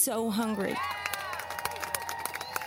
so 0.00 0.30
hungry. 0.30 0.74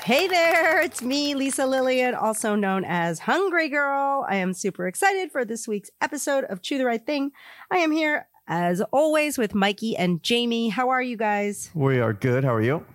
Hey 0.04 0.27
there, 0.27 0.81
it's 0.81 1.01
me, 1.01 1.33
Lisa 1.33 1.63
Lillien, 1.63 2.16
also 2.21 2.55
known 2.55 2.84
as 2.86 3.20
Hungry 3.20 3.70
Girl. 3.70 4.25
I 4.29 4.36
am 4.36 4.54
super 4.54 4.86
excited 4.86 5.31
for 5.31 5.43
this 5.43 5.67
week's 5.67 5.89
episode 5.99 6.43
of 6.43 6.61
Chew 6.61 6.77
the 6.77 6.85
Right 6.85 7.04
Thing. 7.04 7.31
I 7.71 7.77
am 7.77 7.91
here, 7.91 8.27
as 8.48 8.81
always, 8.91 9.38
with 9.39 9.55
Mikey 9.55 9.95
and 9.98 10.21
Jamie. 10.21 10.70
How 10.70 10.89
are 10.89 11.02
you 11.02 11.17
guys? 11.17 11.71
We 11.73 11.99
are 11.99 12.13
good. 12.13 12.43
How 12.43 12.54
are 12.54 12.61
you? 12.61 12.85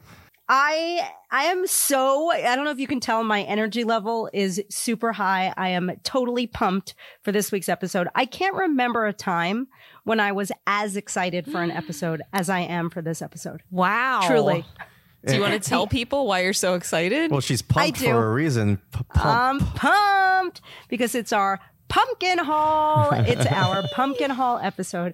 I 0.48 1.10
I 1.30 1.44
am 1.44 1.66
so 1.66 2.30
I 2.30 2.54
don't 2.56 2.64
know 2.64 2.70
if 2.70 2.80
you 2.80 2.86
can 2.86 3.00
tell 3.00 3.22
my 3.22 3.42
energy 3.42 3.84
level 3.84 4.30
is 4.32 4.62
super 4.70 5.12
high. 5.12 5.52
I 5.56 5.70
am 5.70 5.92
totally 6.04 6.46
pumped 6.46 6.94
for 7.22 7.32
this 7.32 7.52
week's 7.52 7.68
episode. 7.68 8.08
I 8.14 8.24
can't 8.24 8.54
remember 8.54 9.06
a 9.06 9.12
time 9.12 9.68
when 10.04 10.20
I 10.20 10.32
was 10.32 10.50
as 10.66 10.96
excited 10.96 11.50
for 11.50 11.62
an 11.62 11.70
episode 11.82 12.22
as 12.32 12.48
I 12.48 12.60
am 12.60 12.88
for 12.88 13.02
this 13.02 13.20
episode. 13.20 13.62
Wow. 13.70 14.22
Truly. 14.26 14.64
Do 15.26 15.34
you 15.34 15.40
want 15.40 15.52
to 15.52 15.60
tell 15.68 15.86
people 15.86 16.26
why 16.26 16.40
you're 16.40 16.52
so 16.54 16.74
excited? 16.74 17.30
Well, 17.30 17.40
she's 17.40 17.60
pumped 17.60 17.98
for 17.98 18.28
a 18.28 18.32
reason. 18.32 18.80
Pump. 18.90 19.12
I'm 19.14 19.58
pumped 19.74 20.62
because 20.88 21.14
it's 21.14 21.32
our 21.32 21.60
pumpkin 21.88 22.38
haul. 22.38 23.12
It's 23.26 23.46
our 23.46 23.82
pumpkin 23.94 24.30
haul 24.30 24.58
episode. 24.58 25.12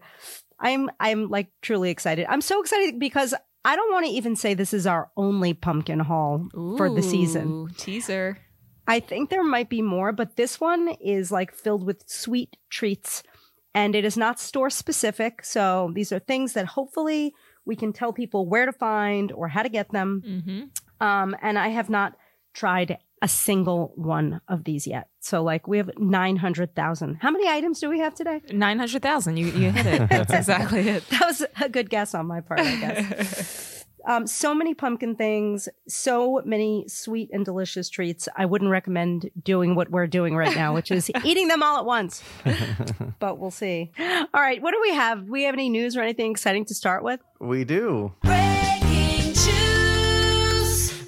I'm 0.61 0.91
I'm 1.01 1.29
like 1.29 1.49
truly 1.61 1.91
excited. 1.91 2.27
I'm 2.29 2.41
so 2.41 2.61
excited 2.61 3.01
because 3.01 3.35
I 3.65 3.77
don't 3.77 3.93
want 3.93 4.07
to 4.07 4.13
even 4.13 4.37
say 4.37 4.55
this 4.55 4.75
is 4.75 4.87
our 4.87 5.11
only 5.17 5.55
pumpkin 5.55 6.01
haul 6.01 6.49
for 6.77 6.91
the 6.91 7.03
season. 7.03 7.69
Teaser. 7.79 8.39
I 8.87 9.01
think 9.01 9.31
there 9.31 9.43
might 9.43 9.71
be 9.71 9.81
more, 9.81 10.13
but 10.13 10.37
this 10.37 10.61
one 10.61 10.89
is 11.01 11.33
like 11.33 11.55
filled 11.55 11.87
with 11.87 12.05
sweet 12.07 12.59
treats 12.69 13.23
and 13.75 13.95
it 13.95 14.05
is 14.05 14.17
not 14.17 14.39
store 14.39 14.71
specific. 14.71 15.45
So 15.45 15.91
these 15.95 16.13
are 16.13 16.19
things 16.19 16.53
that 16.53 16.67
hopefully 16.67 17.35
we 17.65 17.77
can 17.77 17.93
tell 17.93 18.13
people 18.13 18.47
where 18.47 18.67
to 18.67 18.73
find 18.73 19.33
or 19.33 19.49
how 19.49 19.63
to 19.63 19.69
get 19.69 19.91
them. 19.91 20.23
Mm-hmm. 20.27 21.07
Um, 21.07 21.35
and 21.41 21.59
I 21.59 21.69
have 21.69 21.89
not 21.89 22.17
tried 22.53 22.99
a 23.25 23.29
single 23.29 23.91
one 23.97 24.43
of 24.49 24.65
these 24.65 24.87
yet. 24.87 25.09
So 25.21 25.43
like 25.43 25.67
we 25.67 25.79
have 25.79 25.91
900,000. 25.97 27.15
How 27.23 27.31
many 27.31 27.49
items 27.49 27.81
do 27.81 27.89
we 27.89 27.99
have 28.01 28.15
today? 28.15 28.43
900,000. 28.53 29.39
You, 29.39 29.47
you 29.47 29.71
hit 29.71 29.87
it. 29.87 30.09
That's 30.11 30.33
exactly 30.33 30.87
it. 30.91 31.05
That 31.15 31.27
was 31.27 31.47
a 31.59 31.71
good 31.71 31.89
guess 31.89 32.15
on 32.15 32.27
my 32.27 32.43
part, 32.43 32.61
I 32.61 32.77
guess. 32.77 33.87
um, 34.07 34.27
so 34.27 34.55
many 34.55 34.75
pumpkin 34.75 35.17
things, 35.17 35.71
so 35.89 36.43
many 36.45 36.85
sweet 36.87 37.31
and 37.33 37.47
delicious 37.47 37.89
treats. 37.89 38.29
I 38.37 38.45
wouldn't 38.45 38.71
recommend 38.71 39.31
doing 39.43 39.75
what 39.75 39.91
we're 39.91 40.07
doing 40.07 40.37
right 40.37 40.55
now, 40.55 40.75
which 40.75 40.91
is 40.91 41.11
eating 41.25 41.49
them 41.49 41.63
all 41.63 41.79
at 41.79 41.87
once. 41.87 42.23
but 43.21 43.39
we'll 43.39 43.51
see. 43.51 43.91
All 43.99 44.43
right, 44.43 44.61
what 44.61 44.73
do 44.73 44.81
we 44.83 44.93
have? 44.93 45.25
Do 45.25 45.33
we 45.33 45.45
have 45.45 45.55
any 45.55 45.71
news 45.71 45.97
or 45.97 46.03
anything 46.03 46.31
exciting 46.31 46.67
to 46.67 46.75
start 46.75 47.03
with? 47.03 47.21
we 47.41 47.65
do. 47.65 48.13
Breaking 48.23 48.49
news. 48.49 48.54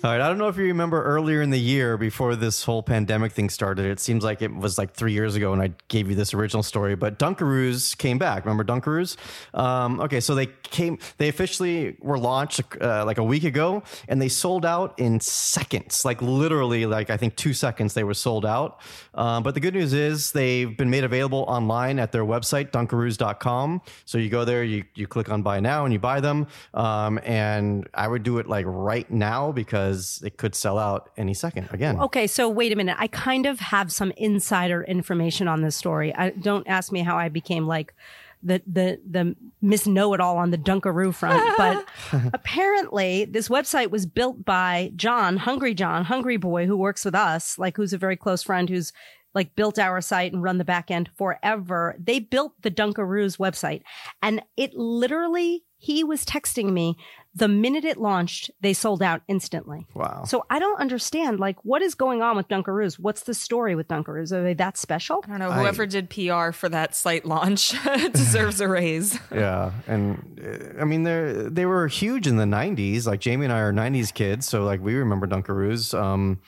All 0.06 0.12
right. 0.12 0.20
I 0.20 0.28
don't 0.28 0.38
know 0.38 0.46
if 0.46 0.56
you 0.56 0.66
remember 0.66 1.02
earlier 1.02 1.42
in 1.42 1.50
the 1.50 1.58
year 1.58 1.96
before 1.96 2.36
this 2.36 2.62
whole 2.62 2.80
pandemic 2.80 3.32
thing 3.32 3.50
started. 3.50 3.86
It 3.86 3.98
seems 3.98 4.22
like 4.22 4.40
it 4.40 4.54
was 4.54 4.78
like 4.78 4.94
three 4.94 5.12
years 5.12 5.34
ago 5.34 5.50
when 5.50 5.60
I 5.60 5.72
gave 5.88 6.08
you 6.08 6.14
this 6.14 6.32
original 6.32 6.62
story. 6.62 6.94
But 6.94 7.18
Dunkaroos 7.18 7.98
came 7.98 8.16
back. 8.16 8.44
Remember 8.44 8.62
Dunkaroos? 8.62 9.16
Um, 9.52 9.98
okay, 9.98 10.20
so 10.20 10.36
they 10.36 10.46
came. 10.46 11.00
They 11.18 11.28
officially 11.28 11.96
were 11.98 12.20
launched 12.20 12.60
uh, 12.80 13.04
like 13.04 13.18
a 13.18 13.24
week 13.24 13.42
ago, 13.42 13.82
and 14.06 14.22
they 14.22 14.28
sold 14.28 14.64
out 14.64 14.96
in 14.96 15.18
seconds. 15.18 16.04
Like 16.04 16.22
literally, 16.22 16.86
like 16.86 17.10
I 17.10 17.16
think 17.16 17.34
two 17.34 17.52
seconds 17.52 17.94
they 17.94 18.04
were 18.04 18.14
sold 18.14 18.46
out. 18.46 18.82
Um, 19.12 19.42
but 19.42 19.54
the 19.54 19.60
good 19.60 19.74
news 19.74 19.92
is 19.92 20.30
they've 20.30 20.76
been 20.76 20.88
made 20.88 21.02
available 21.02 21.46
online 21.48 21.98
at 21.98 22.12
their 22.12 22.24
website 22.24 22.70
Dunkaroos.com. 22.70 23.82
So 24.04 24.18
you 24.18 24.28
go 24.28 24.44
there, 24.44 24.62
you 24.62 24.84
you 24.94 25.08
click 25.08 25.30
on 25.30 25.42
buy 25.42 25.58
now, 25.58 25.84
and 25.84 25.92
you 25.92 25.98
buy 25.98 26.20
them. 26.20 26.46
Um, 26.74 27.18
and 27.24 27.88
I 27.92 28.06
would 28.06 28.22
do 28.22 28.38
it 28.38 28.46
like 28.46 28.66
right 28.68 29.10
now 29.10 29.50
because 29.50 29.95
it 30.24 30.36
could 30.36 30.54
sell 30.54 30.78
out 30.78 31.10
any 31.16 31.34
second 31.34 31.68
again. 31.72 31.98
Okay, 32.00 32.26
so 32.26 32.48
wait 32.48 32.72
a 32.72 32.76
minute. 32.76 32.96
I 32.98 33.06
kind 33.08 33.46
of 33.46 33.60
have 33.60 33.92
some 33.92 34.12
insider 34.16 34.82
information 34.82 35.48
on 35.48 35.62
this 35.62 35.76
story. 35.76 36.14
I 36.14 36.30
don't 36.30 36.66
ask 36.68 36.92
me 36.92 37.00
how 37.00 37.16
I 37.16 37.28
became 37.28 37.66
like 37.66 37.94
the 38.42 38.62
the 38.66 39.00
the 39.08 39.36
Miss 39.60 39.86
Know 39.86 40.14
It 40.14 40.20
All 40.20 40.36
on 40.36 40.50
the 40.50 40.58
Dunkaroo 40.58 41.14
front, 41.14 41.42
but 41.58 41.86
apparently 42.32 43.24
this 43.24 43.48
website 43.48 43.90
was 43.90 44.06
built 44.06 44.44
by 44.44 44.92
John, 44.96 45.36
Hungry 45.36 45.74
John, 45.74 46.04
Hungry 46.04 46.36
Boy, 46.36 46.66
who 46.66 46.76
works 46.76 47.04
with 47.04 47.14
us, 47.14 47.58
like 47.58 47.76
who's 47.76 47.92
a 47.92 47.98
very 47.98 48.16
close 48.16 48.42
friend 48.42 48.68
who's 48.68 48.92
like 49.34 49.54
built 49.54 49.78
our 49.78 50.00
site 50.00 50.32
and 50.32 50.42
run 50.42 50.56
the 50.56 50.64
back 50.64 50.90
end 50.90 51.10
forever. 51.14 51.94
They 51.98 52.20
built 52.20 52.54
the 52.62 52.70
Dunkaroos 52.70 53.36
website 53.36 53.82
and 54.22 54.42
it 54.56 54.74
literally 54.74 55.62
he 55.78 56.02
was 56.02 56.24
texting 56.24 56.72
me 56.72 56.96
the 57.36 57.48
minute 57.48 57.84
it 57.84 57.98
launched, 57.98 58.50
they 58.62 58.72
sold 58.72 59.02
out 59.02 59.20
instantly. 59.28 59.86
Wow. 59.94 60.24
So 60.26 60.46
I 60.48 60.58
don't 60.58 60.80
understand, 60.80 61.38
like, 61.38 61.62
what 61.66 61.82
is 61.82 61.94
going 61.94 62.22
on 62.22 62.34
with 62.34 62.48
Dunkaroos? 62.48 62.98
What's 62.98 63.24
the 63.24 63.34
story 63.34 63.74
with 63.74 63.88
Dunkaroos? 63.88 64.32
Are 64.32 64.42
they 64.42 64.54
that 64.54 64.78
special? 64.78 65.20
I 65.24 65.28
don't 65.28 65.38
know. 65.40 65.52
Whoever 65.52 65.84
did 65.84 66.08
PR 66.08 66.52
for 66.52 66.70
that 66.70 66.94
site 66.94 67.26
launch 67.26 67.74
deserves 68.12 68.60
a 68.60 68.68
raise. 68.68 69.18
Yeah, 69.36 69.72
and 69.86 70.40
uh, 70.42 70.80
I 70.80 70.84
mean 70.84 71.02
they 71.02 71.48
they 71.50 71.66
were 71.66 71.88
huge 71.88 72.26
in 72.26 72.36
the 72.36 72.44
'90s. 72.44 73.06
Like 73.06 73.20
Jamie 73.20 73.44
and 73.44 73.52
I 73.52 73.58
are 73.58 73.72
'90s 73.72 74.14
kids, 74.14 74.48
so 74.48 74.64
like 74.64 74.80
we 74.80 74.94
remember 74.94 75.26
Dunkaroos. 75.26 75.98
Um, 75.98 76.40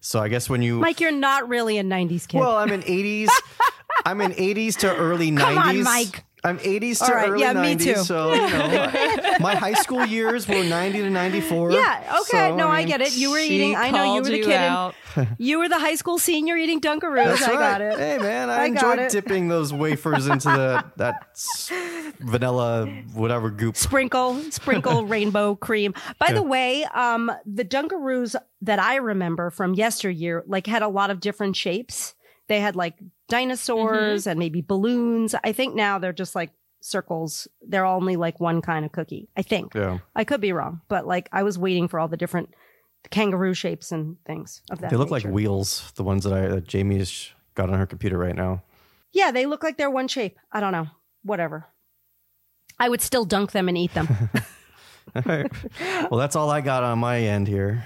so 0.00 0.18
I 0.20 0.26
guess 0.28 0.50
when 0.50 0.62
you 0.62 0.80
Mike, 0.80 1.00
you're 1.00 1.12
not 1.12 1.48
really 1.48 1.78
a 1.78 1.84
90s 1.84 2.26
kid. 2.26 2.40
well, 2.40 2.56
I'm 2.56 2.72
in 2.72 2.80
'80s. 2.82 3.28
I'm 4.06 4.20
in 4.20 4.32
'80s 4.32 4.78
to 4.78 4.96
early 4.96 5.30
'90s. 5.30 5.38
Come 5.38 5.58
on, 5.58 5.82
Mike. 5.84 6.24
I'm 6.44 6.58
80s 6.58 6.98
to 6.98 7.04
All 7.04 7.10
right, 7.14 7.28
early 7.30 7.40
yeah, 7.40 7.54
90s. 7.54 7.78
me 7.78 7.84
too. 7.94 7.94
So 8.04 8.34
you 8.34 8.40
know, 8.40 9.34
my 9.40 9.54
high 9.54 9.72
school 9.72 10.04
years 10.04 10.46
were 10.46 10.62
90 10.62 10.98
to 11.02 11.10
94. 11.10 11.72
yeah, 11.72 12.18
okay. 12.20 12.50
So, 12.50 12.56
no, 12.56 12.68
I 12.68 12.80
mean, 12.80 12.88
get 12.88 13.00
it. 13.00 13.16
You 13.16 13.30
were 13.30 13.38
eating. 13.38 13.74
I 13.76 13.90
know 13.90 14.14
you 14.14 14.22
were 14.22 14.28
the 14.28 14.36
you 14.38 14.44
kid. 14.44 14.52
in- 14.52 14.60
out. 14.60 14.94
you 15.38 15.58
were 15.58 15.68
the 15.68 15.78
high 15.78 15.94
school 15.94 16.18
senior 16.18 16.56
eating 16.56 16.80
Dunkaroos. 16.80 17.24
That's 17.24 17.42
I 17.42 17.50
right. 17.52 17.58
got 17.58 17.80
it. 17.80 17.98
Hey 17.98 18.18
man, 18.18 18.50
I, 18.50 18.62
I 18.62 18.64
enjoyed 18.66 19.08
dipping 19.10 19.48
those 19.48 19.72
wafers 19.72 20.26
into 20.26 20.48
the 20.48 20.84
that 20.96 21.28
s- 21.32 21.70
vanilla 22.20 22.86
whatever 23.14 23.50
goop. 23.50 23.76
sprinkle 23.76 24.36
sprinkle 24.50 25.04
rainbow 25.06 25.54
cream 25.54 25.94
by 26.18 26.26
Yeah. 26.28 26.34
the 26.34 26.42
way 26.42 26.84
um 26.94 27.30
the 27.46 27.64
dunkaroos 27.64 28.36
that 28.62 28.78
i 28.78 28.96
remember 28.96 29.50
from 29.50 29.74
yesteryear 29.74 30.44
like 30.46 30.66
had 30.66 30.82
a 30.82 30.88
lot 30.88 31.10
of 31.10 31.20
different 31.20 31.56
shapes 31.56 32.14
they 32.48 32.60
had 32.60 32.76
like 32.76 32.94
dinosaurs 33.28 34.22
Mm-hmm. 34.22 34.30
and 34.30 34.38
maybe 34.38 34.60
balloons 34.60 35.34
i 35.44 35.52
think 35.52 35.74
now 35.74 35.98
they're 35.98 36.12
just 36.12 36.34
like 36.34 36.50
circles 36.82 37.48
they're 37.66 37.86
only 37.86 38.16
like 38.16 38.38
one 38.40 38.60
kind 38.60 38.84
of 38.84 38.92
cookie 38.92 39.28
i 39.36 39.42
think 39.42 39.74
Yeah, 39.74 39.98
i 40.14 40.24
could 40.24 40.40
be 40.40 40.52
wrong 40.52 40.80
but 40.88 41.06
like 41.06 41.28
i 41.32 41.42
was 41.42 41.58
waiting 41.58 41.88
for 41.88 41.98
all 41.98 42.08
the 42.08 42.16
different 42.18 42.50
kangaroo 43.10 43.54
shapes 43.54 43.90
and 43.92 44.16
things 44.26 44.62
of 44.70 44.80
that 44.80 44.90
they 44.90 44.96
look 44.96 45.10
like 45.10 45.24
wheels. 45.24 45.92
The 45.96 46.02
ones 46.04 46.24
that 46.24 46.32
I 46.32 46.48
that 46.48 46.66
Jamie's 46.68 47.30
got 47.54 47.70
on 47.70 47.78
her 47.78 47.86
computer 47.86 48.18
right 48.18 48.34
now. 48.36 48.62
yeah 49.12 49.30
they 49.30 49.46
look 49.46 49.62
like 49.62 49.76
they're 49.78 49.90
one 49.90 50.08
shape 50.08 50.36
i 50.52 50.60
don't 50.60 50.72
know 50.72 50.88
whatever 51.22 51.66
i 52.78 52.88
would 52.88 53.00
still 53.00 53.24
dunk 53.24 53.52
them 53.52 53.68
and 53.68 53.78
eat 53.78 53.94
them 53.94 54.08
All 55.14 55.22
right. 55.26 55.52
Well, 56.10 56.18
that's 56.18 56.34
all 56.34 56.48
I 56.50 56.62
got 56.62 56.82
on 56.82 56.98
my 56.98 57.20
end 57.20 57.46
here. 57.46 57.84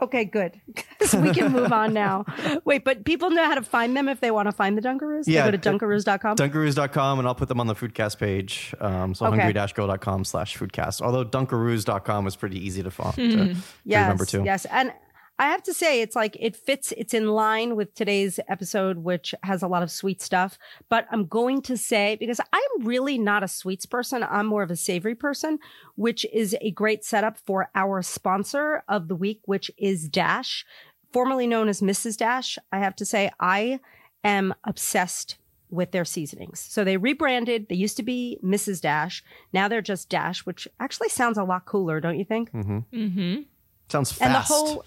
Okay, 0.00 0.24
good. 0.24 0.60
so 1.00 1.20
we 1.20 1.32
can 1.32 1.50
move 1.52 1.72
on 1.72 1.92
now. 1.92 2.24
Wait, 2.64 2.84
but 2.84 3.04
people 3.04 3.30
know 3.30 3.44
how 3.44 3.54
to 3.56 3.62
find 3.62 3.96
them 3.96 4.08
if 4.08 4.20
they 4.20 4.30
want 4.30 4.46
to 4.46 4.52
find 4.52 4.76
the 4.78 4.82
Dunkaroos? 4.82 5.24
Yeah, 5.26 5.44
They 5.50 5.56
go 5.56 5.56
to 5.58 5.70
uh, 5.70 5.72
dunkaroos.com? 5.72 6.36
Dunkaroos.com, 6.36 7.18
and 7.18 7.26
I'll 7.26 7.34
put 7.34 7.48
them 7.48 7.58
on 7.60 7.66
the 7.66 7.74
Foodcast 7.74 8.18
page. 8.18 8.74
Um, 8.80 9.14
so 9.14 9.26
Okay. 9.26 9.52
hungrygirl.com 9.52 10.24
slash 10.24 10.56
foodcast. 10.56 11.02
Although 11.02 11.24
Dunkaroos.com 11.24 12.26
is 12.26 12.36
pretty 12.36 12.64
easy 12.64 12.82
to, 12.82 12.90
fo- 12.90 13.04
uh, 13.04 13.12
to, 13.12 13.22
hmm. 13.30 13.52
to 13.54 13.56
yes, 13.84 14.02
remember 14.02 14.24
too. 14.24 14.42
Yes. 14.44 14.64
And 14.66 14.92
I 15.38 15.46
have 15.46 15.62
to 15.64 15.74
say, 15.74 16.00
it's 16.00 16.16
like 16.16 16.36
it 16.40 16.56
fits, 16.56 16.92
it's 16.96 17.14
in 17.14 17.28
line 17.28 17.76
with 17.76 17.94
today's 17.94 18.40
episode, 18.48 18.98
which 18.98 19.34
has 19.42 19.62
a 19.62 19.68
lot 19.68 19.82
of 19.82 19.90
sweet 19.90 20.20
stuff. 20.20 20.58
But 20.88 21.06
I'm 21.10 21.26
going 21.26 21.62
to 21.62 21.76
say, 21.76 22.16
because 22.16 22.40
I'm 22.52 22.86
really 22.86 23.18
not 23.18 23.44
a 23.44 23.48
sweets 23.48 23.86
person, 23.86 24.24
I'm 24.24 24.46
more 24.46 24.62
of 24.62 24.70
a 24.70 24.76
savory 24.76 25.14
person, 25.14 25.58
which 25.94 26.26
is 26.32 26.56
a 26.60 26.72
great 26.72 27.04
setup 27.04 27.38
for 27.38 27.70
our 27.74 28.02
sponsor 28.02 28.82
of 28.88 29.08
the 29.08 29.14
week, 29.14 29.40
which 29.44 29.70
is 29.78 30.08
Dash, 30.08 30.66
formerly 31.12 31.46
known 31.46 31.68
as 31.68 31.80
Mrs. 31.80 32.16
Dash. 32.16 32.58
I 32.72 32.78
have 32.78 32.96
to 32.96 33.04
say, 33.04 33.30
I 33.38 33.80
am 34.24 34.54
obsessed 34.64 35.36
with 35.70 35.92
their 35.92 36.04
seasonings. 36.04 36.58
So 36.60 36.82
they 36.82 36.96
rebranded. 36.96 37.68
They 37.68 37.74
used 37.74 37.96
to 37.98 38.02
be 38.02 38.38
Mrs. 38.42 38.80
Dash. 38.80 39.22
Now 39.52 39.68
they're 39.68 39.82
just 39.82 40.08
Dash, 40.08 40.46
which 40.46 40.66
actually 40.80 41.10
sounds 41.10 41.38
a 41.38 41.44
lot 41.44 41.66
cooler, 41.66 42.00
don't 42.00 42.18
you 42.18 42.24
think? 42.24 42.50
Mm-hmm. 42.52 42.78
Mm-hmm. 42.92 43.42
Sounds 43.88 44.12
fast. 44.12 44.22
And 44.22 44.34
the 44.34 44.40
whole, 44.40 44.84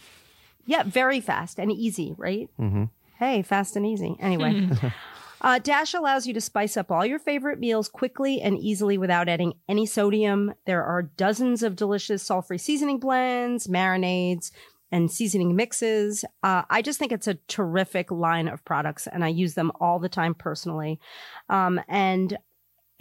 yeah, 0.66 0.84
very 0.84 1.20
fast 1.22 1.60
and 1.60 1.72
easy, 1.72 2.14
right? 2.18 2.50
Mhm. 2.60 2.90
Hey, 3.18 3.42
fast 3.42 3.76
and 3.76 3.86
easy. 3.86 4.16
Anyway, 4.20 4.68
uh, 5.42 5.60
Dash 5.60 5.94
allows 5.94 6.26
you 6.26 6.34
to 6.34 6.42
spice 6.42 6.76
up 6.76 6.92
all 6.92 7.06
your 7.06 7.20
favorite 7.20 7.60
meals 7.60 7.88
quickly 7.88 8.42
and 8.42 8.58
easily 8.58 8.98
without 8.98 9.30
adding 9.30 9.54
any 9.70 9.86
sodium. 9.86 10.54
There 10.66 10.84
are 10.84 11.04
dozens 11.04 11.62
of 11.64 11.76
delicious 11.76 12.24
salt 12.24 12.48
free 12.48 12.58
seasoning 12.58 13.00
blends, 13.00 13.68
marinades, 13.68 14.52
and 14.92 15.10
seasoning 15.12 15.56
mixes. 15.56 16.26
Uh, 16.44 16.64
I 16.70 16.82
just 16.82 17.00
think 17.00 17.12
it's 17.12 17.28
a 17.28 17.36
terrific 17.48 18.12
line 18.12 18.48
of 18.48 18.66
products, 18.66 19.08
and 19.08 19.24
I 19.24 19.30
use 19.30 19.54
them 19.54 19.72
all 19.80 20.00
the 20.00 20.10
time 20.10 20.34
personally. 20.34 21.00
Um, 21.48 21.80
and 21.88 22.38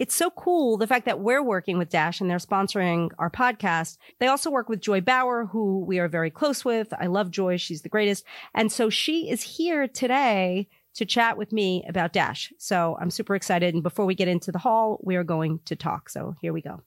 it's 0.01 0.15
so 0.15 0.31
cool 0.31 0.77
the 0.77 0.87
fact 0.87 1.05
that 1.05 1.19
we're 1.19 1.43
working 1.43 1.77
with 1.77 1.89
Dash 1.89 2.19
and 2.19 2.27
they're 2.27 2.39
sponsoring 2.39 3.11
our 3.19 3.29
podcast. 3.29 3.99
They 4.19 4.25
also 4.25 4.49
work 4.49 4.67
with 4.67 4.81
Joy 4.81 4.99
Bauer, 4.99 5.45
who 5.45 5.85
we 5.85 5.99
are 5.99 6.07
very 6.07 6.31
close 6.31 6.65
with. 6.65 6.91
I 6.99 7.05
love 7.05 7.29
Joy. 7.29 7.57
She's 7.57 7.83
the 7.83 7.89
greatest. 7.89 8.25
And 8.55 8.71
so 8.71 8.89
she 8.89 9.29
is 9.29 9.43
here 9.43 9.87
today 9.87 10.67
to 10.95 11.05
chat 11.05 11.37
with 11.37 11.53
me 11.53 11.85
about 11.87 12.13
Dash. 12.13 12.51
So 12.57 12.97
I'm 12.99 13.11
super 13.11 13.35
excited. 13.35 13.75
And 13.75 13.83
before 13.83 14.07
we 14.07 14.15
get 14.15 14.27
into 14.27 14.51
the 14.51 14.57
hall, 14.57 14.99
we 15.03 15.17
are 15.17 15.23
going 15.23 15.59
to 15.65 15.75
talk. 15.75 16.09
So 16.09 16.35
here 16.41 16.51
we 16.51 16.63
go. 16.63 16.81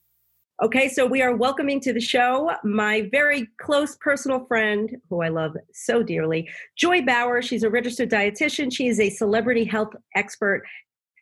Okay, 0.63 0.87
so 0.87 1.05
we 1.05 1.21
are 1.21 1.35
welcoming 1.35 1.81
to 1.81 1.91
the 1.91 1.99
show 1.99 2.49
my 2.63 3.09
very 3.11 3.45
close 3.59 3.97
personal 3.97 4.45
friend, 4.45 4.95
who 5.09 5.21
I 5.21 5.27
love 5.27 5.51
so 5.73 6.01
dearly, 6.01 6.49
Joy 6.77 7.01
Bauer. 7.01 7.41
She's 7.41 7.63
a 7.63 7.69
registered 7.69 8.09
dietitian. 8.09 8.73
She 8.73 8.87
is 8.87 9.01
a 9.01 9.09
celebrity 9.09 9.65
health 9.65 9.93
expert, 10.15 10.63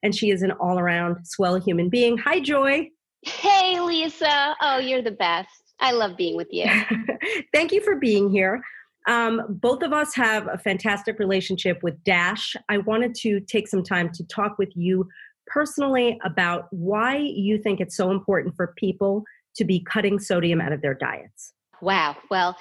and 0.03 0.13
she 0.13 0.29
is 0.29 0.43
an 0.43 0.51
all 0.51 0.77
around 0.77 1.25
swell 1.25 1.59
human 1.59 1.89
being. 1.89 2.17
Hi, 2.19 2.39
Joy. 2.39 2.89
Hey, 3.23 3.79
Lisa. 3.79 4.55
Oh, 4.61 4.77
you're 4.77 5.01
the 5.01 5.11
best. 5.11 5.49
I 5.79 5.91
love 5.91 6.17
being 6.17 6.35
with 6.35 6.49
you. 6.51 6.69
Thank 7.53 7.71
you 7.71 7.81
for 7.81 7.95
being 7.95 8.29
here. 8.29 8.61
Um, 9.07 9.41
both 9.49 9.81
of 9.81 9.91
us 9.91 10.13
have 10.15 10.47
a 10.47 10.57
fantastic 10.57 11.19
relationship 11.19 11.79
with 11.81 12.01
Dash. 12.03 12.55
I 12.69 12.77
wanted 12.77 13.15
to 13.15 13.39
take 13.41 13.67
some 13.67 13.83
time 13.83 14.11
to 14.13 14.23
talk 14.27 14.57
with 14.57 14.69
you 14.75 15.07
personally 15.47 16.17
about 16.23 16.65
why 16.71 17.17
you 17.17 17.57
think 17.57 17.79
it's 17.79 17.97
so 17.97 18.11
important 18.11 18.55
for 18.55 18.73
people 18.77 19.23
to 19.55 19.65
be 19.65 19.83
cutting 19.83 20.19
sodium 20.19 20.61
out 20.61 20.71
of 20.71 20.81
their 20.81 20.93
diets. 20.93 21.53
Wow. 21.81 22.15
Well, 22.29 22.55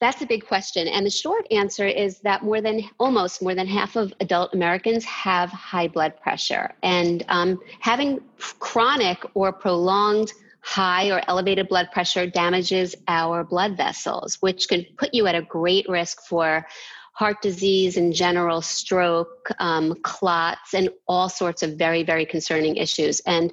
that's 0.00 0.22
a 0.22 0.26
big 0.26 0.46
question. 0.46 0.86
And 0.86 1.04
the 1.04 1.10
short 1.10 1.46
answer 1.50 1.86
is 1.86 2.20
that 2.20 2.42
more 2.42 2.60
than 2.60 2.82
almost 3.00 3.42
more 3.42 3.54
than 3.54 3.66
half 3.66 3.96
of 3.96 4.12
adult 4.20 4.54
Americans 4.54 5.04
have 5.04 5.50
high 5.50 5.88
blood 5.88 6.20
pressure. 6.20 6.72
And 6.82 7.24
um, 7.28 7.60
having 7.80 8.20
chronic 8.60 9.24
or 9.34 9.52
prolonged 9.52 10.32
high 10.60 11.10
or 11.10 11.22
elevated 11.28 11.68
blood 11.68 11.88
pressure 11.92 12.26
damages 12.26 12.94
our 13.08 13.42
blood 13.42 13.76
vessels, 13.76 14.36
which 14.40 14.68
can 14.68 14.84
put 14.96 15.14
you 15.14 15.26
at 15.26 15.34
a 15.34 15.42
great 15.42 15.88
risk 15.88 16.22
for 16.26 16.66
heart 17.12 17.42
disease 17.42 17.96
in 17.96 18.12
general, 18.12 18.62
stroke, 18.62 19.50
um, 19.58 19.96
clots, 20.02 20.74
and 20.74 20.88
all 21.08 21.28
sorts 21.28 21.64
of 21.64 21.76
very, 21.76 22.04
very 22.04 22.24
concerning 22.24 22.76
issues. 22.76 23.18
And 23.26 23.52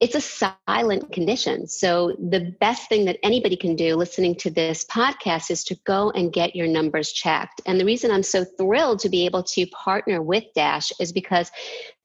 it's 0.00 0.14
a 0.14 0.54
silent 0.66 1.12
condition. 1.12 1.66
So, 1.66 2.16
the 2.18 2.56
best 2.58 2.88
thing 2.88 3.04
that 3.04 3.18
anybody 3.22 3.54
can 3.54 3.76
do 3.76 3.96
listening 3.96 4.34
to 4.36 4.50
this 4.50 4.84
podcast 4.86 5.50
is 5.50 5.62
to 5.64 5.74
go 5.84 6.10
and 6.10 6.32
get 6.32 6.56
your 6.56 6.66
numbers 6.66 7.12
checked. 7.12 7.60
And 7.66 7.78
the 7.78 7.84
reason 7.84 8.10
I'm 8.10 8.22
so 8.22 8.44
thrilled 8.44 9.00
to 9.00 9.10
be 9.10 9.26
able 9.26 9.42
to 9.42 9.66
partner 9.66 10.22
with 10.22 10.44
Dash 10.54 10.90
is 11.00 11.12
because 11.12 11.52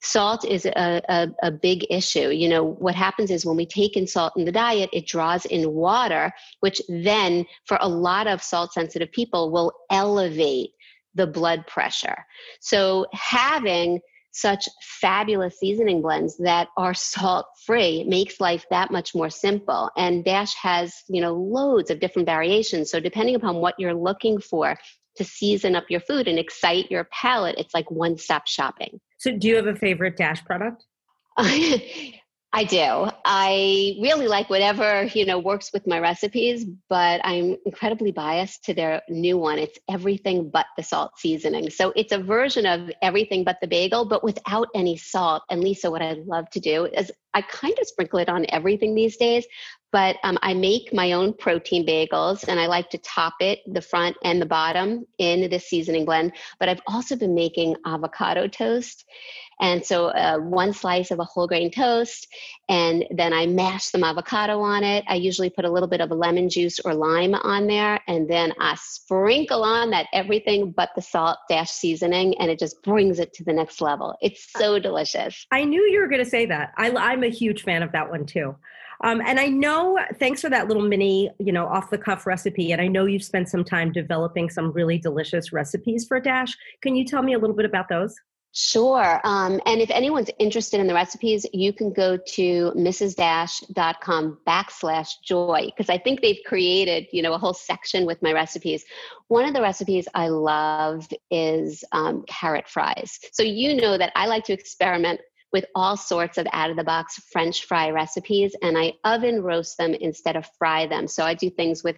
salt 0.02 0.44
is 0.46 0.66
a, 0.66 1.02
a, 1.08 1.28
a, 1.42 1.52
big 1.52 1.86
issue. 1.90 2.30
You 2.30 2.50
know, 2.50 2.64
what 2.64 2.96
happens 2.96 3.32
is 3.32 3.46
when 3.46 3.56
we 3.56 3.66
take 3.66 3.96
in 3.96 4.08
salt 4.08 4.34
in 4.36 4.44
the 4.44 4.52
diet, 4.52 4.90
it 4.92 5.08
draws 5.08 5.46
in 5.46 5.72
water, 5.72 6.34
which 6.60 6.82
then, 6.90 7.46
for 7.64 7.78
a 7.80 7.88
lot 7.88 8.28
of 8.28 8.44
salt 8.44 8.74
sensitive 8.74 9.12
people, 9.14 9.52
will 9.52 9.72
elevate 9.90 10.72
the 11.16 11.26
blood 11.26 11.66
pressure. 11.66 12.26
So, 12.60 13.06
having 13.14 14.02
such 14.36 14.68
fabulous 14.82 15.58
seasoning 15.58 16.02
blends 16.02 16.38
that 16.38 16.68
are 16.78 16.94
salt 16.94 17.46
free 17.66 18.04
makes 18.04 18.40
life 18.40 18.66
that 18.70 18.92
much 18.92 19.16
more 19.16 19.30
simple. 19.30 19.90
And 19.96 20.24
dash 20.24 20.54
has 20.56 21.04
you 21.08 21.22
know 21.22 21.34
loads 21.34 21.90
of 21.90 22.00
different 22.00 22.28
variations. 22.28 22.92
So 22.92 23.00
depending 23.00 23.36
upon 23.36 23.58
what 23.58 23.76
you're 23.78 23.94
looking 23.94 24.40
for 24.40 24.78
to 25.18 25.24
season 25.24 25.76
up 25.76 25.86
your 25.90 26.02
food 26.02 26.28
and 26.28 26.38
excite 26.38 26.92
your 26.92 27.06
palate 27.06 27.56
it's 27.58 27.74
like 27.74 27.90
one 27.90 28.18
stop 28.18 28.48
shopping. 28.48 29.00
So 29.18 29.32
do 29.32 29.48
you 29.48 29.56
have 29.56 29.68
a 29.68 29.76
favorite 29.76 30.18
dash 30.18 30.44
product 30.44 30.84
I 32.56 32.64
do. 32.64 33.10
I 33.26 33.98
really 34.02 34.30
like 34.30 34.50
whatever, 34.50 35.04
you 35.14 35.26
know, 35.26 35.40
works 35.40 35.74
with 35.74 35.86
my 35.86 36.00
recipes, 36.00 36.64
but 36.88 37.20
I'm 37.26 37.58
incredibly 37.66 38.14
biased 38.14 38.64
to 38.64 38.74
their 38.74 39.02
new 39.10 39.38
one. 39.38 39.60
It's 39.60 39.78
everything 39.90 40.50
but 40.52 40.66
the 40.78 40.84
salt 40.84 41.20
seasoning. 41.20 41.70
So 41.70 41.92
it's 41.98 42.14
a 42.14 42.18
version 42.18 42.66
of 42.66 42.92
everything 43.02 43.44
but 43.44 43.58
the 43.60 43.68
bagel, 43.68 44.06
but 44.06 44.24
without 44.24 44.70
any 44.74 44.96
salt. 44.96 45.44
And 45.50 45.60
Lisa, 45.60 45.92
what 45.92 46.02
I 46.02 46.14
love 46.14 46.50
to 46.52 46.62
do 46.62 46.86
is 46.86 47.12
I 47.36 47.42
kind 47.42 47.78
of 47.80 47.88
sprinkle 47.88 48.20
it 48.20 48.30
on 48.30 48.46
everything 48.50 48.96
these 48.96 49.18
days, 49.18 49.46
but 49.92 50.18
um, 50.24 50.38
I 50.42 50.54
make 50.54 50.94
my 50.94 51.12
own 51.12 51.34
protein 51.34 51.86
bagels 51.86 52.48
and 52.48 52.60
I 52.60 52.66
like 52.66 52.90
to 52.92 52.98
top 52.98 53.36
it, 53.42 53.60
the 53.68 53.82
front 53.82 54.18
and 54.24 54.42
the 54.42 54.46
bottom, 54.46 55.06
in 55.20 55.50
this 55.50 55.68
seasoning 55.68 56.06
blend. 56.06 56.34
But 56.60 56.70
I've 56.70 56.82
also 56.88 57.16
been 57.16 57.36
making 57.36 57.76
avocado 57.86 58.48
toast. 58.48 59.06
And 59.60 59.86
so 59.86 60.08
uh, 60.08 60.38
one 60.38 60.74
slice 60.74 61.12
of 61.12 61.20
a 61.20 61.24
whole 61.24 61.48
grain 61.48 61.72
toast, 61.72 62.28
and 62.68 63.06
then 63.10 63.32
I 63.32 63.46
mash 63.46 63.86
some 63.86 64.04
avocado 64.04 64.60
on 64.60 64.84
it. 64.84 65.06
I 65.08 65.16
usually 65.16 65.50
put 65.50 65.64
a 65.64 65.72
little 65.72 65.88
bit 65.88 66.02
of 66.02 66.12
lemon 66.12 66.50
juice 66.50 66.80
or 66.84 66.94
lime 66.94 67.34
on 67.36 67.68
there, 67.68 68.02
and 68.06 68.30
then 68.30 68.52
I 68.60 68.76
sprinkle 68.76 69.64
on 69.64 69.92
that 69.92 70.08
everything 70.12 70.72
but 70.72 70.90
the 70.96 71.02
salt 71.02 71.38
dash 71.48 71.72
seasoning, 71.72 72.38
and 72.40 72.52
it 72.52 72.60
just 72.60 72.84
brings 72.84 73.20
it 73.20 73.34
to 73.36 73.46
the 73.46 73.54
next 73.54 73.80
level. 73.80 74.16
It's 74.22 74.46
so 74.52 74.78
delicious. 74.78 75.46
I 75.52 75.64
knew 75.64 75.84
you 75.84 76.02
were 76.02 76.10
going 76.10 76.24
to 76.24 76.30
say 76.30 76.48
that. 76.48 76.74
I, 76.78 76.92
I'm 76.92 77.24
a 77.26 77.30
huge 77.30 77.64
fan 77.64 77.84
of 77.84 77.92
that 77.92 78.10
one 78.10 78.26
too. 78.26 78.56
Um, 79.04 79.22
and 79.26 79.40
I 79.40 79.48
know, 79.48 80.00
thanks 80.20 80.42
for 80.42 80.50
that 80.50 80.68
little 80.68 80.84
mini, 80.84 81.30
you 81.40 81.52
know, 81.52 81.68
off 81.68 81.90
the 81.90 81.98
cuff 81.98 82.26
recipe. 82.26 82.72
And 82.72 82.82
I 82.82 82.88
know 82.88 83.06
you've 83.06 83.24
spent 83.24 83.50
some 83.50 83.64
time 83.64 83.92
developing 83.92 84.50
some 84.50 84.72
really 84.72 84.98
delicious 84.98 85.52
recipes 85.52 86.06
for 86.06 86.20
Dash. 86.20 86.56
Can 86.82 86.96
you 86.96 87.06
tell 87.06 87.22
me 87.22 87.34
a 87.34 87.38
little 87.38 87.56
bit 87.56 87.66
about 87.66 87.90
those? 87.90 88.16
Sure. 88.58 89.20
Um, 89.26 89.60
and 89.66 89.82
if 89.82 89.92
anyone's 89.92 90.30
interested 90.40 90.80
in 90.80 90.88
the 90.88 90.94
recipes, 90.94 91.46
you 91.52 91.74
can 91.74 91.92
go 91.92 92.16
to 92.16 92.72
mrsdash.com 92.74 94.38
backslash 94.48 95.10
joy 95.26 95.66
because 95.66 95.90
I 95.90 95.98
think 95.98 96.22
they've 96.22 96.40
created, 96.46 97.08
you 97.12 97.22
know, 97.22 97.34
a 97.34 97.38
whole 97.38 97.54
section 97.54 98.06
with 98.06 98.22
my 98.22 98.32
recipes. 98.32 98.86
One 99.28 99.44
of 99.44 99.54
the 99.54 99.62
recipes 99.62 100.08
I 100.14 100.30
love 100.30 101.06
is 101.30 101.84
um, 101.92 102.24
carrot 102.30 102.70
fries. 102.70 103.20
So 103.34 103.44
you 103.44 103.76
know 103.76 103.98
that 103.98 104.14
I 104.16 104.28
like 104.28 104.46
to 104.46 104.54
experiment 104.54 105.20
with 105.56 105.66
all 105.74 105.96
sorts 105.96 106.38
of 106.38 106.46
out 106.52 106.70
of 106.70 106.76
the 106.76 106.84
box 106.84 107.18
French 107.32 107.64
fry 107.64 107.90
recipes, 107.90 108.54
and 108.62 108.78
I 108.78 108.92
oven 109.06 109.42
roast 109.42 109.78
them 109.78 109.94
instead 109.94 110.36
of 110.36 110.46
fry 110.58 110.86
them. 110.86 111.08
So 111.08 111.24
I 111.24 111.34
do 111.34 111.50
things 111.50 111.82
with 111.82 111.96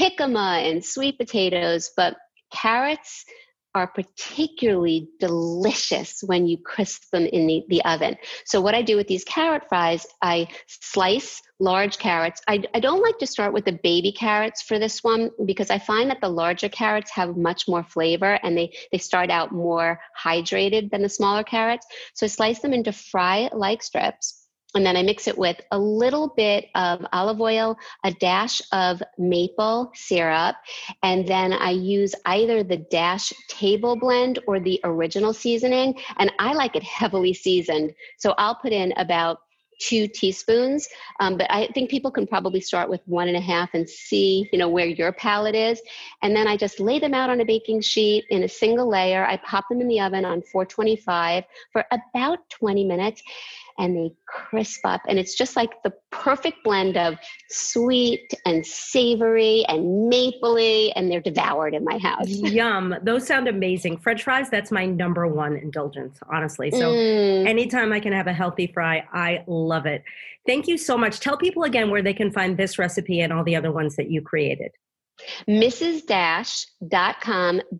jicama 0.00 0.66
and 0.70 0.82
sweet 0.82 1.18
potatoes, 1.18 1.90
but 1.94 2.16
carrots 2.50 3.26
are 3.74 3.88
particularly 3.88 5.08
delicious 5.18 6.22
when 6.22 6.46
you 6.46 6.56
crisp 6.58 7.10
them 7.10 7.26
in 7.26 7.46
the, 7.46 7.64
the 7.68 7.84
oven. 7.84 8.16
So, 8.44 8.60
what 8.60 8.74
I 8.74 8.82
do 8.82 8.96
with 8.96 9.08
these 9.08 9.24
carrot 9.24 9.64
fries, 9.68 10.06
I 10.22 10.48
slice 10.66 11.42
large 11.58 11.98
carrots. 11.98 12.40
I, 12.48 12.62
I 12.74 12.80
don't 12.80 13.02
like 13.02 13.18
to 13.18 13.26
start 13.26 13.52
with 13.52 13.64
the 13.64 13.78
baby 13.82 14.12
carrots 14.12 14.62
for 14.62 14.78
this 14.78 15.02
one 15.02 15.30
because 15.44 15.70
I 15.70 15.78
find 15.78 16.10
that 16.10 16.20
the 16.20 16.28
larger 16.28 16.68
carrots 16.68 17.10
have 17.12 17.36
much 17.36 17.66
more 17.68 17.82
flavor 17.82 18.38
and 18.42 18.56
they, 18.56 18.72
they 18.92 18.98
start 18.98 19.30
out 19.30 19.52
more 19.52 20.00
hydrated 20.22 20.90
than 20.90 21.02
the 21.02 21.08
smaller 21.08 21.42
carrots. 21.42 21.86
So, 22.14 22.26
I 22.26 22.28
slice 22.28 22.60
them 22.60 22.72
into 22.72 22.92
fry 22.92 23.50
like 23.52 23.82
strips 23.82 24.43
and 24.74 24.84
then 24.84 24.96
I 24.96 25.02
mix 25.02 25.28
it 25.28 25.38
with 25.38 25.60
a 25.70 25.78
little 25.78 26.28
bit 26.36 26.66
of 26.74 27.04
olive 27.12 27.40
oil, 27.40 27.78
a 28.04 28.12
dash 28.12 28.60
of 28.72 29.02
maple 29.18 29.92
syrup, 29.94 30.56
and 31.02 31.26
then 31.26 31.52
I 31.52 31.70
use 31.70 32.14
either 32.26 32.64
the 32.64 32.78
dash 32.78 33.32
table 33.48 33.96
blend 33.96 34.40
or 34.46 34.58
the 34.58 34.80
original 34.84 35.32
seasoning. 35.32 35.98
And 36.18 36.32
I 36.38 36.54
like 36.54 36.76
it 36.76 36.82
heavily 36.82 37.34
seasoned. 37.34 37.94
So 38.18 38.34
I'll 38.36 38.56
put 38.56 38.72
in 38.72 38.92
about 38.96 39.38
two 39.80 40.06
teaspoons 40.06 40.88
um, 41.20 41.36
but 41.36 41.46
i 41.50 41.66
think 41.74 41.90
people 41.90 42.10
can 42.10 42.26
probably 42.26 42.60
start 42.60 42.88
with 42.88 43.00
one 43.06 43.28
and 43.28 43.36
a 43.36 43.40
half 43.40 43.70
and 43.74 43.88
see 43.88 44.48
you 44.52 44.58
know 44.58 44.68
where 44.68 44.86
your 44.86 45.12
palate 45.12 45.54
is 45.54 45.82
and 46.22 46.34
then 46.34 46.46
i 46.46 46.56
just 46.56 46.78
lay 46.78 46.98
them 46.98 47.12
out 47.12 47.28
on 47.28 47.40
a 47.40 47.44
baking 47.44 47.80
sheet 47.80 48.24
in 48.30 48.44
a 48.44 48.48
single 48.48 48.88
layer 48.88 49.26
i 49.26 49.36
pop 49.38 49.64
them 49.68 49.80
in 49.80 49.88
the 49.88 50.00
oven 50.00 50.24
on 50.24 50.42
425 50.42 51.44
for 51.72 51.84
about 51.90 52.38
20 52.50 52.84
minutes 52.84 53.22
and 53.78 53.96
they 53.96 54.12
crisp 54.26 54.80
up. 54.84 55.00
And 55.08 55.18
it's 55.18 55.34
just 55.34 55.56
like 55.56 55.82
the 55.82 55.92
perfect 56.10 56.62
blend 56.64 56.96
of 56.96 57.16
sweet 57.50 58.32
and 58.46 58.64
savory 58.64 59.64
and 59.68 60.12
mapley, 60.12 60.92
and 60.94 61.10
they're 61.10 61.20
devoured 61.20 61.74
in 61.74 61.84
my 61.84 61.98
house. 61.98 62.28
Yum. 62.28 62.94
Those 63.02 63.26
sound 63.26 63.48
amazing. 63.48 63.98
French 63.98 64.22
fries, 64.22 64.48
that's 64.50 64.70
my 64.70 64.86
number 64.86 65.26
one 65.26 65.56
indulgence, 65.56 66.18
honestly. 66.32 66.70
So 66.70 66.92
mm. 66.92 67.46
anytime 67.46 67.92
I 67.92 68.00
can 68.00 68.12
have 68.12 68.26
a 68.26 68.32
healthy 68.32 68.66
fry, 68.68 69.06
I 69.12 69.44
love 69.46 69.86
it. 69.86 70.04
Thank 70.46 70.68
you 70.68 70.76
so 70.78 70.98
much. 70.98 71.20
Tell 71.20 71.36
people 71.36 71.64
again 71.64 71.90
where 71.90 72.02
they 72.02 72.14
can 72.14 72.30
find 72.30 72.56
this 72.56 72.78
recipe 72.78 73.20
and 73.20 73.32
all 73.32 73.44
the 73.44 73.56
other 73.56 73.72
ones 73.72 73.96
that 73.96 74.10
you 74.10 74.20
created. 74.22 74.72
mrsdash.com 75.48 76.66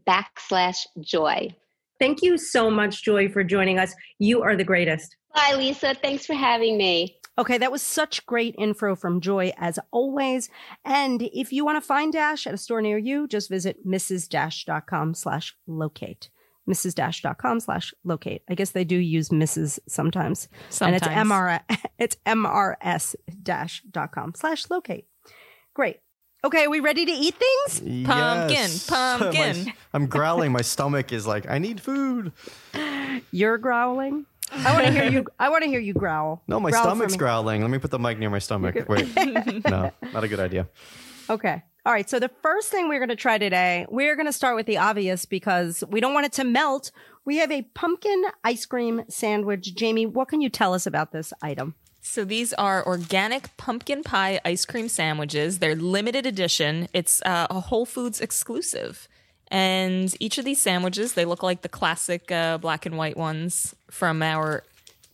backslash 0.08 0.78
joy. 1.00 1.54
Thank 1.98 2.22
you 2.22 2.36
so 2.38 2.70
much, 2.70 3.04
Joy, 3.04 3.28
for 3.28 3.44
joining 3.44 3.78
us. 3.78 3.94
You 4.18 4.42
are 4.42 4.56
the 4.56 4.64
greatest. 4.64 5.16
Bye, 5.34 5.54
Lisa. 5.56 5.94
Thanks 5.94 6.26
for 6.26 6.34
having 6.34 6.76
me. 6.76 7.16
Okay, 7.36 7.58
that 7.58 7.72
was 7.72 7.82
such 7.82 8.24
great 8.26 8.54
info 8.58 8.94
from 8.94 9.20
Joy 9.20 9.52
as 9.56 9.78
always. 9.90 10.48
And 10.84 11.22
if 11.22 11.52
you 11.52 11.64
want 11.64 11.82
to 11.82 11.86
find 11.86 12.12
Dash 12.12 12.46
at 12.46 12.54
a 12.54 12.58
store 12.58 12.80
near 12.80 12.98
you, 12.98 13.26
just 13.26 13.50
visit 13.50 13.84
mrsdash.com 13.84 15.14
slash 15.14 15.56
locate. 15.66 16.28
mrs-dash.com 16.68 17.58
slash 17.58 17.92
locate. 18.04 18.42
I 18.48 18.54
guess 18.54 18.70
they 18.70 18.84
do 18.84 18.96
use 18.96 19.30
Mrs. 19.30 19.80
sometimes. 19.88 20.48
And 20.80 20.94
it's 20.94 21.04
Sometimes. 21.04 21.30
MR 21.30 21.60
it's 21.98 22.16
mrs 22.24 23.16
dash 23.42 23.82
dot 23.90 24.12
com 24.12 24.32
slash 24.36 24.70
locate. 24.70 25.06
Great. 25.74 25.96
Okay, 26.44 26.64
are 26.66 26.70
we 26.70 26.80
ready 26.80 27.06
to 27.06 27.12
eat 27.12 27.34
things? 27.36 27.80
Pumpkin, 28.06 28.50
Yes. 28.50 28.86
pumpkin. 28.86 29.64
My- 29.64 29.74
I'm 29.94 30.06
growling. 30.06 30.52
My 30.52 30.60
stomach 30.60 31.10
is 31.12 31.26
like, 31.26 31.48
I 31.48 31.58
need 31.58 31.80
food. 31.80 32.32
You're 33.32 33.56
growling. 33.58 34.26
I 34.52 34.72
want 34.74 34.84
to 34.84 34.92
hear 34.92 35.10
you. 35.10 35.24
I 35.38 35.48
want 35.48 35.62
to 35.64 35.68
hear 35.70 35.80
you 35.80 35.94
growl. 35.94 36.42
No, 36.46 36.60
my 36.60 36.70
Growl 36.70 36.84
stomach's 36.84 37.16
growling. 37.16 37.62
Let 37.62 37.70
me 37.70 37.78
put 37.78 37.90
the 37.90 37.98
mic 37.98 38.18
near 38.18 38.28
my 38.28 38.38
stomach. 38.40 38.76
Wait. 38.88 39.08
no, 39.64 39.90
not 40.12 40.22
a 40.24 40.28
good 40.28 40.38
idea. 40.38 40.68
Okay. 41.30 41.62
All 41.86 41.92
right. 41.92 42.08
So 42.08 42.18
the 42.20 42.30
first 42.42 42.70
thing 42.70 42.88
we're 42.88 42.98
going 42.98 43.08
to 43.08 43.16
try 43.16 43.38
today, 43.38 43.86
we're 43.88 44.14
going 44.14 44.26
to 44.26 44.32
start 44.32 44.54
with 44.54 44.66
the 44.66 44.76
obvious 44.76 45.24
because 45.24 45.82
we 45.88 46.00
don't 46.00 46.12
want 46.12 46.26
it 46.26 46.32
to 46.34 46.44
melt. 46.44 46.92
We 47.24 47.38
have 47.38 47.50
a 47.50 47.62
pumpkin 47.74 48.22
ice 48.44 48.66
cream 48.66 49.02
sandwich. 49.08 49.74
Jamie, 49.74 50.04
what 50.06 50.28
can 50.28 50.42
you 50.42 50.50
tell 50.50 50.74
us 50.74 50.86
about 50.86 51.10
this 51.12 51.32
item? 51.40 51.74
So 52.06 52.22
these 52.22 52.52
are 52.52 52.86
organic 52.86 53.56
pumpkin 53.56 54.02
pie 54.02 54.38
ice 54.44 54.66
cream 54.66 54.90
sandwiches. 54.90 55.58
They're 55.58 55.74
limited 55.74 56.26
edition. 56.26 56.86
It's 56.92 57.22
uh, 57.22 57.46
a 57.48 57.60
Whole 57.60 57.86
Foods 57.86 58.20
exclusive. 58.20 59.08
And 59.48 60.14
each 60.20 60.36
of 60.36 60.44
these 60.44 60.60
sandwiches, 60.60 61.14
they 61.14 61.24
look 61.24 61.42
like 61.42 61.62
the 61.62 61.68
classic 61.68 62.30
uh, 62.30 62.58
black 62.58 62.84
and 62.84 62.98
white 62.98 63.16
ones 63.16 63.74
from 63.90 64.22
our 64.22 64.64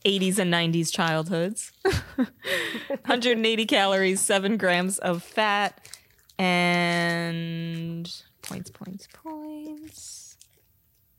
80s 0.04 0.40
and 0.40 0.52
90s 0.52 0.92
childhoods. 0.92 1.70
180 2.16 3.66
calories, 3.66 4.20
7 4.20 4.56
grams 4.56 4.98
of 4.98 5.22
fat, 5.22 5.80
and 6.40 8.12
points, 8.42 8.70
points, 8.70 9.06
points. 9.12 10.29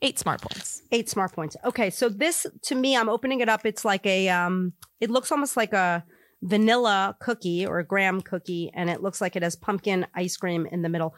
Eight 0.02 0.18
smart 0.18 0.42
points. 0.42 0.82
Eight 0.92 1.10
smart 1.10 1.34
points. 1.34 1.56
Okay. 1.64 1.90
So 1.90 2.10
this, 2.10 2.48
to 2.64 2.76
me, 2.76 2.98
I'm 2.98 3.10
opening 3.10 3.42
it 3.42 3.50
up. 3.50 3.66
It's 3.66 3.86
like 3.86 4.06
a, 4.06 4.30
um, 4.30 4.74
it 5.00 5.12
looks 5.12 5.32
almost 5.32 5.56
like 5.56 5.74
a 5.74 6.04
vanilla 6.42 7.16
cookie 7.20 7.66
or 7.66 7.80
a 7.80 7.86
graham 7.86 8.22
cookie, 8.22 8.72
and 8.74 8.90
it 8.90 9.02
looks 9.02 9.22
like 9.22 9.36
it 9.36 9.44
has 9.44 9.56
pumpkin 9.56 10.08
ice 10.16 10.38
cream 10.38 10.66
in 10.66 10.82
the 10.82 10.90
middle. 10.90 11.14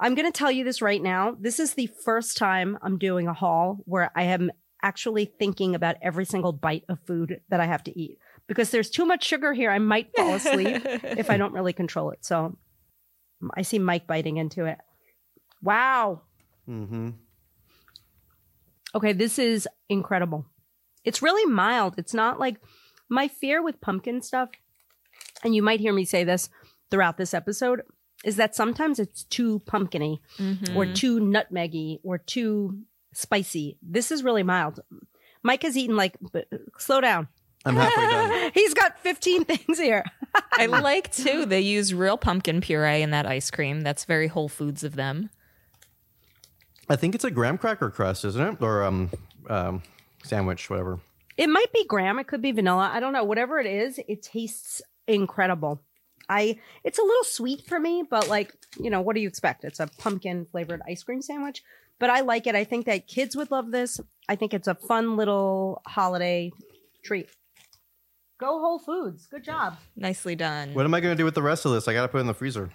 I'm 0.00 0.14
going 0.14 0.30
to 0.30 0.36
tell 0.36 0.50
you 0.50 0.64
this 0.64 0.82
right 0.82 1.02
now. 1.02 1.36
This 1.38 1.60
is 1.60 1.74
the 1.74 1.90
first 2.04 2.36
time 2.36 2.78
I'm 2.82 2.98
doing 2.98 3.28
a 3.28 3.34
haul 3.34 3.78
where 3.84 4.10
I 4.16 4.24
am 4.24 4.50
actually 4.82 5.26
thinking 5.38 5.74
about 5.74 5.96
every 6.02 6.24
single 6.24 6.52
bite 6.52 6.84
of 6.88 6.98
food 7.06 7.40
that 7.50 7.60
I 7.60 7.66
have 7.66 7.84
to 7.84 7.98
eat 7.98 8.18
because 8.48 8.70
there's 8.70 8.90
too 8.90 9.06
much 9.06 9.24
sugar 9.24 9.52
here. 9.52 9.70
I 9.70 9.78
might 9.78 10.10
fall 10.16 10.34
asleep 10.34 10.82
if 10.84 11.30
I 11.30 11.36
don't 11.36 11.52
really 11.52 11.72
control 11.72 12.10
it. 12.10 12.24
So 12.24 12.56
I 13.56 13.62
see 13.62 13.78
Mike 13.78 14.06
biting 14.06 14.38
into 14.38 14.64
it. 14.64 14.78
Wow. 15.62 16.22
Mm-hmm. 16.68 17.10
Okay, 18.94 19.12
this 19.12 19.38
is 19.38 19.68
incredible. 19.88 20.46
It's 21.04 21.22
really 21.22 21.50
mild. 21.50 21.94
It's 21.98 22.14
not 22.14 22.38
like 22.38 22.56
my 23.08 23.28
fear 23.28 23.62
with 23.62 23.80
pumpkin 23.80 24.22
stuff, 24.22 24.50
and 25.42 25.54
you 25.54 25.62
might 25.62 25.80
hear 25.80 25.92
me 25.92 26.04
say 26.04 26.24
this 26.24 26.48
throughout 26.90 27.16
this 27.16 27.34
episode, 27.34 27.82
is 28.24 28.36
that 28.36 28.54
sometimes 28.54 28.98
it's 28.98 29.24
too 29.24 29.60
pumpkiny 29.60 30.20
mm-hmm. 30.38 30.76
or 30.76 30.86
too 30.86 31.20
nutmeggy 31.20 31.98
or 32.04 32.18
too 32.18 32.78
spicy. 33.12 33.78
This 33.82 34.10
is 34.10 34.22
really 34.22 34.42
mild. 34.42 34.80
Mike 35.42 35.62
has 35.62 35.76
eaten 35.76 35.96
like, 35.96 36.16
b- 36.32 36.44
slow 36.78 37.00
down. 37.00 37.28
I'm 37.64 37.76
halfway 37.76 38.04
done. 38.04 38.50
He's 38.54 38.74
got 38.74 38.98
15 39.00 39.44
things 39.44 39.78
here. 39.78 40.04
I 40.52 40.66
like 40.66 41.12
too. 41.12 41.46
They 41.46 41.60
use 41.60 41.94
real 41.94 42.16
pumpkin 42.16 42.60
puree 42.60 43.02
in 43.02 43.10
that 43.10 43.26
ice 43.26 43.50
cream. 43.50 43.82
That's 43.82 44.04
very 44.04 44.28
Whole 44.28 44.48
Foods 44.48 44.84
of 44.84 44.96
them. 44.96 45.30
I 46.88 46.96
think 46.96 47.14
it's 47.14 47.24
a 47.24 47.30
graham 47.30 47.58
cracker 47.58 47.90
crust, 47.90 48.24
isn't 48.24 48.54
it? 48.54 48.62
Or 48.62 48.84
um, 48.84 49.10
um, 49.48 49.82
sandwich, 50.24 50.68
whatever. 50.68 51.00
It 51.36 51.48
might 51.48 51.72
be 51.72 51.84
graham. 51.86 52.18
It 52.18 52.26
could 52.26 52.42
be 52.42 52.52
vanilla. 52.52 52.90
I 52.92 53.00
don't 53.00 53.12
know. 53.12 53.24
Whatever 53.24 53.58
it 53.58 53.66
is, 53.66 54.00
it 54.06 54.22
tastes 54.22 54.82
incredible. 55.06 55.80
I 56.28 56.58
it's 56.84 56.98
a 56.98 57.02
little 57.02 57.24
sweet 57.24 57.66
for 57.66 57.78
me, 57.78 58.04
but 58.08 58.28
like, 58.28 58.52
you 58.78 58.90
know, 58.90 59.00
what 59.00 59.14
do 59.14 59.22
you 59.22 59.28
expect? 59.28 59.64
It's 59.64 59.80
a 59.80 59.88
pumpkin 59.98 60.46
flavored 60.46 60.80
ice 60.86 61.02
cream 61.02 61.22
sandwich, 61.22 61.62
but 61.98 62.10
I 62.10 62.20
like 62.20 62.46
it. 62.46 62.54
I 62.54 62.64
think 62.64 62.86
that 62.86 63.06
kids 63.06 63.36
would 63.36 63.50
love 63.50 63.70
this. 63.70 64.00
I 64.28 64.36
think 64.36 64.54
it's 64.54 64.68
a 64.68 64.74
fun 64.74 65.16
little 65.16 65.82
holiday 65.86 66.52
treat. 67.02 67.28
Go 68.38 68.58
Whole 68.60 68.78
Foods. 68.78 69.26
Good 69.26 69.44
job. 69.44 69.76
Nicely 69.96 70.34
done. 70.34 70.74
What 70.74 70.84
am 70.84 70.94
I 70.94 71.00
going 71.00 71.12
to 71.12 71.20
do 71.20 71.24
with 71.24 71.34
the 71.34 71.42
rest 71.42 71.64
of 71.64 71.72
this? 71.72 71.86
I 71.86 71.92
got 71.92 72.02
to 72.02 72.08
put 72.08 72.18
it 72.18 72.22
in 72.22 72.26
the 72.26 72.34
freezer. 72.34 72.70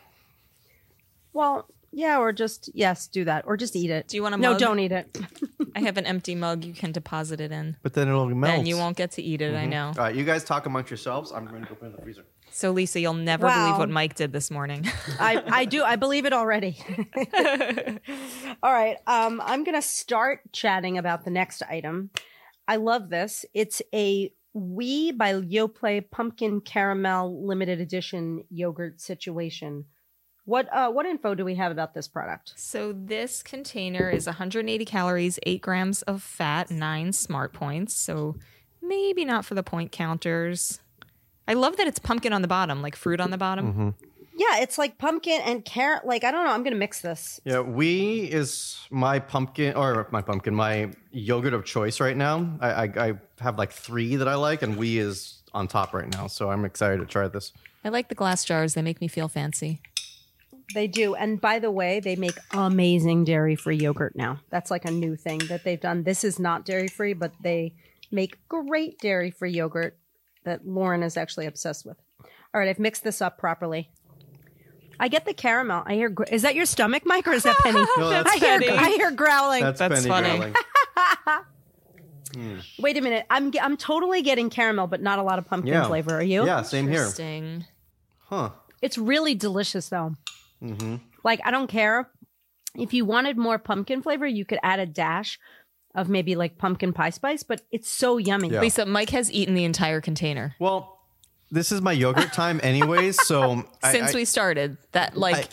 Well, 1.33 1.69
yeah, 1.91 2.20
or 2.20 2.32
just 2.34 2.70
yes, 2.74 3.08
do 3.08 3.25
that, 3.25 3.46
or 3.48 3.58
just 3.58 3.75
eat 3.75 3.89
it. 3.89 4.08
Do 4.08 4.17
you 4.17 4.24
want 4.24 4.36
a 4.36 4.38
No, 4.38 4.51
mug? 4.51 4.60
don't 4.60 4.79
eat 4.79 4.91
it. 4.91 5.17
I 5.75 5.82
have 5.82 5.98
an 5.98 6.06
empty 6.06 6.36
mug 6.36 6.63
you 6.63 6.74
can 6.74 6.91
deposit 6.91 7.39
it 7.39 7.51
in. 7.51 7.77
But 7.84 7.94
then 7.94 8.08
it'll 8.08 8.27
melt. 8.27 8.56
Then 8.56 8.65
you 8.65 8.77
won't 8.77 8.98
get 8.98 9.12
to 9.12 9.22
eat 9.22 9.41
it, 9.41 9.56
I 9.56 9.65
know. 9.65 9.88
All 9.88 9.94
right, 10.06 10.15
you 10.15 10.24
guys 10.24 10.44
talk 10.44 10.65
amongst 10.65 10.89
yourselves. 10.89 11.32
I'm 11.32 11.46
going 11.46 11.62
to 11.63 11.70
go 11.70 11.75
put 11.75 11.86
it 11.86 11.89
in 11.89 11.96
the 11.96 12.01
freezer. 12.01 12.25
So 12.50 12.72
Lisa, 12.72 13.00
you'll 13.00 13.13
never 13.13 13.46
Wow. 13.46 13.63
believe 13.65 13.77
what 13.77 13.89
Mike 13.89 14.15
did 14.15 14.32
this 14.34 14.50
morning. 14.50 14.86
I, 15.20 15.44
I 15.48 15.65
do. 15.65 15.84
I 15.84 15.96
believe 15.96 16.25
it 16.25 16.34
already. 16.34 16.77
All 18.63 18.72
right. 18.74 18.98
Um, 19.06 19.41
I'm 19.46 19.63
going 19.63 19.75
to 19.75 19.82
start 19.82 20.39
chatting 20.51 20.98
about 20.98 21.24
the 21.25 21.32
next 21.32 21.62
item. 21.63 22.10
I 22.67 22.77
love 22.77 23.10
this. 23.10 23.46
It's 23.53 23.82
a 23.94 24.32
Oui 24.53 25.12
by 25.12 25.34
Yoplait 25.34 26.10
Pumpkin 26.10 26.62
Caramel 26.62 27.46
Limited 27.46 27.79
Edition 27.79 28.44
yogurt 28.50 29.00
situation. 29.01 29.86
What 30.48 30.74
uh, 30.74 30.89
what 30.89 31.06
info 31.06 31.36
do 31.36 31.44
we 31.44 31.56
have 31.56 31.74
about 31.74 31.94
this 31.94 32.08
product? 32.08 32.54
so 32.56 32.94
this 32.94 33.44
container 33.44 34.10
is 34.10 34.27
180 34.27 34.86
calories, 34.86 35.39
8 35.44 35.62
grams 35.62 36.04
of 36.04 36.24
fat, 36.24 36.72
9 36.72 37.12
smart 37.12 37.51
points. 37.51 37.94
So 37.94 38.38
maybe 38.82 39.25
not 39.25 39.44
for 39.44 39.56
the 39.56 39.63
point 39.63 39.92
counters. 39.92 40.80
I 41.50 41.54
love 41.54 41.75
that 41.75 41.86
it's 41.86 42.00
pumpkin 42.00 42.32
on 42.32 42.42
the 42.44 42.48
bottom, 42.48 42.82
like 42.82 42.96
fruit 42.96 43.20
on 43.20 43.30
the 43.30 43.38
bottom. 43.38 43.94
Yeah, 44.38 44.60
it's 44.60 44.77
like 44.77 44.98
pumpkin 44.98 45.42
and 45.44 45.66
carrot. 45.66 46.06
Like 46.06 46.24
I 46.24 46.32
don't 46.32 46.46
know. 46.46 46.51
I'm 46.51 46.63
going 46.63 46.72
to 46.72 46.80
mix 46.80 47.01
this. 47.01 47.42
Yeah, 47.44 47.60
Oui 47.60 48.20
is 48.32 48.80
my 48.89 49.20
pumpkin 49.20 49.75
or 49.75 50.08
my 50.12 50.22
pumpkin, 50.22 50.56
my 50.56 50.92
yogurt 51.12 51.54
of 51.56 51.66
choice 51.66 52.00
right 52.00 52.16
now. 52.16 52.58
I, 52.62 52.70
I, 52.70 52.84
I 53.08 53.13
have 53.42 53.58
like 53.58 53.74
three 53.74 54.16
that 54.16 54.30
I 54.30 54.36
like, 54.36 54.62
and 54.62 54.77
Oui 54.77 54.98
is 54.98 55.42
on 55.54 55.68
top 55.68 55.94
right 55.94 56.10
now. 56.10 56.27
So 56.27 56.50
I'm 56.51 56.63
excited 56.63 57.00
to 57.00 57.06
try 57.06 57.27
this. 57.27 57.51
I 57.84 57.89
like 57.89 58.08
the 58.08 58.16
glass 58.16 58.46
jars. 58.46 58.75
They 58.75 58.82
make 58.82 59.01
me 59.01 59.10
feel 59.10 59.27
fancy. 59.27 59.82
They 60.74 60.88
do. 60.88 61.15
And 61.15 61.39
by 61.39 61.59
the 61.59 61.71
way, 61.71 62.00
they 62.00 62.15
make 62.15 62.38
amazing 62.51 63.24
dairy 63.24 63.55
free 63.55 63.77
yogurt 63.77 64.15
now. 64.15 64.41
That's 64.50 64.69
like 64.69 64.86
a 64.86 64.91
new 64.91 65.15
thing 65.15 65.39
that 65.47 65.63
they've 65.63 65.79
done. 65.79 66.03
This 66.03 66.24
is 66.24 66.39
not 66.39 66.65
dairy 66.65 66.88
free, 66.89 67.13
but 67.13 67.31
they 67.41 67.74
make 68.12 68.38
great 68.50 69.00
dairy 69.00 69.31
free 69.31 69.51
yogurt 69.51 69.97
that 70.43 70.67
Lauren 70.67 71.03
is 71.03 71.15
actually 71.17 71.45
obsessed 71.45 71.86
with. 71.86 71.97
All 72.53 72.59
right, 72.62 72.67
I've 72.69 72.79
mixed 72.79 73.03
this 73.03 73.21
up 73.21 73.38
properly. 73.38 73.89
I 75.00 75.07
get 75.09 75.25
the 75.25 75.33
caramel. 75.33 75.83
I 75.86 75.93
hear. 75.95 76.13
Is 76.31 76.41
that 76.41 76.55
your 76.55 76.65
stomach, 76.65 77.03
Mike, 77.05 77.27
or 77.27 77.33
is 77.33 77.43
that 77.43 77.55
Penny? 77.63 77.86
No, 77.97 78.09
that's 78.09 78.29
I 78.31 78.38
hear. 78.38 78.59
Penny. 78.59 78.77
I 78.77 78.89
hear 78.89 79.12
growling. 79.12 79.62
That's, 79.63 79.79
That's 79.79 80.05
Penny 80.05 80.07
funny. 80.07 80.29
growling. 80.38 80.53
Hmm. 82.36 82.57
Wait 82.77 82.97
a 82.97 83.01
minute. 83.01 83.25
I'm. 83.29 83.51
I'm 83.62 83.77
totally 83.77 84.21
getting 84.21 84.50
caramel, 84.50 84.88
but 84.88 85.01
not 85.01 85.17
a 85.17 85.24
lot 85.24 85.39
of 85.39 85.45
pumpkin 85.45 85.74
Yeah. 85.74 85.88
flavor. 85.88 86.15
Are 86.15 86.21
you? 86.21 86.45
Yeah, 86.45 86.62
same 86.62 86.86
here. 86.88 86.97
Interesting. 87.00 87.65
Huh. 88.25 88.50
It's 88.81 88.97
really 88.97 89.33
delicious, 89.33 89.88
though. 89.89 90.13
Mm-hmm. 90.61 90.95
Like, 91.23 91.41
I 91.43 91.51
don't 91.51 91.67
care. 91.67 92.09
If 92.75 92.93
you 92.93 93.05
wanted 93.05 93.37
more 93.37 93.57
pumpkin 93.57 94.01
flavor, 94.01 94.27
you 94.27 94.45
could 94.45 94.59
add 94.63 94.79
a 94.79 94.85
dash 94.85 95.39
of 95.95 96.09
maybe 96.09 96.35
like 96.35 96.57
pumpkin 96.57 96.93
pie 96.93 97.09
spice, 97.09 97.43
but 97.43 97.61
it's 97.71 97.89
so 97.89 98.17
yummy. 98.17 98.49
Yeah. 98.49 98.61
Lisa, 98.61 98.85
Mike 98.85 99.09
has 99.09 99.31
eaten 99.31 99.55
the 99.55 99.63
entire 99.63 99.99
container 99.99 100.55
Well, 100.59 100.99
this 101.49 101.71
is 101.71 101.81
my 101.81 101.91
yogurt 101.91 102.33
time, 102.33 102.59
anyways. 102.61 103.21
So 103.25 103.63
since 103.83 104.13
I, 104.13 104.15
we 104.15 104.25
started. 104.25 104.77
That 104.91 105.17
like 105.17 105.49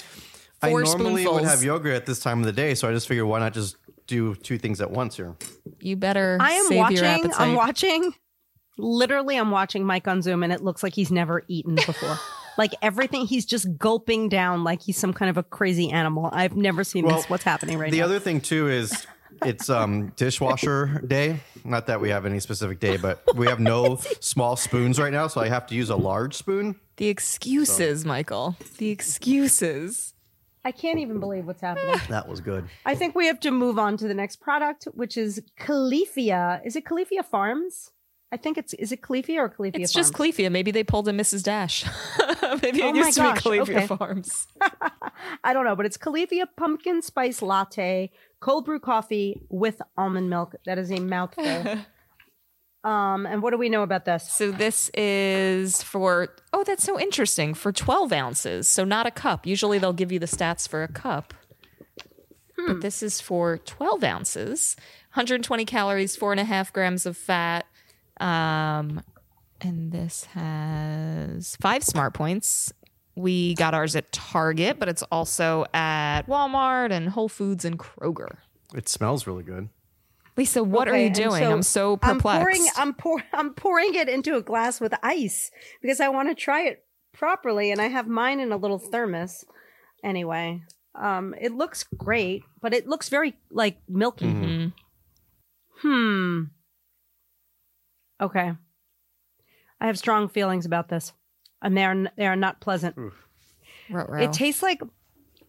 I 0.60 0.70
four 0.70 0.82
normally 0.82 1.22
spoonfuls. 1.22 1.40
would 1.42 1.48
have 1.48 1.62
yogurt 1.62 1.94
at 1.94 2.06
this 2.06 2.20
time 2.20 2.40
of 2.40 2.46
the 2.46 2.52
day, 2.52 2.74
so 2.74 2.88
I 2.88 2.92
just 2.92 3.08
figured 3.08 3.26
why 3.26 3.38
not 3.38 3.54
just 3.54 3.76
do 4.06 4.34
two 4.34 4.58
things 4.58 4.80
at 4.80 4.90
once 4.90 5.16
here. 5.16 5.34
you 5.80 5.96
better 5.96 6.36
I 6.40 6.52
am 6.52 6.66
save 6.66 6.78
watching. 6.78 6.96
your 6.96 7.06
appetite. 7.06 7.40
I'm 7.40 7.54
watching. 7.54 8.12
Literally, 8.76 9.36
I'm 9.36 9.50
watching 9.50 9.84
Mike 9.84 10.08
on 10.08 10.20
Zoom, 10.20 10.42
and 10.42 10.52
it 10.52 10.62
looks 10.62 10.82
like 10.82 10.94
he's 10.94 11.12
never 11.12 11.44
eaten 11.48 11.76
before. 11.76 12.18
like 12.58 12.72
everything, 12.82 13.26
he's 13.26 13.44
just 13.44 13.76
gulping 13.78 14.28
down 14.28 14.64
like 14.64 14.82
he's 14.82 14.96
some 14.98 15.12
kind 15.12 15.30
of 15.30 15.36
a 15.36 15.42
crazy 15.42 15.90
animal. 15.90 16.28
I've 16.32 16.56
never 16.56 16.84
seen 16.84 17.04
Well, 17.06 17.16
this. 17.16 17.28
What's 17.30 17.44
happening 17.44 17.78
right 17.78 17.90
the 17.90 17.98
now? 18.00 18.06
The 18.06 18.14
other 18.14 18.20
thing 18.20 18.40
too 18.40 18.68
is 18.68 19.06
it's 19.44 19.68
um 19.68 20.08
dishwasher 20.16 21.02
day. 21.06 21.40
Not 21.64 21.86
that 21.86 22.00
we 22.00 22.10
have 22.10 22.26
any 22.26 22.40
specific 22.40 22.78
day, 22.80 22.96
but 22.96 23.22
we 23.36 23.46
have 23.46 23.58
no 23.60 23.96
small 24.20 24.54
spoons 24.56 24.98
right 25.00 25.12
now, 25.12 25.26
so 25.28 25.40
I 25.40 25.48
have 25.48 25.66
to 25.68 25.74
use 25.74 25.90
a 25.90 25.96
large 25.96 26.34
spoon. 26.34 26.76
the 26.98 27.08
excuses, 27.08 28.04
Michael. 28.04 28.56
The 28.78 28.90
excuses. 28.90 30.12
I 30.66 30.72
can't 30.72 30.98
even 30.98 31.20
believe 31.20 31.46
what's 31.46 31.60
happening. 31.60 32.00
That 32.08 32.26
was 32.28 32.40
good. 32.40 32.68
I 32.86 32.94
think 32.94 33.14
we 33.14 33.26
have 33.26 33.40
to 33.40 33.50
move 33.50 33.78
on 33.78 33.96
to 33.98 34.08
the 34.08 34.14
next 34.14 34.36
product, 34.36 34.84
which 34.94 35.16
is 35.18 35.42
Califia. 35.60 36.64
Is 36.64 36.76
it 36.76 36.84
Califia 36.84 37.24
Farms? 37.24 37.90
I 38.34 38.36
think 38.36 38.58
it's 38.58 38.74
is 38.74 38.90
it 38.90 39.00
Califia 39.00 39.38
or 39.38 39.48
Califia 39.48 39.78
It's 39.80 39.92
Farms? 39.92 40.10
just 40.10 40.12
Clefia. 40.12 40.50
Maybe 40.50 40.72
they 40.72 40.82
pulled 40.82 41.06
a 41.06 41.12
Mrs. 41.12 41.44
Dash. 41.44 41.84
Maybe 42.62 42.82
it 42.82 42.84
Oh 42.84 42.92
used 42.92 43.16
gosh, 43.16 43.40
to 43.44 43.50
be 43.50 43.58
Clefia 43.58 43.76
okay. 43.76 43.86
Farms. 43.96 44.48
I 45.44 45.52
don't 45.52 45.64
know, 45.64 45.76
but 45.76 45.86
it's 45.86 45.96
Califia 45.96 46.46
pumpkin 46.56 47.00
spice 47.00 47.42
latte, 47.42 48.10
cold 48.40 48.64
brew 48.64 48.80
coffee 48.80 49.40
with 49.50 49.80
almond 49.96 50.30
milk. 50.30 50.56
That 50.66 50.78
is 50.78 50.90
a 50.90 50.98
mouthful. 50.98 51.44
um, 52.82 53.24
and 53.24 53.40
what 53.40 53.52
do 53.52 53.56
we 53.56 53.68
know 53.68 53.84
about 53.84 54.04
this? 54.04 54.28
So 54.32 54.50
this 54.50 54.90
is 54.94 55.80
for 55.84 56.34
oh, 56.52 56.64
that's 56.64 56.82
so 56.82 56.98
interesting 56.98 57.54
for 57.54 57.70
twelve 57.70 58.12
ounces. 58.12 58.66
So 58.66 58.84
not 58.84 59.06
a 59.06 59.12
cup. 59.12 59.46
Usually 59.46 59.78
they'll 59.78 59.92
give 59.92 60.10
you 60.10 60.18
the 60.18 60.26
stats 60.26 60.68
for 60.68 60.82
a 60.82 60.88
cup, 60.88 61.34
but 62.66 62.80
this 62.80 63.00
is 63.00 63.20
for 63.20 63.58
twelve 63.58 64.02
ounces. 64.02 64.74
120 65.14 65.64
calories, 65.64 66.16
four 66.16 66.32
and 66.32 66.40
a 66.40 66.44
half 66.44 66.72
grams 66.72 67.06
of 67.06 67.16
fat. 67.16 67.66
Um, 68.20 69.02
and 69.60 69.92
this 69.92 70.24
has 70.26 71.56
five 71.60 71.82
smart 71.84 72.14
points. 72.14 72.72
We 73.16 73.54
got 73.54 73.74
ours 73.74 73.94
at 73.96 74.10
Target, 74.12 74.78
but 74.78 74.88
it's 74.88 75.02
also 75.04 75.66
at 75.72 76.22
Walmart 76.22 76.90
and 76.90 77.08
Whole 77.08 77.28
Foods 77.28 77.64
and 77.64 77.78
Kroger. 77.78 78.38
It 78.74 78.88
smells 78.88 79.26
really 79.26 79.44
good. 79.44 79.68
Lisa, 80.36 80.64
what 80.64 80.88
are 80.88 80.98
you 80.98 81.06
and 81.06 81.14
doing? 81.14 81.44
I'm 81.44 81.62
so 81.62 81.98
I'm 82.02 82.16
perplexed. 82.16 82.40
pouring. 82.40 82.66
I'm 82.76 82.92
pour. 82.94 83.22
I'm 83.32 83.54
pouring 83.54 83.94
it 83.94 84.08
into 84.08 84.36
a 84.36 84.42
glass 84.42 84.80
with 84.80 84.92
ice 85.02 85.50
because 85.80 86.00
I 86.00 86.08
want 86.08 86.28
to 86.28 86.34
try 86.34 86.62
it 86.66 86.84
properly, 87.12 87.70
and 87.70 87.80
I 87.80 87.86
have 87.86 88.08
mine 88.08 88.40
in 88.40 88.50
a 88.50 88.56
little 88.56 88.80
thermos. 88.80 89.44
Anyway, 90.02 90.62
um, 90.96 91.34
it 91.40 91.52
looks 91.52 91.84
great, 91.96 92.42
but 92.60 92.74
it 92.74 92.88
looks 92.88 93.08
very 93.08 93.36
like 93.50 93.78
milky. 93.88 94.26
Mhm. 94.26 94.72
Hmm. 95.82 96.42
Okay. 98.20 98.52
I 99.80 99.86
have 99.86 99.98
strong 99.98 100.28
feelings 100.28 100.66
about 100.66 100.88
this, 100.88 101.12
and 101.60 101.76
they 101.76 101.84
are 101.84 102.06
they 102.16 102.26
are 102.26 102.36
not 102.36 102.60
pleasant. 102.60 102.96
Ruh-roh. 103.90 104.22
It 104.22 104.32
tastes 104.32 104.62
like 104.62 104.80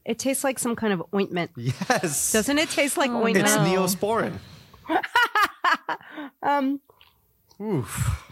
it 0.03 0.19
tastes 0.19 0.43
like 0.43 0.59
some 0.59 0.75
kind 0.75 0.91
of 0.93 1.03
ointment. 1.13 1.51
Yes. 1.55 2.31
Doesn't 2.31 2.57
it 2.59 2.69
taste 2.69 2.97
like 2.97 3.11
Oh, 3.11 3.23
ointment? 3.23 3.45
It's 3.47 3.55
Neosporin. 3.57 4.33
Um, 6.43 6.79
Oof. 7.61 8.31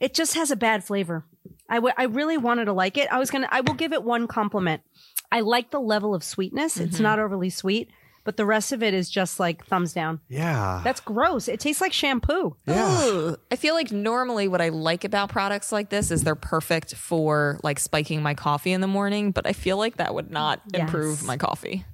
it 0.00 0.14
just 0.14 0.34
has 0.34 0.50
a 0.50 0.56
bad 0.56 0.82
flavor. 0.82 1.24
I 1.68 1.76
w- 1.76 1.94
I 1.96 2.04
really 2.04 2.38
wanted 2.38 2.66
to 2.66 2.72
like 2.72 2.96
it. 2.96 3.12
I 3.12 3.18
was 3.18 3.30
gonna. 3.30 3.48
I 3.50 3.60
will 3.60 3.74
give 3.74 3.92
it 3.92 4.02
one 4.02 4.26
compliment. 4.26 4.82
I 5.30 5.40
like 5.40 5.70
the 5.70 5.80
level 5.80 6.14
of 6.14 6.24
sweetness. 6.24 6.78
It's 6.78 7.00
not 7.00 7.18
overly 7.18 7.50
sweet, 7.50 7.90
but 8.24 8.36
the 8.36 8.46
rest 8.46 8.72
of 8.72 8.82
it 8.82 8.94
is 8.94 9.08
just 9.08 9.38
like 9.38 9.64
thumbs 9.66 9.92
down. 9.92 10.20
Yeah. 10.28 10.80
That's 10.82 11.00
gross. 11.00 11.48
It 11.48 11.60
tastes 11.60 11.80
like 11.80 11.92
shampoo. 11.92 12.56
yeah. 12.66 12.86
Ugh. 13.04 13.40
I 13.50 13.56
feel 13.56 13.74
like 13.74 13.92
normally 13.92 14.48
what 14.48 14.60
I 14.60 14.70
like 14.70 15.04
about 15.04 15.28
products 15.28 15.70
like 15.72 15.90
this 15.90 16.10
is 16.10 16.24
they're 16.24 16.34
perfect 16.34 16.94
for 16.94 17.60
like 17.62 17.78
spiking 17.78 18.22
my 18.22 18.34
coffee 18.34 18.72
in 18.72 18.80
the 18.80 18.86
morning, 18.86 19.30
but 19.30 19.46
I 19.46 19.52
feel 19.52 19.76
like 19.76 19.98
that 19.98 20.14
would 20.14 20.30
not 20.30 20.60
improve 20.72 21.24
my 21.24 21.36
coffee. 21.36 21.84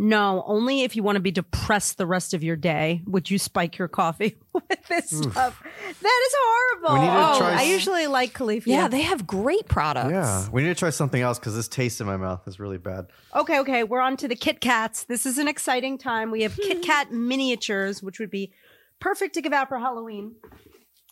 No, 0.00 0.44
only 0.46 0.82
if 0.82 0.94
you 0.94 1.02
want 1.02 1.16
to 1.16 1.20
be 1.20 1.32
depressed 1.32 1.98
the 1.98 2.06
rest 2.06 2.32
of 2.32 2.44
your 2.44 2.54
day 2.54 3.02
would 3.04 3.28
you 3.28 3.36
spike 3.36 3.78
your 3.78 3.88
coffee 3.88 4.38
with 4.52 4.86
this 4.88 5.10
stuff. 5.10 5.60
That 6.02 6.20
is 6.26 6.34
horrible. 6.38 6.94
We 6.94 7.00
need 7.00 7.12
to 7.12 7.34
oh, 7.34 7.38
try 7.38 7.52
I 7.54 7.62
s- 7.64 7.68
usually 7.68 8.06
like 8.06 8.32
Califia. 8.32 8.66
Yeah, 8.66 8.86
they 8.86 9.02
have 9.02 9.26
great 9.26 9.66
products. 9.66 10.12
Yeah. 10.12 10.48
We 10.52 10.62
need 10.62 10.68
to 10.68 10.76
try 10.76 10.90
something 10.90 11.20
else 11.20 11.40
because 11.40 11.56
this 11.56 11.66
taste 11.66 12.00
in 12.00 12.06
my 12.06 12.16
mouth 12.16 12.46
is 12.46 12.60
really 12.60 12.78
bad. 12.78 13.08
Okay, 13.34 13.58
okay, 13.58 13.82
we're 13.82 14.00
on 14.00 14.16
to 14.18 14.28
the 14.28 14.36
Kit 14.36 14.60
Kats. 14.60 15.02
This 15.02 15.26
is 15.26 15.36
an 15.36 15.48
exciting 15.48 15.98
time. 15.98 16.30
We 16.30 16.42
have. 16.42 16.56
Kit 16.62 16.82
Kat 16.82 17.12
miniatures, 17.12 18.02
which 18.02 18.18
would 18.18 18.30
be 18.30 18.52
perfect 19.00 19.34
to 19.34 19.42
give 19.42 19.52
out 19.52 19.68
for 19.68 19.78
Halloween. 19.78 20.36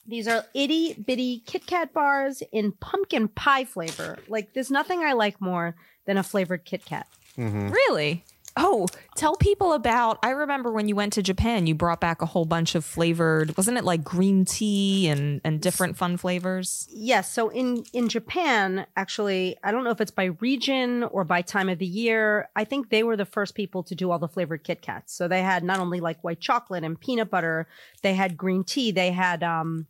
These 0.07 0.28
are 0.28 0.45
itty 0.55 0.95
bitty 0.95 1.43
Kit 1.47 1.66
Kat 1.66 1.93
bars 1.93 2.43
in 2.52 2.73
pumpkin 2.73 3.28
pie 3.28 3.64
flavor. 3.64 4.19
Like, 4.28 4.52
there's 4.52 4.71
nothing 4.71 5.00
I 5.00 5.14
like 5.14 5.40
more 5.40 5.75
than 6.05 6.19
a 6.19 6.23
flavored 6.23 6.64
Kit 6.64 6.85
Kat. 6.85 7.09
Mm-hmm. 7.37 7.71
Really? 7.71 8.25
Oh, 8.58 8.86
tell 9.16 9.36
people 9.36 9.75
about. 9.75 10.18
I 10.22 10.30
remember 10.30 10.72
when 10.72 10.88
you 10.88 10.96
went 10.96 11.12
to 11.14 11.22
Japan, 11.22 11.66
you 11.66 11.75
brought 11.75 12.00
back 12.00 12.22
a 12.22 12.26
whole 12.26 12.46
bunch 12.46 12.75
of 12.75 12.86
flavored, 12.86 13.54
wasn't 13.56 13.76
it 13.76 13.84
like 13.84 14.02
green 14.02 14.47
tea 14.47 15.08
and, 15.08 15.42
and 15.45 15.60
different 15.60 15.99
fun 15.99 16.16
flavors? 16.16 16.88
Yes, 16.90 17.30
so 17.30 17.50
in 17.50 17.84
in 17.92 18.08
Japan, 18.08 18.86
actually, 18.97 19.56
I 19.62 19.73
don't 19.73 19.84
know 19.84 19.90
if 19.90 20.00
it's 20.00 20.10
by 20.10 20.26
region 20.40 21.02
or 21.04 21.23
by 21.23 21.42
time 21.42 21.69
of 21.69 21.78
the 21.78 21.86
year. 21.86 22.49
I 22.56 22.64
think 22.64 22.88
they 22.88 23.02
were 23.02 23.16
the 23.16 23.26
first 23.26 23.54
people 23.54 23.82
to 23.84 23.95
do 23.95 24.10
all 24.10 24.19
the 24.19 24.28
flavored 24.28 24.64
Kit 24.64 24.80
Kats. 24.80 25.12
So 25.12 25.28
they 25.28 25.42
had 25.42 25.62
not 25.62 25.78
only 25.78 26.00
like 26.00 26.25
white 26.25 26.40
chocolate 26.40 26.82
and 26.82 26.99
peanut 26.99 27.30
butter, 27.30 27.69
they 28.02 28.14
had 28.14 28.38
green 28.38 28.64
tea, 28.64 28.90
they 28.90 29.12
had 29.12 29.42
um 29.42 29.86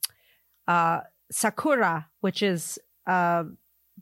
uh 0.66 1.02
sakura, 1.30 2.08
which 2.20 2.42
is 2.42 2.80
uh, 3.06 3.44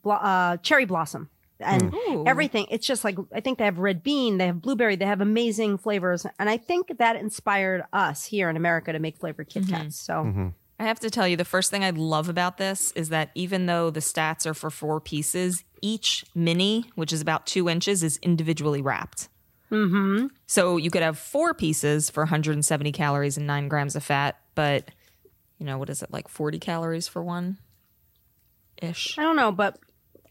blo- 0.01 0.13
uh 0.13 0.57
cherry 0.57 0.85
blossom. 0.85 1.29
And 1.59 1.93
Ooh. 1.93 2.23
everything. 2.27 2.67
It's 2.69 2.85
just 2.85 3.03
like 3.05 3.17
I 3.33 3.39
think 3.39 3.59
they 3.59 3.65
have 3.65 3.77
red 3.79 4.03
bean, 4.03 4.37
they 4.37 4.47
have 4.47 4.61
blueberry, 4.61 4.97
they 4.97 5.05
have 5.05 5.21
amazing 5.21 5.77
flavors, 5.77 6.25
and 6.37 6.49
I 6.49 6.57
think 6.57 6.97
that 6.97 7.15
inspired 7.15 7.83
us 7.93 8.25
here 8.25 8.49
in 8.49 8.57
America 8.57 8.91
to 8.91 8.99
make 8.99 9.17
flavored 9.17 9.47
Kit 9.49 9.67
Kats. 9.69 9.97
So 9.97 10.51
I 10.77 10.83
have 10.83 10.99
to 10.99 11.09
tell 11.09 11.25
you, 11.25 11.37
the 11.37 11.45
first 11.45 11.71
thing 11.71 11.85
I 11.85 11.91
love 11.91 12.27
about 12.27 12.57
this 12.57 12.91
is 12.91 13.07
that 13.07 13.31
even 13.35 13.67
though 13.67 13.89
the 13.89 14.01
stats 14.01 14.45
are 14.45 14.53
for 14.53 14.69
four 14.69 14.99
pieces, 14.99 15.63
each 15.81 16.25
mini, 16.35 16.83
which 16.95 17.13
is 17.13 17.21
about 17.21 17.45
two 17.45 17.69
inches, 17.69 18.03
is 18.03 18.17
individually 18.17 18.81
wrapped. 18.81 19.29
Mm-hmm. 19.71 20.27
So 20.47 20.75
you 20.75 20.91
could 20.91 21.01
have 21.03 21.17
four 21.17 21.53
pieces 21.53 22.09
for 22.09 22.23
170 22.23 22.91
calories 22.91 23.37
and 23.37 23.47
nine 23.47 23.69
grams 23.69 23.95
of 23.95 24.03
fat, 24.03 24.37
but 24.55 24.91
you 25.57 25.65
know, 25.65 25.77
what 25.77 25.89
is 25.89 26.03
it, 26.03 26.11
like 26.11 26.27
40 26.27 26.59
calories 26.59 27.07
for 27.07 27.23
one 27.23 27.59
ish? 28.81 29.17
I 29.17 29.21
don't 29.21 29.37
know, 29.37 29.53
but 29.53 29.79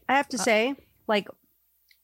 I 0.07 0.13
Uh, 0.13 0.15
have 0.17 0.29
to 0.29 0.37
say, 0.37 0.75
like, 1.07 1.27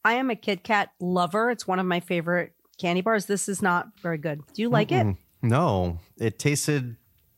I 0.04 0.14
am 0.14 0.30
a 0.30 0.36
Kit 0.36 0.64
Kat 0.64 0.90
lover. 1.00 1.50
It's 1.50 1.66
one 1.66 1.78
of 1.78 1.86
my 1.86 2.00
favorite 2.00 2.52
candy 2.78 3.00
bars. 3.02 3.26
This 3.26 3.48
is 3.48 3.62
not 3.62 3.88
very 4.00 4.18
good. 4.18 4.40
Do 4.54 4.62
you 4.62 4.68
like 4.68 4.90
it? 4.92 5.16
No, 5.42 5.98
it 6.18 6.38
tasted 6.38 6.96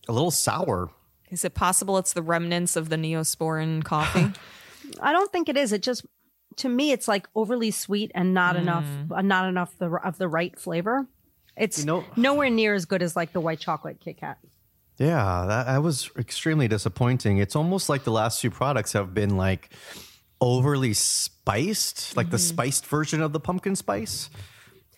a 0.09 0.13
little 0.13 0.31
sour. 0.31 0.91
Is 1.31 1.45
it 1.45 1.55
possible 1.55 1.99
it's 1.99 2.13
the 2.13 2.23
remnants 2.23 2.77
of 2.77 2.89
the 2.89 2.97
Neosporin 2.97 3.83
coffee? 3.85 4.33
I 5.01 5.13
don't 5.13 5.33
think 5.33 5.49
it 5.49 5.57
is. 5.57 5.73
It 5.73 5.83
just, 5.83 6.05
to 6.57 6.69
me, 6.69 6.93
it's 6.93 7.09
like 7.09 7.27
overly 7.35 7.71
sweet 7.71 8.13
and 8.15 8.33
not 8.35 8.57
enough, 8.57 8.85
uh, 9.11 9.23
not 9.23 9.49
enough 9.49 9.77
the, 9.79 9.87
of 9.91 10.19
the 10.19 10.29
right 10.29 10.59
flavor. 10.59 11.07
It's 11.57 11.81
You 11.81 11.87
know- 11.87 12.05
nowhere 12.17 12.51
near 12.51 12.75
as 12.75 12.85
good 12.85 13.03
as 13.03 13.17
like 13.17 13.33
the 13.33 13.41
white 13.41 13.61
chocolate 13.61 14.01
Kit 14.01 14.19
Kat. 14.19 14.39
Yeah, 14.99 15.45
that, 15.49 15.67
that 15.67 15.83
was 15.83 16.11
extremely 16.17 16.69
disappointing. 16.69 17.39
It's 17.39 17.57
almost 17.57 17.89
like 17.89 18.05
the 18.05 18.13
last 18.13 18.41
few 18.41 18.51
products 18.51 18.93
have 18.93 19.13
been 19.13 19.37
like 19.37 19.71
overly 20.41 20.93
spiced, 20.93 22.17
like 22.17 22.31
the 22.31 22.37
mm-hmm. 22.37 22.45
spiced 22.45 22.87
version 22.87 23.23
of 23.23 23.33
the 23.33 23.41
pumpkin 23.41 23.77
spice. 23.77 24.31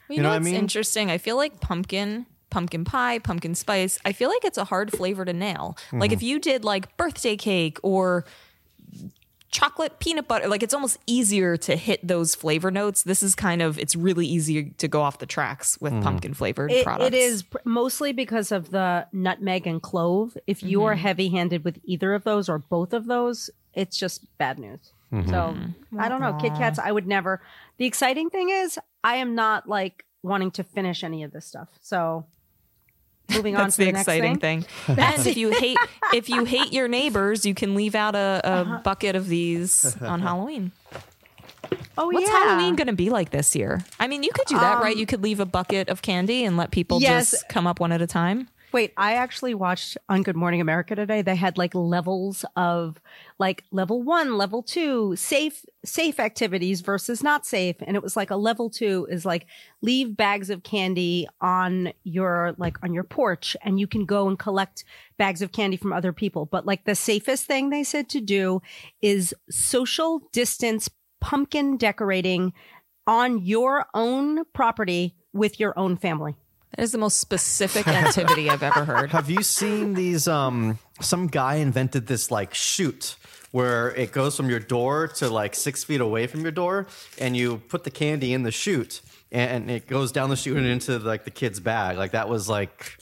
Well, 0.09 0.17
You 0.17 0.23
know 0.23 0.31
what 0.31 0.37
I 0.37 0.39
mean? 0.41 0.55
Interesting. 0.55 1.11
I 1.11 1.19
feel 1.19 1.37
like 1.37 1.61
pumpkin, 1.61 2.27
pumpkin 2.51 2.85
pie, 2.85 3.19
pumpkin 3.19 3.55
spice. 3.55 3.99
I 4.05 4.13
feel 4.13 4.29
like 4.29 4.45
it's 4.45 4.59
a 4.59 4.65
hard 4.65 4.93
flavor 4.93 5.25
to 5.25 5.33
nail. 5.33 5.77
Like 5.93 6.11
Mm-hmm. 6.11 6.15
if 6.15 6.23
you 6.23 6.39
did 6.39 6.65
like 6.65 6.97
birthday 6.97 7.37
cake 7.37 7.79
or 7.83 8.25
chocolate 9.51 9.99
peanut 10.01 10.29
butter, 10.29 10.49
like 10.49 10.63
it's 10.63 10.75
almost 10.75 10.99
easier 11.07 11.57
to 11.57 11.77
hit 11.77 12.07
those 12.07 12.35
flavor 12.35 12.71
notes. 12.71 13.03
This 13.05 13.23
is 13.23 13.35
kind 13.35 13.63
of 13.63 13.79
it's 13.79 13.97
really 13.97 14.27
easy 14.27 14.71
to 14.71 14.89
go 14.89 15.01
off 15.03 15.19
the 15.19 15.27
tracks 15.27 15.81
with 15.81 15.93
mm-hmm. 15.93 16.03
pumpkin 16.03 16.35
flavored 16.35 16.71
It, 16.73 16.85
products. 16.85 17.07
it 17.07 17.15
is 17.15 17.43
pr- 17.43 17.59
mostly 17.65 18.13
because 18.13 18.53
of 18.53 18.71
the 18.71 19.07
nutmeg 19.13 19.67
and 19.67 19.81
clove. 19.81 20.37
If 20.47 20.63
you 20.63 20.85
are 20.85 20.93
mm-hmm. 20.93 21.01
heavy 21.01 21.29
handed 21.31 21.65
with 21.65 21.79
either 21.85 22.15
of 22.15 22.25
those 22.25 22.49
or 22.49 22.59
both 22.59 22.93
of 22.93 23.07
those, 23.07 23.51
it's 23.75 23.97
just 23.97 24.25
bad 24.39 24.59
news. 24.59 24.93
Mm-hmm. 25.13 25.31
So 25.31 25.35
mm-hmm. 25.37 26.01
I 26.01 26.09
don't 26.09 26.21
know. 26.21 26.35
Kit 26.41 26.53
Kats, 26.55 26.79
I 26.79 26.91
would 26.91 27.07
never. 27.07 27.41
The 27.79 27.85
exciting 27.87 28.29
thing 28.31 28.51
is, 28.51 28.79
I 29.05 29.17
am 29.17 29.35
not 29.35 29.69
like 29.69 30.05
wanting 30.23 30.51
to 30.53 30.65
finish 30.65 31.05
any 31.05 31.23
of 31.23 31.31
this 31.33 31.47
stuff. 31.47 31.69
So 31.81 32.27
moving 33.31 33.57
on 33.57 33.65
That's 33.65 33.77
to 33.77 33.81
the, 33.83 33.87
the 33.87 33.93
next 33.93 34.03
exciting 34.09 34.39
thing. 34.39 34.63
thing. 34.63 34.99
and 34.99 35.27
if 35.27 35.37
you 35.37 35.51
hate 35.51 35.79
if 36.13 36.29
you 36.29 36.45
hate 36.45 36.73
your 36.73 36.89
neighbors, 36.89 37.47
you 37.47 37.55
can 37.55 37.75
leave 37.75 37.95
out 37.95 38.15
a, 38.15 38.41
a 38.45 38.49
Uh-huh. 38.49 38.81
bucket 38.83 39.15
of 39.17 39.29
these 39.29 40.01
on 40.03 40.21
Halloween. 40.21 40.73
Oh 41.99 42.11
yeah. 42.11 42.15
What's 42.19 42.29
yeah. 42.31 42.45
Halloween 42.45 42.77
going 42.77 42.87
to 42.89 42.93
be 42.93 43.09
like 43.09 43.31
this 43.31 43.57
year? 43.57 43.83
I 43.99 44.07
mean, 44.07 44.23
you 44.23 44.29
could 44.33 44.47
do 44.47 44.57
that, 44.59 44.81
right? 44.83 44.93
Um, 44.93 44.99
you 45.01 45.07
could 45.07 45.23
leave 45.23 45.41
a 45.41 45.47
bucket 45.47 45.89
of 45.89 46.03
candy 46.03 46.45
and 46.45 46.57
let 46.59 46.71
people 46.71 47.01
Yes. 47.01 47.31
just 47.31 47.49
come 47.49 47.67
up 47.67 47.81
one 47.81 47.91
at 47.91 48.03
a 48.03 48.07
time. 48.07 48.49
Wait, 48.77 48.93
I 48.99 49.15
actually 49.15 49.55
watched 49.55 49.97
on 50.11 50.23
Good 50.23 50.37
Morning 50.37 50.61
America 50.61 50.95
today. 50.95 51.23
They 51.23 51.35
had 51.35 51.57
like 51.57 51.75
levels 51.75 52.45
of 52.57 53.01
like 53.39 53.65
level 53.71 54.03
one, 54.03 54.37
level 54.37 54.63
two, 54.63 55.17
safe, 55.17 55.65
safe 55.83 56.21
activities 56.21 56.83
versus 56.83 57.23
not 57.23 57.47
safe. 57.47 57.77
And 57.81 57.97
it 57.97 58.03
was 58.03 58.19
like 58.19 58.31
a 58.31 58.37
level 58.37 58.69
two 58.69 59.07
is 59.11 59.25
like 59.25 59.47
leave 59.81 60.15
bags 60.15 60.51
of 60.51 60.63
candy 60.63 61.27
on 61.41 61.95
your, 62.05 62.55
like 62.59 62.77
on 62.83 62.93
your 62.93 63.05
porch 63.05 63.57
and 63.63 63.81
you 63.81 63.87
can 63.87 64.05
go 64.05 64.29
and 64.29 64.39
collect 64.39 64.85
bags 65.17 65.41
of 65.41 65.53
candy 65.53 65.79
from 65.79 65.95
other 65.95 66.13
people. 66.13 66.45
But 66.45 66.67
like 66.67 66.85
the 66.85 66.95
safest 66.95 67.47
thing 67.47 67.71
they 67.71 67.83
said 67.83 68.11
to 68.11 68.21
do 68.21 68.61
is 69.01 69.35
social 69.49 70.29
distance 70.35 70.91
pumpkin 71.23 71.79
decorating 71.79 72.53
on 73.07 73.39
your 73.39 73.87
own 73.95 74.45
property 74.53 75.17
with 75.33 75.59
your 75.59 75.73
own 75.79 75.97
family. 75.97 76.37
That 76.77 76.83
is 76.83 76.93
the 76.93 76.99
most 76.99 77.19
specific 77.21 77.89
activity 77.89 78.51
I've 78.51 78.63
ever 78.63 78.85
heard. 78.85 79.11
Have 79.13 79.31
you 79.31 79.43
seen 79.43 79.95
these? 79.95 80.29
Um, 80.29 80.79
some 81.01 81.27
guy 81.27 81.57
invented 81.57 82.07
this 82.07 82.31
like 82.31 82.53
chute 82.53 83.17
where 83.51 83.95
it 83.95 84.13
goes 84.13 84.37
from 84.37 84.51
your 84.51 84.61
door 84.61 85.09
to 85.09 85.31
like 85.31 85.55
six 85.55 85.85
feet 85.85 86.03
away 86.03 86.27
from 86.27 86.43
your 86.43 86.51
door, 86.51 86.87
and 87.19 87.35
you 87.35 87.59
put 87.69 87.85
the 87.85 87.91
candy 87.91 88.35
in 88.35 88.43
the 88.43 88.51
chute, 88.51 89.01
and 89.33 89.71
it 89.71 89.87
goes 89.87 90.13
down 90.13 90.29
the 90.29 90.37
chute 90.37 90.59
and 90.59 90.67
into 90.67 90.99
like 90.99 91.25
the 91.25 91.31
kid's 91.31 91.61
bag. 91.61 91.97
Like 91.97 92.13
that 92.13 92.29
was 92.29 92.47
like 92.47 92.99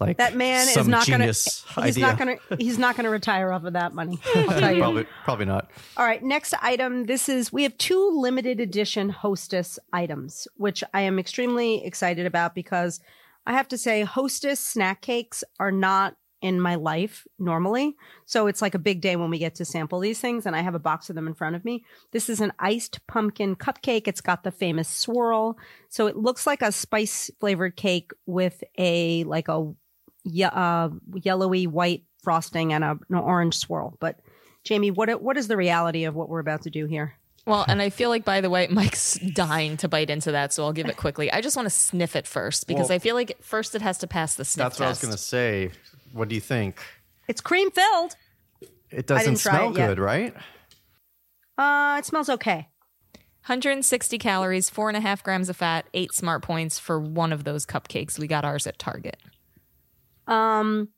like 0.00 0.16
That 0.16 0.34
man 0.34 0.66
is 0.68 0.88
not 0.88 1.06
going 1.06 1.20
to. 1.20 1.26
He's 1.26 1.64
idea. 1.76 2.06
not 2.06 2.18
going 2.18 2.38
to. 2.38 2.56
He's 2.56 2.78
not 2.78 2.96
going 2.96 3.04
to 3.04 3.10
retire 3.10 3.52
off 3.52 3.64
of 3.64 3.74
that 3.74 3.94
money. 3.94 4.18
I'll 4.34 4.58
tell 4.58 4.72
you. 4.72 4.80
probably 4.80 5.06
probably 5.24 5.46
not. 5.46 5.70
All 5.96 6.04
right, 6.04 6.22
next 6.22 6.54
item. 6.62 7.04
This 7.04 7.28
is 7.28 7.52
we 7.52 7.62
have 7.62 7.76
two 7.78 8.10
limited 8.14 8.60
edition 8.60 9.10
Hostess 9.10 9.78
items, 9.92 10.48
which 10.56 10.82
I 10.94 11.02
am 11.02 11.18
extremely 11.18 11.84
excited 11.84 12.26
about 12.26 12.54
because 12.54 13.00
I 13.46 13.52
have 13.52 13.68
to 13.68 13.78
say 13.78 14.02
Hostess 14.02 14.60
snack 14.60 15.02
cakes 15.02 15.44
are 15.58 15.72
not 15.72 16.16
in 16.40 16.60
my 16.60 16.74
life 16.74 17.26
normally. 17.38 17.96
So 18.24 18.46
it's 18.46 18.62
like 18.62 18.74
a 18.74 18.78
big 18.78 19.00
day 19.00 19.16
when 19.16 19.30
we 19.30 19.38
get 19.38 19.54
to 19.56 19.64
sample 19.64 20.00
these 20.00 20.20
things 20.20 20.46
and 20.46 20.56
I 20.56 20.60
have 20.60 20.74
a 20.74 20.78
box 20.78 21.10
of 21.10 21.16
them 21.16 21.26
in 21.26 21.34
front 21.34 21.56
of 21.56 21.64
me. 21.64 21.84
This 22.12 22.30
is 22.30 22.40
an 22.40 22.52
iced 22.58 23.06
pumpkin 23.06 23.56
cupcake. 23.56 24.08
It's 24.08 24.20
got 24.20 24.42
the 24.42 24.50
famous 24.50 24.88
swirl. 24.88 25.58
So 25.88 26.06
it 26.06 26.16
looks 26.16 26.46
like 26.46 26.62
a 26.62 26.72
spice 26.72 27.30
flavored 27.40 27.76
cake 27.76 28.12
with 28.26 28.64
a 28.78 29.24
like 29.24 29.48
a 29.48 29.72
ye- 30.24 30.44
uh, 30.44 30.90
yellowy 31.14 31.66
white 31.66 32.04
frosting 32.22 32.72
and 32.72 32.84
a, 32.84 32.98
an 33.08 33.16
orange 33.16 33.56
swirl. 33.56 33.96
But 34.00 34.20
Jamie, 34.64 34.90
what 34.90 35.22
what 35.22 35.36
is 35.36 35.48
the 35.48 35.56
reality 35.56 36.04
of 36.04 36.14
what 36.14 36.28
we're 36.28 36.40
about 36.40 36.62
to 36.62 36.70
do 36.70 36.86
here? 36.86 37.14
Well, 37.46 37.64
and 37.66 37.80
I 37.80 37.88
feel 37.90 38.10
like, 38.10 38.24
by 38.24 38.42
the 38.42 38.50
way, 38.50 38.66
Mike's 38.70 39.14
dying 39.34 39.76
to 39.78 39.88
bite 39.88 40.10
into 40.10 40.32
that, 40.32 40.52
so 40.52 40.64
I'll 40.64 40.72
give 40.72 40.86
it 40.88 40.96
quickly. 40.96 41.32
I 41.32 41.40
just 41.40 41.56
want 41.56 41.66
to 41.66 41.70
sniff 41.70 42.14
it 42.14 42.26
first 42.26 42.66
because 42.66 42.90
Well- 42.90 42.96
I 42.96 42.98
feel 42.98 43.14
like 43.14 43.42
first 43.42 43.74
it 43.74 43.82
has 43.82 43.98
to 43.98 44.06
pass 44.06 44.34
the 44.34 44.44
sniff 44.44 44.64
That's 44.64 44.80
what 44.80 44.86
I 44.86 44.90
was 44.90 45.00
gonna 45.00 45.16
say. 45.16 45.70
What 46.12 46.28
do 46.28 46.34
you 46.34 46.40
think? 46.40 46.78
It's 47.28 47.40
cream 47.40 47.70
filled. 47.70 48.16
It 48.90 49.06
doesn't 49.06 49.24
didn't 49.24 49.38
smell 49.38 49.70
it 49.70 49.74
good, 49.74 49.98
right? 49.98 50.34
Uh, 51.56 51.96
it 51.98 52.04
smells 52.04 52.28
okay. 52.28 52.68
160 53.46 54.18
calories, 54.18 54.68
four 54.68 54.88
and 54.88 54.96
a 54.96 55.00
half 55.00 55.22
grams 55.22 55.48
of 55.48 55.56
fat, 55.56 55.86
eight 55.94 56.12
smart 56.12 56.42
points 56.42 56.78
for 56.78 57.00
one 57.00 57.32
of 57.32 57.44
those 57.44 57.64
cupcakes. 57.64 58.18
We 58.18 58.26
got 58.26 58.44
ours 58.44 58.66
at 58.66 58.78
Target. 58.78 59.16
Um, 60.30 60.88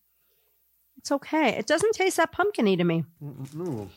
it's 0.99 1.11
okay. 1.11 1.51
It 1.57 1.67
doesn't 1.67 1.93
taste 1.95 2.17
that 2.19 2.33
pumpkiny 2.33 2.77
to 2.77 2.85
me. 2.85 3.05
No. 3.21 3.91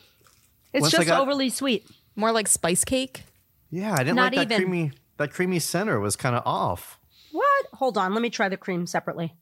It's 0.72 0.82
Once 0.82 0.94
I 0.94 0.98
just 0.98 1.08
got- 1.08 1.20
overly 1.20 1.50
sweet. 1.50 1.86
More 2.16 2.32
like 2.32 2.48
spice 2.48 2.84
cake. 2.84 3.24
Yeah, 3.70 3.92
I 3.92 3.98
didn't 3.98 4.16
Not 4.16 4.34
like 4.34 4.48
that 4.48 4.54
even. 4.60 4.70
creamy 4.70 4.92
that 5.18 5.30
creamy 5.32 5.58
center 5.58 5.98
was 6.00 6.16
kind 6.16 6.34
of 6.36 6.42
off. 6.46 6.98
What? 7.32 7.66
Hold 7.74 7.96
on. 7.98 8.12
Let 8.14 8.22
me 8.22 8.30
try 8.30 8.48
the 8.48 8.56
cream 8.56 8.86
separately. 8.86 9.34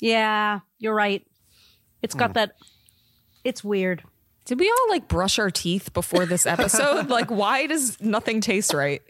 Yeah, 0.00 0.60
you're 0.78 0.94
right. 0.94 1.26
It's 2.02 2.14
got 2.14 2.34
that. 2.34 2.52
It's 3.44 3.62
weird. 3.64 4.02
Did 4.44 4.60
we 4.60 4.68
all 4.70 4.90
like 4.90 5.08
brush 5.08 5.38
our 5.38 5.50
teeth 5.50 5.92
before 5.92 6.24
this 6.26 6.46
episode? 6.46 7.08
like, 7.08 7.30
why 7.30 7.66
does 7.66 8.00
nothing 8.00 8.40
taste 8.40 8.72
right? 8.74 9.02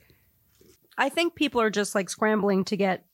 I 0.99 1.09
think 1.09 1.35
people 1.35 1.61
are 1.61 1.70
just 1.70 1.94
like 1.94 2.09
scrambling 2.09 2.64
to 2.66 2.77
get 2.77 3.05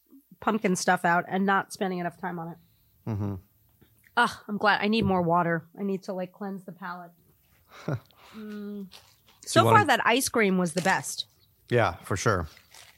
pumpkin 0.41 0.77
stuff 0.77 1.05
out 1.05 1.25
and 1.29 1.45
not 1.47 1.73
spending 1.73 1.99
enough 1.99 2.17
time 2.21 2.39
on 2.39 2.49
it. 2.49 2.57
Mm-hmm. 3.09 3.35
Ugh, 4.17 4.31
I'm 4.49 4.59
glad. 4.59 4.81
I 4.83 4.89
need 4.89 5.05
more 5.05 5.23
water. 5.23 5.65
I 5.79 5.83
need 5.83 6.03
to 6.05 6.13
like 6.13 6.33
cleanse 6.33 6.65
the 6.65 6.73
palate. 6.73 7.11
Mm. 8.37 8.87
So 9.45 9.63
far, 9.65 9.73
wanna- 9.73 9.85
that 9.87 10.01
ice 10.07 10.29
cream 10.31 10.57
was 10.57 10.73
the 10.73 10.81
best. 10.81 11.27
Yeah, 11.69 11.97
for 12.05 12.17
sure. 12.17 12.49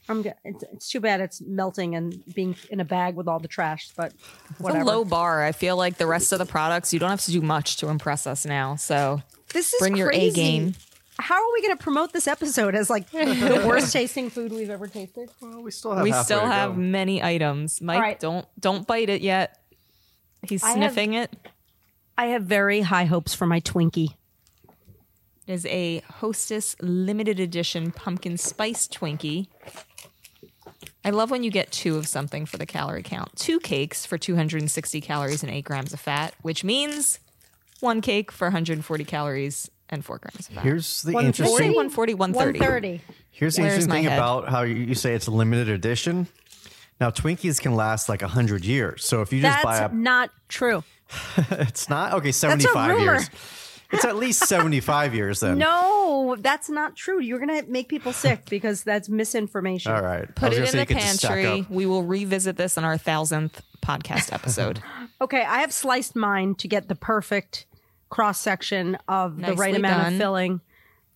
I'm. 0.07 0.23
g- 0.23 0.31
It's, 0.45 0.63
it's 0.71 0.89
too 0.89 0.99
bad 1.01 1.19
it's 1.19 1.41
melting 1.41 1.93
and 1.95 2.23
being 2.33 2.55
in 2.69 2.79
a 2.79 2.85
bag 2.85 3.15
with 3.15 3.27
all 3.27 3.39
the 3.39 3.47
trash, 3.49 3.89
but 3.97 4.13
It's 4.51 4.69
a 4.69 4.83
low 4.83 5.03
bar. 5.03 5.43
I 5.43 5.51
feel 5.51 5.75
like 5.75 5.97
the 5.97 6.05
rest 6.07 6.31
of 6.31 6.39
the 6.39 6.45
products, 6.45 6.93
you 6.93 6.99
don't 6.99 7.09
have 7.09 7.21
to 7.25 7.31
do 7.31 7.41
much 7.41 7.77
to 7.77 7.89
impress 7.89 8.25
us 8.27 8.45
now. 8.45 8.75
So 8.77 9.21
this 9.51 9.73
is 9.73 9.79
bring 9.79 9.97
your 9.97 10.11
A 10.13 10.31
game. 10.31 10.75
How 11.19 11.35
are 11.35 11.53
we 11.53 11.61
going 11.61 11.75
to 11.77 11.83
promote 11.83 12.13
this 12.13 12.27
episode 12.27 12.75
as 12.75 12.89
like 12.89 13.09
the 13.11 13.63
worst 13.67 13.91
tasting 13.91 14.29
food 14.29 14.51
we've 14.53 14.69
ever 14.69 14.87
tasted? 14.87 15.29
Well, 15.41 15.63
we 15.63 15.71
still 15.71 15.93
have 15.95 16.03
We 16.03 16.11
still 16.13 16.45
have 16.45 16.71
go. 16.75 16.77
many 16.79 17.21
items. 17.23 17.81
Mike, 17.81 17.99
right. 18.01 18.19
don't 18.19 18.45
don't 18.59 18.85
bite 18.87 19.09
it 19.09 19.21
yet. 19.21 19.59
He's 20.49 20.63
I 20.63 20.69
have- 20.69 20.77
sniffing 20.77 21.13
it. 21.13 21.31
I 22.17 22.27
have 22.27 22.43
very 22.43 22.81
high 22.81 23.05
hopes 23.05 23.33
for 23.33 23.45
my 23.45 23.59
Twinkie. 23.59 24.15
It 25.47 25.53
is 25.53 25.65
a 25.67 25.99
Hostess 26.19 26.75
limited 26.81 27.39
edition 27.39 27.91
pumpkin 27.91 28.37
spice 28.37 28.87
Twinkie. 28.87 29.47
I 31.03 31.11
love 31.11 31.29
when 31.29 31.43
you 31.43 31.51
get 31.51 31.71
two 31.71 31.97
of 31.97 32.07
something 32.07 32.45
for 32.45 32.57
the 32.57 32.65
calorie 32.65 33.03
count. 33.03 33.35
Two 33.35 33.59
cakes 33.59 34.05
for 34.05 34.17
260 34.17 35.01
calories 35.01 35.43
and 35.43 35.51
8 35.51 35.63
grams 35.63 35.93
of 35.93 35.99
fat, 35.99 36.33
which 36.41 36.63
means 36.63 37.19
one 37.79 38.01
cake 38.01 38.31
for 38.31 38.45
140 38.47 39.03
calories 39.03 39.69
and 39.89 40.03
4 40.03 40.17
grams 40.17 40.47
of 40.49 40.55
fat. 40.55 40.63
Here's 40.63 41.03
the 41.03 41.11
140? 41.13 41.27
interesting 41.27 41.75
140, 41.75 42.13
130. 42.15 42.59
130. 42.59 43.01
Here's 43.29 43.55
the 43.55 43.61
Where's 43.61 43.73
interesting 43.73 43.91
thing 43.91 44.03
head? 44.05 44.17
about 44.17 44.49
how 44.49 44.63
you, 44.63 44.75
you 44.75 44.95
say 44.95 45.13
it's 45.13 45.27
a 45.27 45.31
limited 45.31 45.69
edition. 45.69 46.27
Now 46.99 47.09
Twinkies 47.09 47.61
can 47.61 47.75
last 47.75 48.09
like 48.09 48.21
hundred 48.21 48.65
years. 48.65 49.05
So 49.05 49.21
if 49.21 49.33
you 49.33 49.41
just 49.41 49.63
buy 49.63 49.79
That's 49.79 49.93
a, 49.93 49.95
not 49.95 50.31
true. 50.47 50.83
it's 51.37 51.89
not 51.89 52.13
okay. 52.13 52.31
Seventy 52.31 52.65
five 52.65 52.99
years. 52.99 53.29
It's 53.91 54.05
at 54.05 54.15
least 54.15 54.45
seventy 54.47 54.79
five 54.79 55.13
years 55.13 55.41
then. 55.41 55.57
No, 55.57 56.35
that's 56.39 56.69
not 56.69 56.95
true. 56.95 57.21
You're 57.21 57.39
going 57.39 57.63
to 57.63 57.69
make 57.69 57.89
people 57.89 58.13
sick 58.13 58.45
because 58.49 58.83
that's 58.83 59.09
misinformation. 59.09 59.91
All 59.91 60.01
right. 60.01 60.33
Put 60.35 60.53
it 60.53 60.57
in 60.57 60.71
the 60.71 60.79
you 60.79 60.85
could 60.85 60.97
just 60.97 61.17
stack 61.19 61.31
pantry. 61.43 61.67
We 61.69 61.85
will 61.85 62.03
revisit 62.03 62.57
this 62.57 62.77
in 62.77 62.83
our 62.83 62.97
thousandth 62.97 63.61
podcast 63.81 64.33
episode. 64.33 64.81
Okay, 65.21 65.43
I 65.43 65.59
have 65.61 65.71
sliced 65.71 66.13
mine 66.13 66.55
to 66.55 66.67
get 66.67 66.89
the 66.89 66.95
perfect 66.95 67.67
cross 68.09 68.39
section 68.39 68.97
of 69.07 69.37
the 69.37 69.53
right 69.53 69.73
amount 69.73 70.03
done. 70.03 70.13
of 70.13 70.19
filling. 70.19 70.61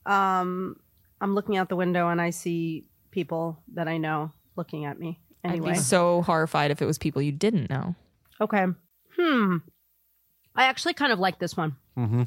Um, 0.06 0.80
I'm 1.20 1.36
looking 1.36 1.58
out 1.58 1.68
the 1.68 1.76
window 1.76 2.08
and 2.08 2.22
I 2.22 2.30
see 2.30 2.86
people 3.12 3.60
that 3.74 3.90
I 3.90 3.98
know 3.98 4.32
looking 4.56 4.86
at 4.86 4.98
me. 4.98 5.20
Anyway, 5.44 5.70
I'd 5.72 5.74
be 5.74 5.80
so 5.80 6.22
horrified 6.24 6.72
if 6.72 6.82
it 6.82 6.86
was 6.86 6.98
people 6.98 7.22
you 7.22 7.32
didn't 7.32 7.70
know. 7.70 7.96
okay. 8.42 8.66
Hmm. 9.16 9.58
I 10.56 10.66
actually 10.66 10.94
kind 10.94 11.12
of 11.14 11.20
like 11.20 11.40
this 11.40 11.56
one. 11.56 11.76
Mm-hmm. 11.98 12.24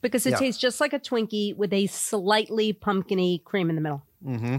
Because 0.00 0.26
it 0.26 0.30
Yeah. 0.32 0.38
tastes 0.38 0.60
just 0.60 0.80
like 0.80 0.92
a 0.92 0.98
Twinkie 0.98 1.56
with 1.56 1.72
a 1.72 1.86
slightly 1.86 2.72
pumpkiny 2.72 3.42
cream 3.44 3.68
in 3.70 3.76
the 3.76 3.82
middle. 3.82 4.02
Mm-hmm. 4.24 4.56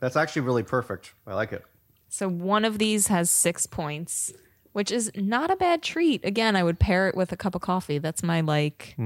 That's 0.00 0.16
actually 0.16 0.42
really 0.42 0.62
perfect. 0.62 1.12
I 1.26 1.34
like 1.34 1.52
it. 1.52 1.64
So 2.08 2.28
one 2.28 2.64
of 2.64 2.78
these 2.78 3.08
has 3.08 3.30
six 3.30 3.66
points, 3.66 4.32
which 4.72 4.90
is 4.92 5.10
not 5.16 5.50
a 5.50 5.56
bad 5.56 5.82
treat. 5.82 6.24
Again, 6.24 6.54
I 6.56 6.62
would 6.62 6.78
pair 6.78 7.08
it 7.08 7.16
with 7.16 7.32
a 7.32 7.36
cup 7.36 7.54
of 7.54 7.60
coffee. 7.60 7.98
That's 7.98 8.22
my 8.22 8.40
like. 8.40 8.96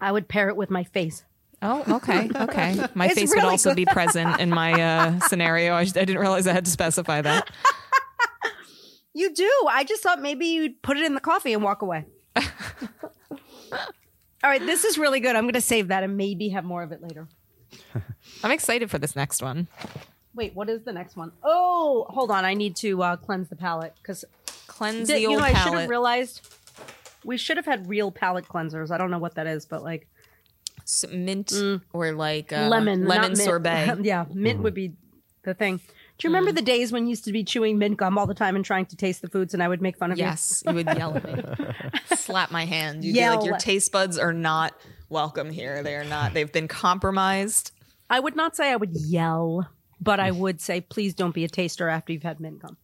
I 0.00 0.10
would 0.12 0.28
pair 0.28 0.48
it 0.48 0.56
with 0.56 0.70
my 0.70 0.84
face. 0.84 1.24
Oh, 1.60 1.96
okay, 1.96 2.30
okay. 2.34 2.86
My 2.94 3.06
It's 3.06 3.14
face 3.14 3.30
would 3.34 3.44
also 3.44 3.70
good. 3.70 3.76
be 3.76 3.86
present 3.86 4.38
in 4.40 4.48
my 4.50 4.72
uh, 4.80 5.18
scenario. 5.20 5.74
I, 5.74 5.80
I 5.80 5.84
didn't 5.84 6.18
realize 6.18 6.46
I 6.46 6.52
had 6.52 6.64
to 6.66 6.70
specify 6.70 7.20
that. 7.22 7.50
You 9.14 9.34
do. 9.34 9.50
I 9.68 9.82
just 9.82 10.00
thought 10.00 10.22
maybe 10.22 10.46
you'd 10.46 10.80
put 10.80 10.96
it 10.96 11.04
in 11.04 11.14
the 11.14 11.20
coffee 11.20 11.52
and 11.52 11.60
walk 11.60 11.82
away. 11.82 12.04
All 12.36 12.48
right, 14.44 14.60
this 14.64 14.84
is 14.84 14.96
really 14.96 15.18
good. 15.18 15.34
I'm 15.34 15.42
going 15.44 15.54
to 15.54 15.60
save 15.60 15.88
that 15.88 16.04
and 16.04 16.16
maybe 16.16 16.50
have 16.50 16.64
more 16.64 16.84
of 16.84 16.92
it 16.92 17.02
later. 17.02 17.26
I'm 18.44 18.52
excited 18.52 18.90
for 18.92 18.98
this 18.98 19.16
next 19.16 19.42
one. 19.42 19.66
Wait, 20.36 20.54
what 20.54 20.68
is 20.68 20.82
the 20.84 20.92
next 20.92 21.16
one? 21.16 21.32
Oh, 21.42 22.06
hold 22.10 22.30
on. 22.30 22.44
I 22.44 22.54
need 22.54 22.76
to 22.76 23.02
uh, 23.02 23.16
cleanse 23.16 23.48
the 23.48 23.56
palate 23.56 23.94
because 24.00 24.24
Cleanse 24.68 25.08
you 25.10 25.16
the 25.16 25.26
old 25.26 25.38
know 25.38 25.44
I 25.44 25.54
should 25.54 25.72
have 25.74 25.88
realized 25.90 26.46
we 27.24 27.36
should 27.36 27.56
have 27.56 27.66
had 27.66 27.88
real 27.88 28.12
palate 28.12 28.46
cleansers. 28.46 28.92
I 28.92 28.98
don't 28.98 29.10
know 29.10 29.18
what 29.18 29.34
that 29.34 29.48
is, 29.48 29.66
but 29.66 29.82
like 29.82 30.06
S- 30.88 31.04
mint 31.12 31.48
mm. 31.48 31.82
or 31.92 32.12
like 32.12 32.52
uh, 32.52 32.68
lemon, 32.68 33.06
lemon 33.06 33.36
sorbet. 33.36 33.98
yeah, 34.02 34.24
mint 34.32 34.56
mm-hmm. 34.56 34.62
would 34.64 34.74
be 34.74 34.94
the 35.44 35.54
thing. 35.54 35.76
Do 35.76 36.26
you 36.26 36.30
remember 36.30 36.50
mm. 36.50 36.56
the 36.56 36.62
days 36.62 36.90
when 36.90 37.04
you 37.04 37.10
used 37.10 37.26
to 37.26 37.32
be 37.32 37.44
chewing 37.44 37.78
mint 37.78 37.98
gum 37.98 38.16
all 38.16 38.26
the 38.26 38.34
time 38.34 38.56
and 38.56 38.64
trying 38.64 38.86
to 38.86 38.96
taste 38.96 39.22
the 39.22 39.28
foods, 39.28 39.54
and 39.54 39.62
I 39.62 39.68
would 39.68 39.82
make 39.82 39.98
fun 39.98 40.10
of 40.10 40.18
you? 40.18 40.24
Yes, 40.24 40.62
you 40.66 40.74
would 40.74 40.86
yell 40.86 41.14
at 41.14 41.24
me, 41.24 41.84
slap 42.16 42.50
my 42.50 42.64
hand. 42.64 43.04
You'd 43.04 43.14
be 43.14 43.28
like, 43.28 43.44
"Your 43.44 43.58
taste 43.58 43.92
buds 43.92 44.18
are 44.18 44.32
not 44.32 44.74
welcome 45.10 45.50
here. 45.50 45.82
They 45.82 45.94
are 45.94 46.04
not. 46.04 46.34
They've 46.34 46.50
been 46.50 46.68
compromised." 46.68 47.72
I 48.10 48.20
would 48.20 48.36
not 48.36 48.56
say 48.56 48.72
I 48.72 48.76
would 48.76 48.96
yell, 48.96 49.68
but 50.00 50.20
I 50.20 50.30
would 50.42 50.60
say, 50.60 50.80
please 50.80 51.14
don't 51.14 51.34
be 51.34 51.44
a 51.44 51.48
taster 51.48 51.88
after 51.88 52.12
you've 52.12 52.22
had 52.22 52.40
mint 52.40 52.60
gum. 52.60 52.76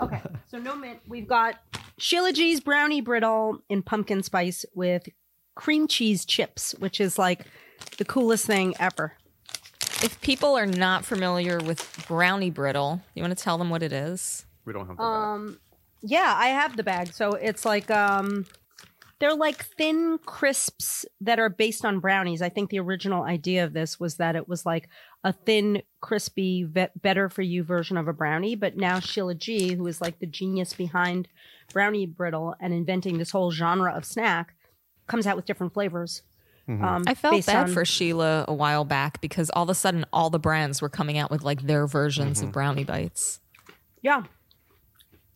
Okay, 0.00 0.22
so 0.46 0.58
no 0.58 0.76
mint. 0.76 1.00
We've 1.06 1.28
got 1.28 1.56
Sheila 1.98 2.32
G's 2.32 2.60
brownie 2.60 3.00
brittle 3.00 3.58
in 3.68 3.82
pumpkin 3.82 4.22
spice 4.22 4.64
with 4.74 5.08
cream 5.58 5.88
cheese 5.88 6.24
chips, 6.24 6.72
which 6.78 7.00
is 7.00 7.18
like 7.18 7.44
the 7.96 8.04
coolest 8.04 8.46
thing 8.46 8.74
ever. 8.78 9.14
If 10.00 10.20
people 10.20 10.56
are 10.56 10.66
not 10.66 11.04
familiar 11.04 11.58
with 11.58 12.06
brownie 12.06 12.50
brittle, 12.50 13.02
you 13.14 13.22
want 13.22 13.36
to 13.36 13.42
tell 13.42 13.58
them 13.58 13.68
what 13.68 13.82
it 13.82 13.92
is? 13.92 14.46
We 14.64 14.72
don't 14.72 14.86
have 14.86 14.96
the 14.96 15.02
Um, 15.02 15.58
yeah, 16.00 16.32
I 16.36 16.48
have 16.48 16.76
the 16.76 16.84
bag. 16.84 17.12
So 17.12 17.32
it's 17.32 17.64
like 17.64 17.90
um 17.90 18.46
they're 19.18 19.34
like 19.34 19.64
thin 19.76 20.20
crisps 20.24 21.04
that 21.20 21.40
are 21.40 21.48
based 21.48 21.84
on 21.84 21.98
brownies. 21.98 22.40
I 22.40 22.50
think 22.50 22.70
the 22.70 22.78
original 22.78 23.24
idea 23.24 23.64
of 23.64 23.72
this 23.72 23.98
was 23.98 24.14
that 24.18 24.36
it 24.36 24.48
was 24.48 24.64
like 24.64 24.88
a 25.24 25.32
thin, 25.32 25.82
crispy, 26.00 26.62
ve- 26.62 26.86
better 26.94 27.28
for 27.28 27.42
you 27.42 27.64
version 27.64 27.96
of 27.96 28.06
a 28.06 28.12
brownie. 28.12 28.54
But 28.54 28.76
now 28.76 29.00
Sheila 29.00 29.34
G, 29.34 29.74
who 29.74 29.88
is 29.88 30.00
like 30.00 30.20
the 30.20 30.26
genius 30.26 30.72
behind 30.72 31.26
brownie 31.72 32.06
brittle 32.06 32.54
and 32.60 32.72
inventing 32.72 33.18
this 33.18 33.32
whole 33.32 33.50
genre 33.50 33.92
of 33.92 34.04
snack, 34.04 34.54
comes 35.08 35.26
out 35.26 35.36
with 35.36 35.46
different 35.46 35.74
flavors. 35.74 36.22
Mm-hmm. 36.68 36.84
Um, 36.84 37.04
I 37.06 37.14
felt 37.14 37.46
bad 37.46 37.68
on- 37.68 37.72
for 37.72 37.84
Sheila 37.84 38.44
a 38.46 38.54
while 38.54 38.84
back 38.84 39.20
because 39.20 39.50
all 39.50 39.62
of 39.64 39.70
a 39.70 39.74
sudden 39.74 40.04
all 40.12 40.30
the 40.30 40.38
brands 40.38 40.82
were 40.82 40.90
coming 40.90 41.16
out 41.18 41.30
with 41.30 41.42
like 41.42 41.62
their 41.62 41.86
versions 41.86 42.40
of 42.40 42.46
mm-hmm. 42.46 42.52
brownie 42.52 42.84
bites. 42.84 43.40
Yeah, 44.02 44.24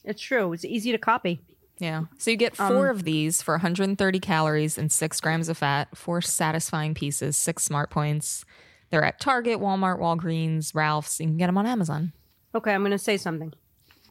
it's 0.05 0.21
true. 0.21 0.53
It's 0.53 0.65
easy 0.65 0.93
to 0.93 0.99
copy. 0.99 1.41
Yeah. 1.79 2.05
So 2.19 2.31
you 2.31 2.37
get 2.37 2.55
four 2.55 2.91
um, 2.91 2.97
of 2.97 3.05
these 3.05 3.43
for 3.43 3.55
130 3.55 4.21
calories 4.21 4.79
and 4.79 4.93
six 4.93 5.21
grams 5.21 5.49
of 5.49 5.59
fat, 5.59 5.97
four 5.97 6.21
satisfying 6.21 6.95
pieces, 6.95 7.37
six 7.37 7.65
smart 7.65 7.91
points. 7.91 8.45
They're 8.91 9.03
at 9.03 9.19
Target, 9.19 9.59
Walmart, 9.59 9.99
Walgreens, 9.99 10.75
Ralph's. 10.75 11.19
You 11.19 11.27
can 11.27 11.39
get 11.39 11.47
them 11.47 11.59
on 11.59 11.67
Amazon. 11.67 12.13
Okay, 12.55 12.73
I'm 12.73 12.83
going 12.83 12.93
to 12.93 12.99
say 12.99 13.17
something. 13.17 13.53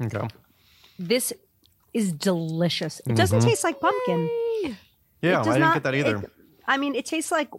Okay. 0.02 0.28
This 0.98 1.32
is 1.94 2.12
delicious. 2.12 3.00
It 3.06 3.16
doesn't 3.16 3.40
mm-hmm. 3.40 3.50
taste 3.50 3.64
like 3.64 3.80
pumpkin. 3.80 4.30
Yeah, 5.22 5.42
It 5.42 5.44
does 5.44 5.48
I 5.48 5.52
didn't 5.54 5.60
not- 5.62 5.74
get 5.76 5.84
that 5.84 5.96
either. 5.96 6.18
it- 6.18 6.32
I 6.68 6.78
mean, 6.78 6.96
it 6.96 7.06
tastes 7.06 7.32
like 7.32 7.50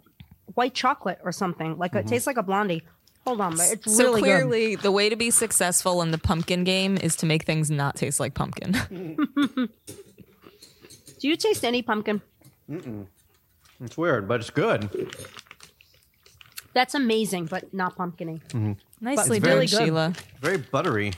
white 0.55 0.73
chocolate 0.73 1.19
or 1.23 1.31
something. 1.31 1.77
Like 1.77 1.95
it 1.95 2.07
tastes 2.07 2.27
like 2.27 2.37
a 2.37 2.43
blondie. 2.43 2.83
Hold 3.25 3.39
on, 3.41 3.55
but 3.55 3.71
it's 3.71 3.95
So 3.95 4.03
really 4.05 4.21
good. 4.21 4.25
clearly, 4.41 4.75
the 4.75 4.91
way 4.91 5.07
to 5.07 5.15
be 5.15 5.31
successful 5.31 6.01
in 6.01 6.11
the 6.11 6.17
pumpkin 6.17 6.63
game 6.65 6.97
is 6.97 7.15
to 7.17 7.25
make 7.25 7.43
things 7.45 7.71
not 7.71 7.95
taste 7.95 8.19
like 8.19 8.33
pumpkin. 8.33 8.73
Do 11.19 11.27
you 11.29 11.37
taste 11.37 11.63
any 11.63 11.81
pumpkin? 11.81 12.21
it's 12.69 13.97
weird, 13.97 14.27
but 14.27 14.41
it's 14.41 14.49
good. 14.49 14.89
That's 16.73 16.95
amazing, 16.95 17.45
but 17.45 17.73
not 17.73 17.95
pumpkiny. 17.95 18.41
Nicely 18.99 19.37
It's 19.37 19.45
done, 19.45 19.53
really 19.55 19.67
good. 19.67 19.77
Sheila. 19.85 20.13
Very 20.41 20.57
buttery. 20.57 21.13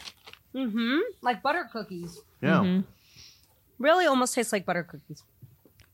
Mm-hmm. 0.53 0.99
Like 1.21 1.41
butter 1.41 1.67
cookies. 1.71 2.19
Yeah. 2.41 2.59
Mm-hmm. 2.59 2.81
Really, 3.83 4.05
almost 4.05 4.35
tastes 4.35 4.53
like 4.53 4.65
butter 4.65 4.83
cookies. 4.83 5.23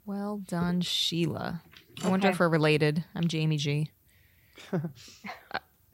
Well 0.06 0.38
done, 0.48 0.82
Sheila. 0.82 1.62
I 2.04 2.10
wonder 2.10 2.28
Okay. 2.28 2.34
if 2.34 2.40
we're 2.40 2.50
related. 2.50 3.04
I'm 3.16 3.28
Jamie 3.28 3.58
G. 3.58 3.92
Uh, 4.74 4.80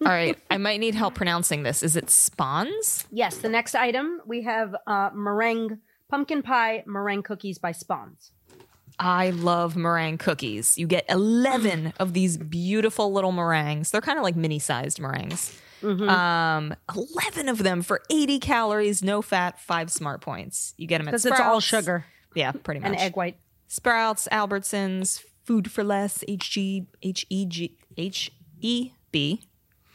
All 0.06 0.08
right, 0.12 0.38
I 0.52 0.58
might 0.58 0.80
need 0.80 0.93
help 0.96 1.15
pronouncing 1.15 1.63
this. 1.63 1.82
Is 1.84 1.96
it 1.96 2.10
Spawns? 2.10 3.06
Yes, 3.12 3.38
the 3.38 3.50
next 3.50 3.76
item 3.76 4.22
we 4.26 4.43
have 4.43 4.76
uh, 4.86 5.10
meringue 5.13 5.80
pumpkin 6.10 6.41
pie 6.43 6.84
meringue 6.86 7.24
cookies 7.24 7.58
by 7.58 7.72
Spawns. 7.72 8.32
I 9.00 9.30
love 9.32 9.76
meringue 9.76 10.17
cookies. 10.17 10.78
You 10.78 10.88
get 10.88 11.06
11 11.10 11.93
of 12.00 12.13
these 12.13 12.38
beautiful 12.38 13.12
little 13.12 13.32
meringues. 13.32 13.91
They're 13.91 14.02
kind 14.02 14.17
of 14.17 14.24
like 14.24 14.36
mini 14.36 14.60
sized 14.60 15.00
meringues. 15.00 15.60
Mm-hmm. 15.84 16.10
Um, 16.10 16.76
11 16.96 17.50
of 17.50 17.60
them 17.60 17.82
for 17.84 18.02
80 18.10 18.39
calories, 18.39 19.04
no 19.04 19.22
fat, 19.22 19.60
five 19.60 19.91
smart 19.91 20.22
points. 20.22 20.74
You 20.78 20.88
get 20.88 20.98
them 21.00 21.08
at 21.08 21.12
Because 21.12 21.26
it's 21.28 21.39
all 21.39 21.60
sugar 21.60 22.06
Yeah, 22.34 22.52
pretty 22.52 22.80
much. 22.80 22.89
and 22.91 23.00
egg 23.00 23.15
white. 23.15 23.38
Sprouts, 23.67 24.27
Albertsons, 24.32 25.23
Food 25.45 25.71
for 25.71 25.84
Less, 25.84 26.23
HG, 26.27 26.88
HEG, 27.01 27.71
HEB, 27.97 29.39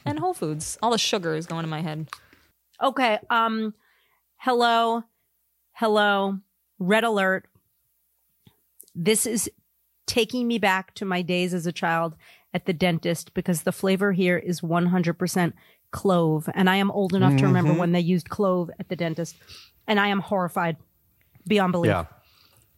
and 0.05 0.19
Whole 0.19 0.33
Foods. 0.33 0.77
All 0.81 0.91
the 0.91 0.97
sugar 0.97 1.35
is 1.35 1.45
going 1.45 1.63
in 1.63 1.69
my 1.69 1.81
head. 1.81 2.09
Okay. 2.81 3.19
Um, 3.29 3.73
hello, 4.37 5.03
hello, 5.73 6.39
red 6.79 7.03
alert. 7.03 7.47
This 8.95 9.25
is 9.25 9.49
taking 10.05 10.47
me 10.47 10.59
back 10.59 10.93
to 10.95 11.05
my 11.05 11.21
days 11.21 11.53
as 11.53 11.65
a 11.65 11.71
child 11.71 12.15
at 12.53 12.65
the 12.65 12.73
dentist 12.73 13.33
because 13.33 13.63
the 13.63 13.71
flavor 13.71 14.11
here 14.11 14.37
is 14.37 14.61
100% 14.61 15.53
clove. 15.91 16.49
And 16.53 16.69
I 16.69 16.75
am 16.75 16.91
old 16.91 17.13
enough 17.13 17.37
to 17.37 17.45
remember 17.47 17.73
when 17.73 17.91
they 17.91 17.99
used 17.99 18.29
clove 18.29 18.69
at 18.79 18.89
the 18.89 18.95
dentist. 18.95 19.35
And 19.87 19.99
I 19.99 20.07
am 20.07 20.19
horrified 20.19 20.77
beyond 21.47 21.71
belief. 21.71 21.89
Yeah. 21.89 22.05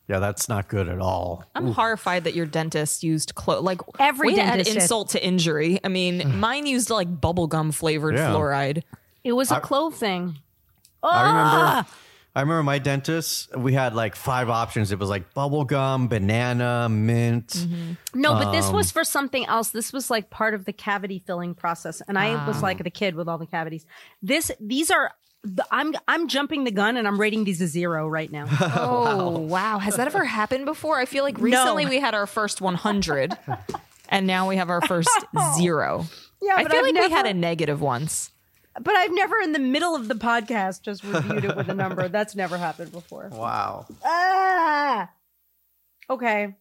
Yeah, 0.08 0.20
that's 0.20 0.48
not 0.48 0.68
good 0.68 0.88
at 0.88 1.00
all. 1.00 1.44
I'm 1.56 1.72
horrified 1.72 2.26
that 2.26 2.36
your 2.36 2.46
dentist 2.46 3.02
used 3.04 3.34
clo- 3.34 3.62
Like 3.62 3.82
Every 4.00 4.30
way 4.30 4.36
to 4.36 4.42
add 4.42 4.48
dentist 4.58 4.74
did. 4.74 4.82
insult 4.84 5.10
to 5.10 5.26
injury. 5.26 5.80
I 5.84 5.88
mean, 5.88 6.40
mine 6.40 6.68
used 6.68 6.90
like 6.92 7.10
bubblegum 7.20 7.74
flavored 7.74 8.16
Yeah. 8.16 8.30
fluoride. 8.30 8.84
It 9.24 9.32
was 9.34 9.50
a 9.52 9.60
clove 9.60 9.96
thing. 9.96 10.38
I 11.02 11.08
Ah! 11.12 11.22
remember 11.78 11.90
I 12.38 12.42
remember 12.42 12.64
my 12.64 12.80
dentist, 12.80 13.56
we 13.58 13.72
had 13.74 13.96
like 13.96 14.14
five 14.14 14.50
options. 14.50 14.92
It 14.92 15.00
was 15.00 15.08
like 15.10 15.34
bubble 15.34 15.64
gum, 15.64 16.10
banana, 16.10 16.90
mint. 16.90 17.66
No, 18.14 18.34
but 18.34 18.52
this 18.52 18.68
Um, 18.68 18.76
was 18.76 18.92
for 18.92 19.06
something 19.06 19.46
else. 19.46 19.70
This 19.70 19.94
was 19.94 20.10
like 20.12 20.30
part 20.30 20.54
of 20.54 20.66
the 20.66 20.74
cavity 20.74 21.24
filling 21.26 21.56
process, 21.56 22.02
and 22.10 22.20
I 22.20 22.34
Ah. 22.36 22.46
was 22.46 22.62
like 22.62 22.84
the 22.84 22.90
kid 22.92 23.16
with 23.16 23.30
all 23.30 23.38
the 23.38 23.46
cavities. 23.48 23.86
This, 24.22 24.52
these 24.60 24.92
are. 24.92 25.14
The- 25.46 25.66
I'm 25.72 25.94
I'm 26.08 26.28
jumping 26.28 26.64
the 26.64 26.72
gun 26.72 26.98
and 26.98 27.08
I'm 27.08 27.20
rating 27.20 27.44
these 27.44 27.62
a 27.62 27.68
zero 27.68 28.08
right 28.08 28.32
now. 28.32 28.46
Oh, 28.78 29.40
wow. 29.40 29.80
Has 29.80 29.96
that 29.98 30.08
ever 30.08 30.24
happened 30.40 30.66
before? 30.66 31.00
I 31.00 31.06
feel 31.06 31.24
like 31.24 31.38
recently 31.40 31.84
No. 31.86 31.90
we 31.90 32.00
had 32.00 32.14
our 32.16 32.28
first 32.28 32.62
100 32.62 33.38
and 34.10 34.28
now 34.28 34.48
we 34.50 34.58
have 34.58 34.70
our 34.70 34.82
first 34.82 35.10
zero. 35.58 36.06
Yeah, 36.42 36.54
I 36.56 36.64
feel 36.66 36.78
I've 36.78 36.94
like 36.94 37.04
we 37.04 37.10
had 37.10 37.26
a 37.26 37.34
negative 37.34 37.82
once. 37.82 38.32
but 38.80 38.96
I've 38.96 39.14
never 39.14 39.38
in 39.42 39.54
the 39.54 39.60
middle 39.60 39.96
of 39.96 40.08
the 40.08 40.16
podcast 40.16 40.82
just 40.82 41.04
reviewed 41.04 41.46
it 41.46 41.56
with 41.56 41.70
a 41.70 41.74
number. 41.74 42.08
That's 42.10 42.36
never 42.36 42.58
happened 42.58 42.92
before. 42.92 43.30
Wow. 43.32 43.86
Ah. 44.04 45.10
Okay. 46.10 46.56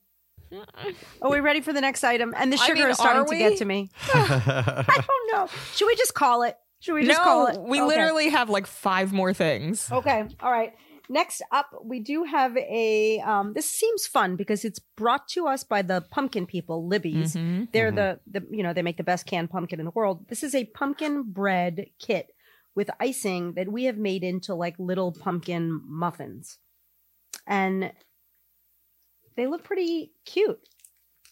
Are 1.20 1.30
we 1.30 1.40
ready 1.40 1.60
for 1.60 1.72
the 1.72 1.80
next 1.80 2.04
item? 2.04 2.32
And 2.36 2.52
the 2.52 2.56
I 2.60 2.66
sugar 2.66 2.82
mean, 2.82 2.90
is 2.90 2.96
starting 2.98 3.26
to 3.26 3.36
get 3.36 3.58
to 3.58 3.64
me. 3.64 3.90
I 4.14 4.84
don't 4.86 5.32
know. 5.32 5.48
Should 5.74 5.86
we 5.86 5.96
just 5.96 6.14
call 6.14 6.44
it? 6.44 6.56
Should 6.84 6.94
we 6.96 7.04
just 7.06 7.22
call 7.22 7.46
it? 7.46 7.54
No, 7.54 7.60
we 7.62 7.80
Okay. 7.80 7.86
literally 7.86 8.28
have 8.28 8.50
like 8.50 8.66
five 8.66 9.10
more 9.10 9.32
things. 9.32 9.90
Okay. 9.90 10.24
All 10.40 10.52
right. 10.52 10.74
Next 11.08 11.40
up, 11.50 11.70
we 11.82 11.98
do 12.00 12.24
have 12.24 12.54
a. 12.58 13.20
Um, 13.20 13.54
this 13.54 13.70
seems 13.70 14.06
fun 14.06 14.36
because 14.36 14.66
it's 14.66 14.78
brought 14.78 15.26
to 15.28 15.46
us 15.46 15.64
by 15.64 15.80
the 15.80 16.02
pumpkin 16.10 16.44
people, 16.46 16.86
Libby's. 16.86 17.38
They're 17.72 17.90
the 17.90 18.20
the 18.30 18.46
you 18.50 18.62
know 18.62 18.74
they 18.74 18.82
make 18.82 18.98
the 18.98 19.02
best 19.02 19.24
canned 19.24 19.48
pumpkin 19.48 19.80
in 19.80 19.86
the 19.86 19.92
world. 19.92 20.28
This 20.28 20.42
is 20.42 20.54
a 20.54 20.64
pumpkin 20.66 21.22
bread 21.22 21.86
kit 21.98 22.34
with 22.74 22.90
icing 23.00 23.54
that 23.54 23.72
we 23.72 23.84
have 23.84 23.96
made 23.96 24.22
into 24.22 24.54
like 24.54 24.74
little 24.78 25.10
pumpkin 25.12 25.80
muffins, 25.86 26.58
and 27.46 27.92
they 29.36 29.46
look 29.46 29.64
pretty 29.64 30.12
cute. 30.26 30.60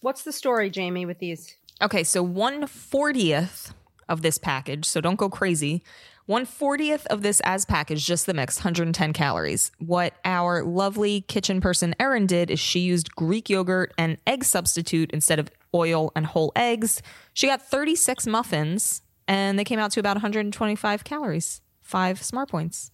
What's 0.00 0.22
the 0.24 0.32
story, 0.32 0.70
Jamie, 0.70 1.04
with 1.04 1.18
these? 1.18 1.56
Okay, 1.82 2.04
so 2.04 2.26
140th 2.26 3.72
of 4.08 4.22
this 4.22 4.38
package, 4.38 4.84
so 4.84 5.00
don't 5.00 5.16
go 5.16 5.28
crazy. 5.28 5.82
140th 6.28 7.04
of 7.06 7.22
this 7.22 7.40
as 7.44 7.64
packaged, 7.64 8.06
just 8.06 8.26
the 8.26 8.34
mix, 8.34 8.58
110 8.58 9.12
calories. 9.12 9.72
What 9.78 10.14
our 10.24 10.62
lovely 10.62 11.22
kitchen 11.22 11.60
person 11.60 11.94
Erin 11.98 12.26
did 12.26 12.48
is 12.50 12.60
she 12.60 12.80
used 12.80 13.14
Greek 13.16 13.50
yogurt 13.50 13.92
and 13.98 14.18
egg 14.26 14.44
substitute 14.44 15.10
instead 15.10 15.38
of 15.40 15.50
oil 15.74 16.12
and 16.14 16.26
whole 16.26 16.52
eggs. 16.54 17.02
She 17.34 17.48
got 17.48 17.60
36 17.60 18.26
muffins 18.28 19.02
and 19.26 19.58
they 19.58 19.64
came 19.64 19.80
out 19.80 19.90
to 19.92 20.00
about 20.00 20.16
125 20.16 21.04
calories. 21.04 21.60
Five 21.80 22.22
smart 22.22 22.48
points. 22.48 22.92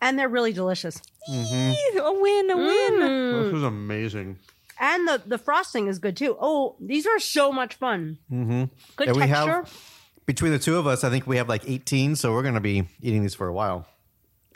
And 0.00 0.18
they're 0.18 0.28
really 0.28 0.52
delicious. 0.52 1.00
A 1.28 1.32
win, 1.32 2.50
a 2.50 2.56
win. 2.56 3.42
This 3.44 3.54
is 3.54 3.62
amazing. 3.62 4.38
And 4.80 5.06
the, 5.06 5.22
the 5.26 5.38
frosting 5.38 5.86
is 5.88 5.98
good 5.98 6.16
too. 6.16 6.36
Oh, 6.40 6.76
these 6.80 7.06
are 7.06 7.18
so 7.18 7.52
much 7.52 7.74
fun. 7.74 8.18
Mm-hmm. 8.30 8.64
Good 8.96 9.08
And 9.08 9.16
we 9.16 9.22
texture. 9.26 9.52
have 9.52 9.91
between 10.26 10.52
the 10.52 10.58
two 10.58 10.76
of 10.78 10.86
us, 10.86 11.04
I 11.04 11.10
think 11.10 11.26
we 11.26 11.36
have 11.36 11.48
like 11.48 11.68
18, 11.68 12.16
so 12.16 12.32
we're 12.32 12.42
gonna 12.42 12.60
be 12.60 12.88
eating 13.00 13.22
these 13.22 13.34
for 13.34 13.46
a 13.48 13.52
while. 13.52 13.86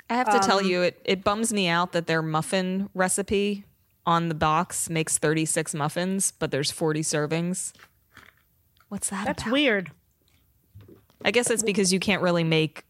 I 0.08 0.14
have 0.14 0.30
to 0.30 0.38
tell 0.46 0.58
um, 0.58 0.66
you, 0.66 0.82
it, 0.82 1.00
it 1.04 1.24
bums 1.24 1.52
me 1.52 1.66
out 1.66 1.92
that 1.92 2.06
their 2.06 2.22
muffin 2.22 2.88
recipe 2.94 3.64
on 4.06 4.28
the 4.28 4.36
box 4.36 4.88
makes 4.88 5.18
36 5.18 5.74
muffins, 5.74 6.32
but 6.38 6.52
there's 6.52 6.70
40 6.70 7.00
servings. 7.00 7.72
What's 8.88 9.10
that 9.10 9.26
That's 9.26 9.42
about? 9.42 9.52
weird. 9.52 9.90
I 11.24 11.32
guess 11.32 11.50
it's 11.50 11.64
because 11.64 11.92
you 11.92 11.98
can't 11.98 12.22
really 12.22 12.44
make. 12.44 12.84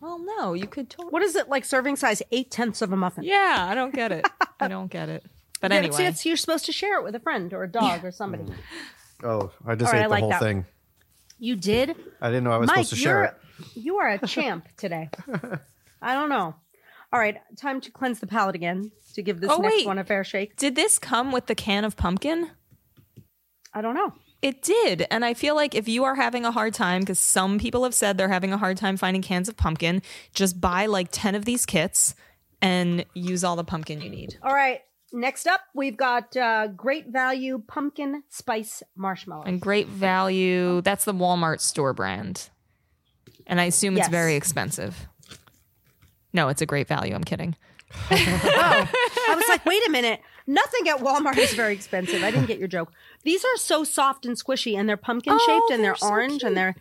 Well, 0.00 0.18
no, 0.18 0.54
you 0.54 0.66
could 0.66 0.88
totally. 0.88 1.10
What 1.10 1.22
is 1.22 1.36
it 1.36 1.48
like 1.50 1.66
serving 1.66 1.96
size? 1.96 2.22
Eight 2.32 2.50
tenths 2.50 2.80
of 2.80 2.90
a 2.90 2.96
muffin. 2.96 3.24
Yeah, 3.24 3.66
I 3.68 3.74
don't 3.74 3.94
get 3.94 4.12
it. 4.12 4.26
I 4.60 4.68
don't 4.68 4.90
get 4.90 5.10
it. 5.10 5.24
But 5.60 5.72
Yeah, 5.72 5.78
anyway, 5.78 5.96
see, 5.96 6.04
it's, 6.06 6.24
you're 6.24 6.36
supposed 6.38 6.64
to 6.66 6.72
share 6.72 6.98
it 6.98 7.04
with 7.04 7.14
a 7.14 7.20
friend 7.20 7.52
or 7.52 7.62
a 7.64 7.68
dog 7.68 8.02
or 8.04 8.10
somebody. 8.12 8.44
Oh, 9.22 9.50
I 9.66 9.74
just 9.74 9.92
All 9.92 9.92
right, 9.92 10.00
ate 10.00 10.04
I 10.04 10.06
the 10.06 10.08
like 10.08 10.20
whole 10.20 10.30
that. 10.30 10.40
thing. 10.40 10.64
You 11.42 11.56
did, 11.56 11.96
I 12.20 12.28
didn't 12.28 12.44
know 12.44 12.52
I 12.52 12.56
was 12.58 12.68
Mike. 12.68 12.76
supposed 12.76 12.90
to 12.90 12.96
share 12.96 13.14
You're 13.16 13.24
it. 13.24 13.36
you 13.74 13.96
are 13.96 14.08
a 14.10 14.26
champ 14.28 14.68
today. 14.76 15.10
I 16.00 16.14
don't 16.14 16.28
know. 16.28 16.54
All 17.12 17.18
right, 17.18 17.36
time 17.56 17.80
to 17.80 17.90
cleanse 17.90 18.20
the 18.20 18.28
palate 18.28 18.54
again 18.54 18.92
to 19.14 19.22
give 19.22 19.40
this 19.40 19.50
Oh, 19.50 19.56
next 19.58 19.74
wait. 19.78 19.86
one 19.86 19.98
a 19.98 20.04
fair 20.04 20.22
shake. 20.22 20.56
did 20.56 20.76
this 20.76 21.00
come 21.00 21.32
with 21.32 21.46
the 21.46 21.56
can 21.56 21.84
of 21.84 21.96
pumpkin? 21.96 22.50
I 23.74 23.82
don't 23.82 23.94
know. 23.96 24.12
It 24.40 24.62
did. 24.62 25.04
And 25.10 25.24
I 25.24 25.34
feel 25.34 25.56
like 25.56 25.74
if 25.74 25.88
you 25.88 26.04
are 26.04 26.14
having 26.14 26.44
a 26.44 26.52
hard 26.52 26.74
time, 26.74 27.00
because 27.00 27.18
some 27.18 27.58
people 27.58 27.82
have 27.82 27.94
said 27.94 28.18
they're 28.18 28.28
having 28.28 28.52
a 28.52 28.58
hard 28.58 28.76
time 28.76 28.96
finding 28.96 29.20
cans 29.22 29.48
of 29.48 29.56
pumpkin, 29.56 30.00
just 30.34 30.60
buy 30.60 30.86
like 30.86 31.08
10 31.10 31.34
of 31.34 31.44
these 31.44 31.66
kits 31.66 32.14
and 32.60 33.04
use 33.14 33.42
all 33.42 33.56
the 33.56 33.64
pumpkin 33.64 34.00
you 34.00 34.10
need. 34.10 34.38
All 34.42 34.54
right, 34.54 34.80
next 35.12 35.46
up 35.46 35.60
we've 35.74 35.96
got 35.96 36.36
uh, 36.36 36.68
great 36.68 37.08
value 37.08 37.62
pumpkin 37.66 38.22
spice 38.28 38.82
marshmallow. 38.96 39.44
And 39.44 39.60
great 39.60 39.88
value. 39.88 40.80
That's 40.82 41.04
the 41.04 41.14
Walmart 41.14 41.60
store 41.60 41.92
brand. 41.92 42.48
And 43.46 43.60
I 43.60 43.64
assume 43.64 43.94
it's 43.94 44.04
Yes. 44.04 44.10
very 44.10 44.34
expensive. 44.36 45.06
No, 46.32 46.48
it's 46.48 46.62
a 46.62 46.66
great 46.66 46.88
value. 46.88 47.14
I'm 47.14 47.24
kidding. 47.24 47.56
I 48.10 49.34
was 49.36 49.44
like, 49.48 49.64
wait 49.66 49.86
a 49.86 49.90
minute. 49.90 50.20
Nothing 50.46 50.88
at 50.88 50.98
Walmart 50.98 51.36
is 51.36 51.52
very 51.54 51.74
expensive. 51.74 52.22
I 52.22 52.30
didn't 52.30 52.46
get 52.46 52.58
your 52.58 52.68
joke. 52.68 52.90
These 53.22 53.44
are 53.44 53.56
so 53.56 53.84
soft 53.84 54.26
and 54.26 54.36
squishy, 54.36 54.76
and 54.76 54.88
they're 54.88 54.96
pumpkin 54.96 55.34
shaped, 55.38 55.48
Oh, 55.48 55.68
and 55.72 55.84
they're, 55.84 55.92
they're 55.92 55.96
so 55.96 56.08
orange, 56.08 56.42
and 56.42 56.56
they're 56.56 56.74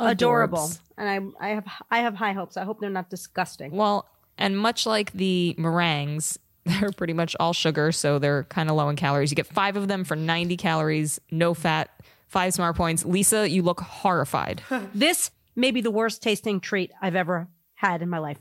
adorable. 0.00 0.58
Adorbs. 0.58 0.80
And 0.98 1.08
I, 1.40 1.46
I 1.46 1.48
have, 1.54 1.64
I 1.90 1.98
have 2.00 2.14
high 2.16 2.32
hopes. 2.32 2.56
I 2.56 2.64
hope 2.64 2.80
they're 2.80 2.90
not 2.90 3.08
disgusting. 3.08 3.70
Well, 3.72 4.06
and 4.36 4.58
much 4.58 4.84
like 4.84 5.12
the 5.12 5.54
meringues, 5.58 6.38
they're 6.64 6.92
pretty 6.92 7.12
much 7.12 7.34
all 7.40 7.52
sugar, 7.52 7.92
so 7.92 8.18
they're 8.18 8.44
kind 8.44 8.70
of 8.70 8.76
low 8.76 8.88
in 8.88 8.96
calories. 8.96 9.30
You 9.30 9.36
get 9.36 9.46
five 9.46 9.76
of 9.76 9.88
them 9.88 10.04
for 10.04 10.16
90 10.16 10.56
calories, 10.56 11.20
no 11.30 11.54
fat, 11.54 11.90
five 12.28 12.54
smart 12.54 12.76
points. 12.76 13.04
Lisa, 13.04 13.48
you 13.48 13.62
look 13.62 13.80
horrified. 13.80 14.62
This 14.94 15.30
may 15.56 15.70
be 15.70 15.80
the 15.80 15.90
worst 15.90 16.22
tasting 16.22 16.60
treat 16.60 16.92
I've 17.00 17.16
ever 17.16 17.48
had 17.74 18.00
in 18.02 18.08
my 18.08 18.18
life. 18.18 18.38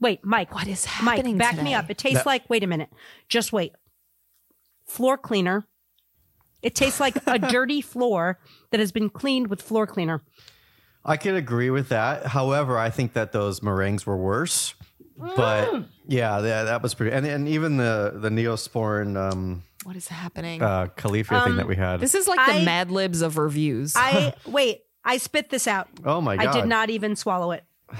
Wait, 0.00 0.24
Mike. 0.24 0.54
What 0.54 0.68
is 0.68 0.84
that? 0.84 1.00
Mike, 1.02 1.16
happening 1.16 1.38
back 1.38 1.60
me 1.60 1.74
up. 1.74 1.90
It 1.90 1.98
tastes 1.98 2.24
like, 2.24 2.48
wait 2.48 2.62
a 2.62 2.66
minute. 2.66 2.90
Just 3.28 3.52
wait. 3.52 3.72
Floor 4.86 5.18
cleaner. 5.18 5.66
It 6.62 6.74
tastes 6.74 7.00
like 7.00 7.16
a 7.26 7.38
dirty 7.50 7.80
floor 7.80 8.38
that 8.70 8.80
has 8.80 8.92
been 8.92 9.10
cleaned 9.10 9.48
with 9.48 9.62
floor 9.62 9.86
cleaner. 9.86 10.22
I 11.04 11.16
could 11.16 11.34
agree 11.34 11.70
with 11.70 11.88
that. 11.88 12.26
However, 12.26 12.78
I 12.78 12.90
think 12.90 13.14
that 13.14 13.32
those 13.32 13.62
meringues 13.62 14.06
were 14.06 14.16
worse. 14.16 14.74
But 15.18 15.84
yeah, 16.06 16.40
that, 16.40 16.64
that 16.64 16.82
was 16.82 16.94
pretty. 16.94 17.14
And, 17.14 17.26
and 17.26 17.48
even 17.48 17.76
the 17.76 18.12
the 18.14 18.28
Neosporin 18.28 19.16
um, 19.16 19.62
What 19.84 19.96
is 19.96 20.08
happening? 20.08 20.62
uh, 20.62 20.86
Califia 20.96 21.44
thing 21.44 21.56
that 21.56 21.66
we 21.66 21.76
had. 21.76 22.00
this 22.00 22.14
is 22.14 22.28
like 22.28 22.38
the 22.58 22.64
Mad 22.64 22.90
Libs 22.90 23.20
of 23.22 23.36
reviews. 23.38 23.94
I 23.96 24.34
wait. 24.46 24.82
I 25.04 25.16
spit 25.18 25.48
this 25.50 25.66
out. 25.66 25.88
oh 26.04 26.20
my 26.20 26.36
god! 26.36 26.46
I 26.46 26.52
did 26.60 26.66
not 26.68 26.90
even 26.90 27.16
swallow 27.16 27.52
it. 27.52 27.64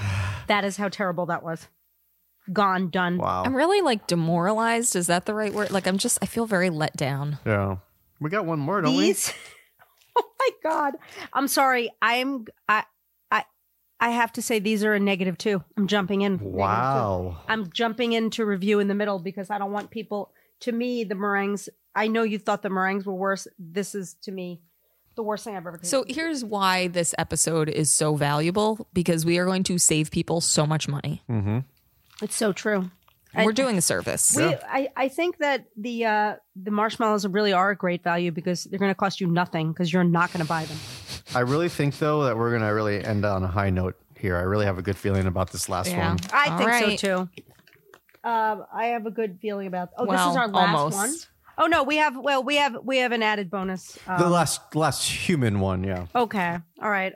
That 0.48 0.64
is 0.64 0.78
how 0.78 0.88
terrible 0.88 1.26
that 1.26 1.42
was. 1.42 1.68
Gone, 2.50 2.88
done. 2.88 3.18
Wow. 3.18 3.42
I'm 3.44 3.54
really 3.54 3.83
like 3.83 4.07
demoralized. 4.07 4.96
Is 4.96 5.09
that 5.09 5.26
the 5.26 5.35
right 5.35 5.52
word? 5.52 5.70
Like 5.70 5.87
I'm 5.87 5.98
just 5.98 6.18
I 6.22 6.26
feel 6.26 6.46
very 6.46 6.70
let 6.70 6.96
down. 6.96 7.38
yeah, 7.44 7.76
we 8.18 8.31
got 8.31 8.46
one 8.46 8.59
more, 8.59 8.81
don't 8.81 8.96
These. 8.96 9.31
oh 10.16 10.24
my 10.38 10.48
god! 10.62 10.94
I'm 11.35 11.48
sorry. 11.48 11.90
I'm. 12.00 12.46
I. 12.66 12.85
I. 14.01 14.09
I 14.09 14.11
have 14.11 14.33
to 14.35 14.43
say 14.43 14.59
these 14.59 14.85
are 14.85 14.95
a 14.95 15.01
negative 15.01 15.39
two. 15.39 15.63
I'm 15.77 15.87
jumping 15.87 16.23
in. 16.23 16.39
Wow. 16.39 17.39
I'm 17.49 17.71
jumping 17.71 18.13
into 18.13 18.45
review 18.45 18.81
in 18.81 18.89
the 18.89 18.95
middle 18.95 19.19
because 19.19 19.51
I 19.51 19.59
don't 19.59 19.73
want 19.73 19.91
people. 19.91 20.33
To 20.61 20.73
me, 20.73 21.05
the 21.05 21.15
meringues. 21.15 21.69
I 21.95 22.09
know 22.09 22.23
you 22.23 22.39
thought 22.39 22.63
the 22.63 22.71
meringues 22.71 23.07
were 23.07 23.15
worse. 23.15 23.47
This 23.59 23.95
is 23.95 24.15
to 24.23 24.33
me 24.33 24.61
the 25.17 25.23
worst 25.23 25.45
thing 25.45 25.57
I've 25.57 25.67
ever 25.67 25.79
tasted. 25.79 25.89
So 25.91 26.05
here's 26.07 26.45
why 26.45 26.87
this 26.87 27.15
episode 27.19 27.69
is 27.69 27.91
so 27.91 28.15
valuable 28.15 28.87
because 28.93 29.27
we 29.27 29.39
are 29.39 29.45
going 29.45 29.65
to 29.65 29.79
save 29.79 30.11
people 30.13 30.41
so 30.41 30.65
much 30.65 30.87
money. 30.89 31.23
it's 32.23 32.37
so 32.37 32.53
true. 32.53 32.91
And 33.35 33.45
we're 33.45 33.53
doing 33.53 33.77
a 33.77 33.83
service. 33.83 34.35
We, 34.37 34.45
I, 34.45 34.89
I 34.97 35.09
think 35.09 35.39
that 35.39 35.67
the 35.77 36.07
uh, 36.07 36.37
the 36.57 36.71
marshmallows 36.71 37.27
really 37.27 37.53
are 37.53 37.71
a 37.71 37.77
great 37.77 38.03
value 38.03 38.33
because 38.33 38.65
they're 38.65 38.79
going 38.79 38.91
to 38.91 38.95
cost 38.95 39.21
you 39.21 39.27
nothing 39.27 39.73
because 39.73 39.93
you're 39.93 40.03
not 40.05 40.33
going 40.33 40.43
to 40.45 40.49
buy 40.49 40.65
them. 40.65 40.79
I 41.35 41.41
really 41.41 41.69
think 41.69 41.99
though 41.99 42.25
that 42.25 42.37
we're 42.37 42.53
gonna 42.53 42.73
really 42.75 43.05
end 43.05 43.25
on 43.25 43.43
a 43.43 43.49
high 43.49 43.71
note 43.71 43.97
here. 44.19 44.37
I 44.37 44.43
really 44.43 44.67
have 44.67 44.79
a 44.79 44.83
good 44.83 44.97
feeling 44.97 45.27
about 45.27 45.51
this 45.53 45.69
last 45.69 45.91
Yeah. 45.91 46.09
one. 46.09 46.19
I 46.33 46.49
All 46.51 46.59
think 46.59 46.71
right. 46.71 46.99
so 47.01 47.27
too. 47.27 47.29
Um, 48.29 48.64
I 48.75 48.87
have 48.87 49.07
a 49.07 49.11
good 49.11 49.38
feeling 49.41 49.67
about. 49.69 49.91
Oh, 49.97 50.05
this 50.05 50.09
Well, 50.14 50.31
is 50.31 50.37
our 50.37 50.49
last 50.49 50.75
almost. 50.77 50.97
one. 50.97 51.14
Oh 51.59 51.67
no, 51.67 51.83
we 51.83 51.97
have. 51.97 52.17
Well, 52.17 52.43
we 52.43 52.57
have 52.57 52.77
we 52.85 52.99
have 52.99 53.12
an 53.12 53.23
added 53.23 53.51
bonus. 53.51 53.99
Um, 54.07 54.19
The 54.21 54.29
last 54.29 54.75
last 54.75 55.09
human 55.09 55.61
one, 55.61 55.85
yeah. 55.85 56.07
okay, 56.14 56.59
all 56.83 56.91
right. 56.91 57.14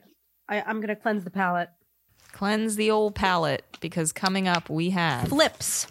I, 0.48 0.61
I'm 0.62 0.77
going 0.77 0.88
to 0.88 0.96
cleanse 0.96 1.25
the 1.25 1.31
palate. 1.31 1.70
Cleanse 2.33 2.77
the 2.77 2.90
old 2.90 3.14
palate 3.14 3.64
because 3.81 4.12
coming 4.12 4.48
up 4.48 4.68
we 4.70 4.90
have 4.90 5.29
Flips, 5.29 5.87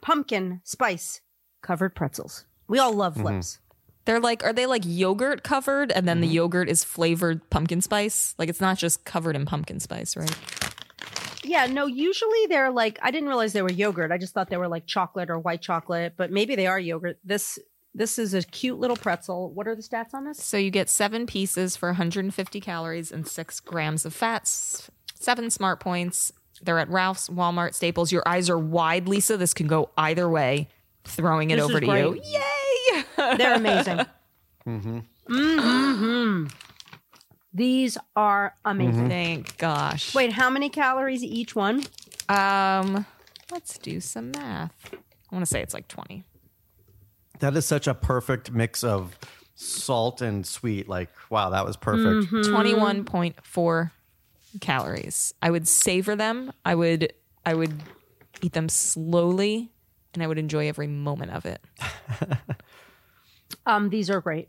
pumpkin 0.00 0.60
spice 0.64 1.20
covered 1.62 1.94
pretzels. 1.94 2.44
We 2.68 2.78
all 2.78 2.92
love 2.94 3.16
flips. 3.16 3.58
They're 4.04 4.20
like 4.20 4.44
are 4.44 4.52
they 4.52 4.66
like 4.66 4.82
yogurt 4.84 5.42
covered 5.42 5.92
and 5.92 6.06
then 6.08 6.16
Mm-hmm. 6.18 6.28
the 6.28 6.34
yogurt 6.34 6.68
is 6.68 6.84
flavored 6.84 7.48
pumpkin 7.50 7.80
spice? 7.80 8.34
Like 8.38 8.48
it's 8.48 8.60
not 8.60 8.78
just 8.78 9.04
covered 9.04 9.36
in 9.36 9.46
pumpkin 9.46 9.80
spice, 9.80 10.16
right? 10.16 10.34
Yeah, 11.44 11.66
no, 11.66 11.86
usually 11.86 12.46
they're 12.48 12.70
like 12.70 12.98
I 13.02 13.10
didn't 13.10 13.28
realize 13.28 13.52
they 13.52 13.62
were 13.62 13.72
yogurt. 13.72 14.12
I 14.12 14.18
just 14.18 14.32
thought 14.32 14.48
they 14.48 14.56
were 14.56 14.68
like 14.68 14.86
chocolate 14.86 15.28
or 15.30 15.38
white 15.38 15.60
chocolate, 15.60 16.14
but 16.16 16.30
maybe 16.30 16.54
they 16.54 16.66
are 16.66 16.78
yogurt. 16.78 17.18
This 17.24 17.58
this 17.94 18.18
is 18.18 18.32
a 18.32 18.42
cute 18.42 18.78
little 18.78 18.96
pretzel. 18.96 19.50
What 19.52 19.66
are 19.68 19.74
the 19.74 19.82
stats 19.82 20.14
on 20.14 20.24
this? 20.24 20.42
So 20.42 20.56
you 20.56 20.70
get 20.70 20.88
seven 20.88 21.26
pieces 21.26 21.76
for 21.76 21.88
150 21.90 22.60
calories 22.60 23.12
and 23.12 23.26
six 23.26 23.60
grams 23.60 24.06
of 24.06 24.14
fats, 24.14 24.90
seven 25.14 25.50
smart 25.50 25.78
points. 25.80 26.32
They're 26.62 26.78
at 26.78 26.88
Ralph's, 26.88 27.28
Walmart, 27.28 27.74
Staples. 27.74 28.12
Your 28.12 28.22
eyes 28.24 28.48
are 28.48 28.58
wide, 28.58 29.08
Lisa. 29.08 29.36
This 29.36 29.52
can 29.52 29.66
go 29.66 29.90
either 29.98 30.28
way. 30.28 30.68
Throwing 31.04 31.50
it 31.50 31.56
This 31.56 31.64
over 31.64 31.80
to 31.80 31.86
great. 31.86 32.00
you. 32.04 32.14
Yay! 32.24 32.40
They're 33.38 33.54
amazing. 33.54 34.00
mm-hmm. 34.66 36.46
These 37.54 37.98
are 38.16 38.54
amazing. 38.64 39.08
Thank 39.08 39.58
gosh. 39.58 40.14
Wait, 40.14 40.32
how 40.32 40.48
many 40.48 40.68
calories 40.68 41.22
each 41.22 41.54
one? 41.54 41.82
Um, 42.28 43.04
let's 43.50 43.78
do 43.78 44.00
some 44.00 44.30
math. 44.30 44.72
I 44.92 45.34
want 45.34 45.44
to 45.44 45.50
say 45.50 45.60
it's 45.60 45.74
like 45.74 45.88
20. 45.88 46.24
That 47.40 47.56
is 47.56 47.66
such 47.66 47.86
a 47.86 47.94
perfect 47.94 48.52
mix 48.52 48.82
of 48.84 49.18
salt 49.54 50.22
and 50.22 50.46
sweet. 50.46 50.88
Like, 50.88 51.10
wow, 51.30 51.50
that 51.50 51.64
was 51.64 51.76
perfect. 51.76 52.32
Mm-hmm. 52.32 52.54
21.4 52.54 53.90
calories. 54.60 55.34
I 55.42 55.50
would 55.50 55.66
savor 55.68 56.16
them. 56.16 56.52
I 56.64 56.74
would 56.74 57.12
I 57.44 57.54
would 57.54 57.74
eat 58.42 58.52
them 58.52 58.68
slowly 58.68 59.72
and 60.14 60.22
I 60.22 60.26
would 60.26 60.38
enjoy 60.38 60.68
every 60.68 60.86
moment 60.86 61.32
of 61.32 61.46
it. 61.46 61.60
Um, 63.66 63.88
these 63.90 64.10
are 64.10 64.20
great. 64.20 64.48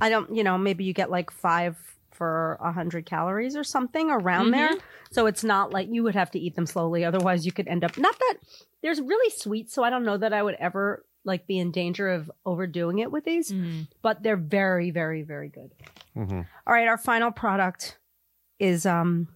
I 0.00 0.08
don't, 0.08 0.34
you 0.34 0.44
know, 0.44 0.56
maybe 0.56 0.84
you 0.84 0.92
get 0.92 1.10
like 1.10 1.30
five 1.30 1.76
for 2.12 2.56
a 2.60 2.70
hundred 2.72 3.04
calories 3.04 3.56
or 3.56 3.64
something 3.64 4.10
around 4.10 4.52
there. 4.52 4.70
So 5.10 5.26
it's 5.26 5.42
not 5.44 5.72
like 5.72 5.88
you 5.90 6.02
would 6.04 6.14
have 6.14 6.30
to 6.32 6.38
eat 6.38 6.54
them 6.54 6.66
slowly. 6.66 7.04
Otherwise, 7.04 7.44
you 7.44 7.52
could 7.52 7.66
end 7.68 7.84
up 7.84 7.98
not 7.98 8.18
that 8.18 8.34
there's 8.82 9.00
really 9.00 9.30
sweet. 9.30 9.70
So 9.70 9.82
I 9.82 9.90
don't 9.90 10.04
know 10.04 10.16
that 10.16 10.32
I 10.32 10.42
would 10.42 10.54
ever 10.60 11.04
like 11.24 11.46
be 11.48 11.58
in 11.58 11.72
danger 11.72 12.08
of 12.08 12.30
overdoing 12.44 13.00
it 13.00 13.10
with 13.10 13.24
these, 13.24 13.52
but 14.02 14.22
they're 14.22 14.36
very, 14.36 14.90
very, 14.92 15.22
very 15.22 15.48
good. 15.48 15.72
All 16.66 16.72
right, 16.72 16.86
our 16.88 16.96
final 16.98 17.30
product 17.32 17.98
is 18.60 18.86
um 18.86 19.28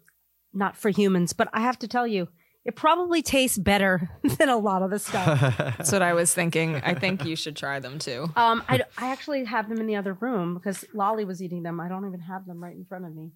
not 0.53 0.77
for 0.77 0.91
humans, 0.91 1.33
but 1.33 1.49
I 1.53 1.61
have 1.61 1.79
to 1.81 1.89
tell 1.89 2.07
you, 2.07 2.29
it 2.65 2.77
probably 2.77 3.23
tastes 3.23 3.59
better 3.59 4.11
than 4.39 4.49
a 4.49 4.57
lot 4.57 4.83
of 4.83 4.91
the 4.91 4.99
stuff. 4.99 5.41
That's 5.59 5.93
what 5.93 6.03
I 6.03 6.13
was 6.13 6.35
thinking. 6.35 6.77
I 6.77 6.95
think 6.95 7.25
you 7.25 7.37
should 7.37 7.57
try 7.57 7.81
them 7.81 7.99
too. 7.99 8.31
Um, 8.37 8.63
I, 8.69 8.83
I 8.99 9.11
actually 9.11 9.45
have 9.45 9.69
them 9.69 9.81
in 9.81 9.87
the 9.87 9.97
other 9.97 10.15
room 10.15 10.55
because 10.55 10.85
Lolly 10.93 11.25
was 11.25 11.43
eating 11.43 11.63
them. 11.63 11.81
I 11.81 11.89
don't 11.89 12.07
even 12.07 12.21
have 12.21 12.47
them 12.47 12.63
right 12.63 12.75
in 12.75 12.85
front 12.85 13.07
of 13.07 13.15
me. 13.15 13.31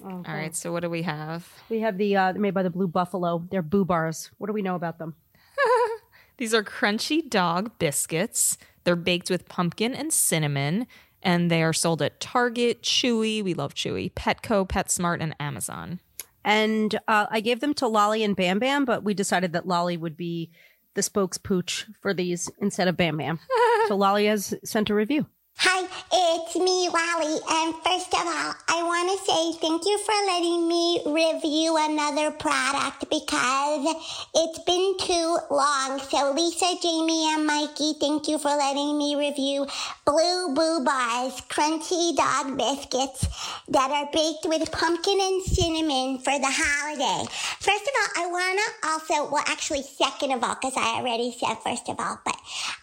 Okay. 0.00 0.12
All 0.30 0.36
right, 0.36 0.54
so 0.54 0.72
what 0.72 0.80
do 0.80 0.90
we 0.90 1.02
have? 1.02 1.48
We 1.68 1.80
have 1.80 1.98
the 1.98 2.16
uh, 2.16 2.32
made 2.32 2.52
by 2.52 2.64
the 2.64 2.70
Blue 2.70 2.88
Buffalo. 2.88 3.46
They're 3.50 3.62
boo 3.62 3.84
bars. 3.84 4.30
What 4.38 4.48
do 4.48 4.52
we 4.52 4.62
know 4.62 4.74
about 4.74 4.98
them? 4.98 5.14
These 6.36 6.52
are 6.52 6.64
crunchy 6.64 7.28
dog 7.28 7.78
biscuits. 7.78 8.58
They're 8.82 8.96
baked 8.96 9.30
with 9.30 9.48
pumpkin 9.48 9.94
and 9.94 10.12
cinnamon, 10.12 10.88
and 11.22 11.48
they 11.48 11.62
are 11.62 11.72
sold 11.72 12.02
at 12.02 12.18
Target, 12.20 12.82
Chewy. 12.82 13.42
We 13.42 13.54
love 13.54 13.74
Chewy, 13.74 14.12
Petco, 14.12 14.68
PetSmart, 14.68 15.18
and 15.20 15.34
Amazon. 15.38 16.00
And 16.44 16.94
uh, 17.08 17.26
I 17.30 17.40
gave 17.40 17.60
them 17.60 17.74
to 17.74 17.86
Lolly 17.86 18.22
and 18.22 18.36
Bam 18.36 18.58
Bam, 18.58 18.84
but 18.84 19.02
we 19.02 19.14
decided 19.14 19.52
that 19.52 19.66
Lolly 19.66 19.96
would 19.96 20.16
be 20.16 20.50
the 20.94 21.00
spokespooch 21.00 21.86
for 22.00 22.14
these 22.14 22.50
instead 22.58 22.88
of 22.88 22.96
Bam 22.96 23.16
Bam. 23.16 23.40
so 23.88 23.96
Lolly 23.96 24.26
has 24.26 24.54
sent 24.64 24.90
a 24.90 24.94
review. 24.94 25.26
Hi, 25.56 25.86
it's 26.12 26.56
me, 26.56 26.88
Lolly. 26.90 27.38
And 27.48 27.74
first 27.84 28.12
of 28.12 28.26
all, 28.26 28.54
I 28.68 28.82
want 28.82 29.06
to 29.08 29.24
say 29.24 29.60
thank 29.60 29.84
you 29.86 29.98
for 29.98 30.14
letting 30.26 30.66
me 30.68 31.00
review 31.06 31.76
another 31.78 32.32
product 32.32 33.08
because 33.08 33.94
it's 34.34 34.58
been 34.66 34.96
too 34.98 35.38
long. 35.50 36.00
So 36.00 36.32
Lisa, 36.34 36.74
Jamie, 36.82 37.32
and 37.32 37.46
Mikey, 37.46 37.94
thank 38.00 38.26
you 38.26 38.38
for 38.38 38.50
letting 38.50 38.98
me 38.98 39.14
review 39.14 39.66
Blue 40.04 40.54
Boo 40.54 40.84
Bars, 40.84 41.40
crunchy 41.48 42.16
dog 42.16 42.58
biscuits 42.58 43.26
that 43.68 43.90
are 43.90 44.10
baked 44.12 44.46
with 44.46 44.70
pumpkin 44.72 45.18
and 45.20 45.42
cinnamon 45.44 46.18
for 46.18 46.36
the 46.38 46.50
holiday. 46.50 47.30
First 47.60 47.86
of 47.86 47.94
all, 47.94 48.24
I 48.24 48.26
want 48.26 48.58
to 48.58 48.88
also, 48.88 49.30
well, 49.32 49.44
actually, 49.46 49.82
second 49.82 50.32
of 50.32 50.42
all, 50.42 50.56
because 50.60 50.76
I 50.76 50.98
already 50.98 51.30
said 51.32 51.54
first 51.62 51.88
of 51.88 52.00
all, 52.00 52.18
but 52.24 52.36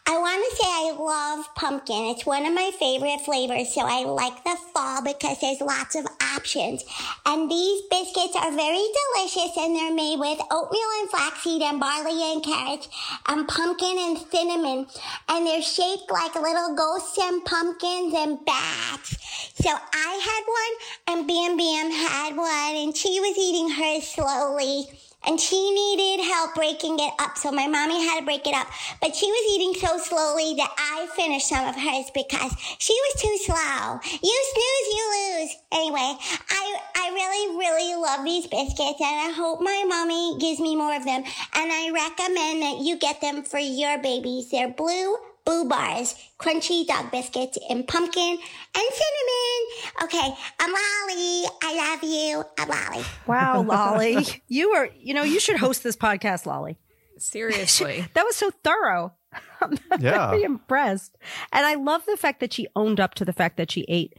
I 0.08 0.18
want 0.18 0.44
to 0.44 0.56
say 0.58 0.68
I 0.68 0.92
love 0.98 1.46
pumpkin. 1.56 2.06
It's 2.12 2.26
one 2.26 2.46
of 2.46 2.54
my 2.54 2.61
favorite 2.78 3.22
flavors, 3.22 3.74
so 3.74 3.82
I 3.82 4.04
like 4.04 4.44
the 4.44 4.56
fall 4.74 5.02
because 5.04 5.40
there's 5.40 5.62
lots 5.62 5.96
of 5.96 6.06
options. 6.36 6.84
And 7.26 7.50
these 7.50 7.82
biscuits 7.90 8.36
are 8.36 8.52
very 8.52 8.86
delicious 9.02 9.58
and 9.58 9.76
they're 9.76 9.94
made 9.94 10.20
with 10.20 10.40
oatmeal 10.52 10.92
and 11.00 11.10
flaxseed 11.10 11.64
and 11.64 11.80
barley 11.80 12.22
and 12.32 12.44
carrots 12.44 12.90
and 13.28 13.48
pumpkin 13.48 13.98
and 13.98 14.18
cinnamon. 14.18 14.86
And 15.30 15.48
they're 15.48 15.64
shaped 15.64 16.12
like 16.12 16.36
little 16.36 16.76
ghosts 16.76 17.18
and 17.18 17.44
pumpkins 17.44 18.14
and 18.16 18.46
bats. 18.46 19.18
So 19.56 19.70
I 19.72 20.12
had 20.30 21.16
one 21.18 21.20
and 21.20 21.28
Bam 21.28 21.58
Bam 21.58 21.92
had 21.92 22.36
one 22.36 22.76
and 22.76 22.96
she 22.96 23.20
was 23.20 23.38
eating 23.38 23.70
hers 23.70 24.08
slowly. 24.08 24.86
And 25.26 25.40
she 25.40 25.72
needed 25.72 26.24
help 26.24 26.56
breaking 26.56 27.00
it 27.00 27.14
up. 27.20 27.38
So 27.38 27.52
my 27.52 27.68
mommy 27.68 28.04
had 28.04 28.20
to 28.20 28.26
break 28.26 28.48
it 28.48 28.56
up, 28.56 28.68
but 29.02 29.16
she 29.16 29.28
was 29.28 29.54
eating 29.54 29.74
so 29.80 29.98
slowly 29.98 30.56
that 30.56 30.74
I 30.78 31.08
finished 31.16 31.50
some 31.50 31.68
of 31.68 31.76
hers 31.76 32.12
because 32.14 32.54
she 32.80 32.94
was 32.94 33.22
too 33.22 33.38
slow. 33.46 34.00
You 34.22 34.38
snooze, 34.54 34.88
you 34.96 35.06
lose. 35.18 35.56
Anyway, 35.72 36.18
I, 36.50 36.80
I 36.96 37.10
really, 37.14 37.58
really 37.58 37.96
love 37.96 38.26
these 38.26 38.48
biscuits 38.48 39.02
and 39.02 39.32
I 39.32 39.34
hope 39.36 39.62
my 39.62 39.84
mommy 39.88 40.38
gives 40.40 40.60
me 40.60 40.76
more 40.76 40.96
of 40.96 41.06
them. 41.06 41.24
And 41.54 41.72
I 41.72 41.92
recommend 41.94 42.62
that 42.62 42.78
you 42.82 42.98
get 42.98 43.22
them 43.22 43.44
for 43.44 43.60
your 43.60 43.98
babies. 44.00 44.50
They're 44.50 44.70
blue 44.70 45.16
Boo 45.46 45.68
Bars, 45.68 46.16
crunchy 46.40 46.86
dog 46.86 47.12
biscuits 47.12 47.58
in 47.70 47.84
pumpkin 47.84 48.38
and 48.76 48.90
cinnamon. 48.94 50.04
Okay, 50.04 50.36
I'm 50.60 50.70
Lolly. 50.72 51.46
I 51.64 51.76
love 51.76 52.04
you. 52.04 52.44
I'm 52.60 52.70
Lolly. 52.70 53.06
Wow, 53.28 53.62
Lolly. 53.68 54.44
you 54.48 54.70
are, 54.72 54.90
you 54.98 55.14
know, 55.14 55.24
you 55.24 55.40
should 55.40 55.58
host 55.58 55.84
this 55.84 55.96
podcast, 55.98 56.46
Lolly. 56.46 56.78
Seriously. 57.18 58.06
That 58.14 58.26
was 58.26 58.36
so 58.36 58.52
thorough. 58.64 59.14
I'm 59.62 59.78
Yeah. 60.00 60.32
very 60.32 60.44
impressed. 60.44 61.18
And 61.52 61.66
I 61.66 61.76
love 61.76 62.06
the 62.06 62.18
fact 62.18 62.40
that 62.42 62.54
she 62.54 62.68
owned 62.76 63.00
up 63.00 63.14
to 63.16 63.26
the 63.26 63.34
fact 63.34 63.58
that 63.58 63.72
she 63.72 63.82
ate 63.88 64.14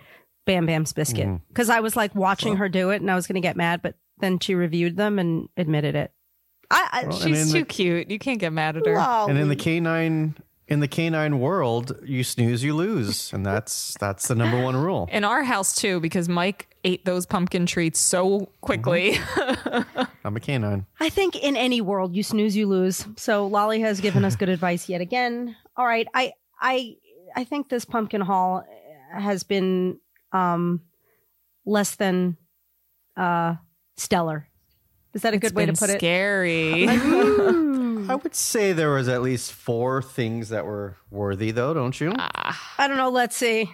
Bam 0.47 0.67
Bam's 0.67 0.93
biscuit. 0.93 1.27
Mm-hmm. 1.27 1.45
Because 1.49 1.69
I 1.71 1.81
was 1.81 1.97
like 1.97 2.15
watching 2.15 2.57
her 2.57 2.69
do 2.69 2.91
it 2.91 3.01
and 3.01 3.11
I 3.11 3.15
was 3.15 3.27
going 3.27 3.35
to 3.35 3.41
get 3.47 3.57
mad, 3.57 3.81
but 3.83 3.95
then 4.19 4.39
she 4.39 4.55
reviewed 4.55 4.97
them 4.97 5.19
and 5.19 5.49
admitted 5.57 5.95
it. 5.95 6.13
I, 6.71 6.89
I 6.93 7.03
Well, 7.09 7.17
She's 7.19 7.53
too 7.53 7.61
the- 7.61 7.65
cute. 7.67 8.11
You 8.11 8.19
can't 8.19 8.39
get 8.41 8.53
mad 8.53 8.77
at 8.77 8.87
her. 8.87 8.95
Lolly. 8.95 9.31
And 9.33 9.39
in 9.41 9.49
the 9.49 9.57
canine 9.57 10.37
in 10.73 10.81
the 10.81 10.89
canine 10.89 11.39
world, 11.39 11.93
you 12.05 12.25
snooze, 12.25 12.65
you 12.65 12.75
lose, 12.75 13.33
and 13.33 13.45
that's 13.45 13.95
that's 14.01 14.29
the 14.29 14.35
number 14.35 14.63
one 14.63 14.75
rule. 14.77 15.09
In 15.13 15.23
our 15.25 15.43
house 15.43 15.75
too, 15.75 16.01
because 16.01 16.29
Mike 16.29 16.75
ate 16.85 17.05
those 17.05 17.27
pumpkin 17.27 17.67
treats 17.67 18.01
so 18.01 18.49
quickly. 18.63 19.19
I'm 20.25 20.37
a 20.37 20.41
canine. 20.41 20.87
I 20.99 21.11
think 21.11 21.37
in 21.37 21.57
any 21.57 21.81
world, 21.81 22.17
you 22.17 22.23
snooze, 22.23 22.57
you 22.57 22.67
lose. 22.67 23.07
So 23.17 23.47
Lolly 23.47 23.81
has 23.81 24.01
given 24.01 24.25
us 24.25 24.35
good 24.37 24.49
advice 24.57 24.89
yet 24.89 25.01
again. 25.01 25.55
All 25.77 25.87
right, 25.87 26.09
I 26.15 26.33
I 26.61 26.97
I 27.37 27.45
think 27.45 27.69
this 27.69 27.85
pumpkin 27.85 28.21
haul 28.23 28.65
has 29.13 29.43
been 29.43 29.99
um 30.33 30.81
less 31.67 31.97
than 31.97 32.37
uh 33.17 33.57
stellar. 33.97 34.49
Is 35.15 35.23
that 35.23 35.35
a 35.35 35.37
It's 35.37 35.43
good 35.49 35.55
way 35.55 35.67
to 35.67 35.73
been 35.73 35.79
put 35.79 35.91
it? 35.91 35.99
scary. 35.99 36.87
I 38.13 38.17
would 38.17 38.35
say 38.35 38.73
there 38.73 38.91
was 38.93 39.09
at 39.09 39.23
least 39.23 39.53
four 39.53 40.03
things 40.03 40.49
that 40.51 40.65
were 40.67 40.97
worthy, 41.11 41.51
though, 41.51 41.75
don't 41.75 41.99
you? 42.01 42.13
Ah. 42.19 42.75
I 42.79 42.89
don't 42.89 42.97
know. 42.97 43.11
Let's 43.11 43.37
see. 43.37 43.71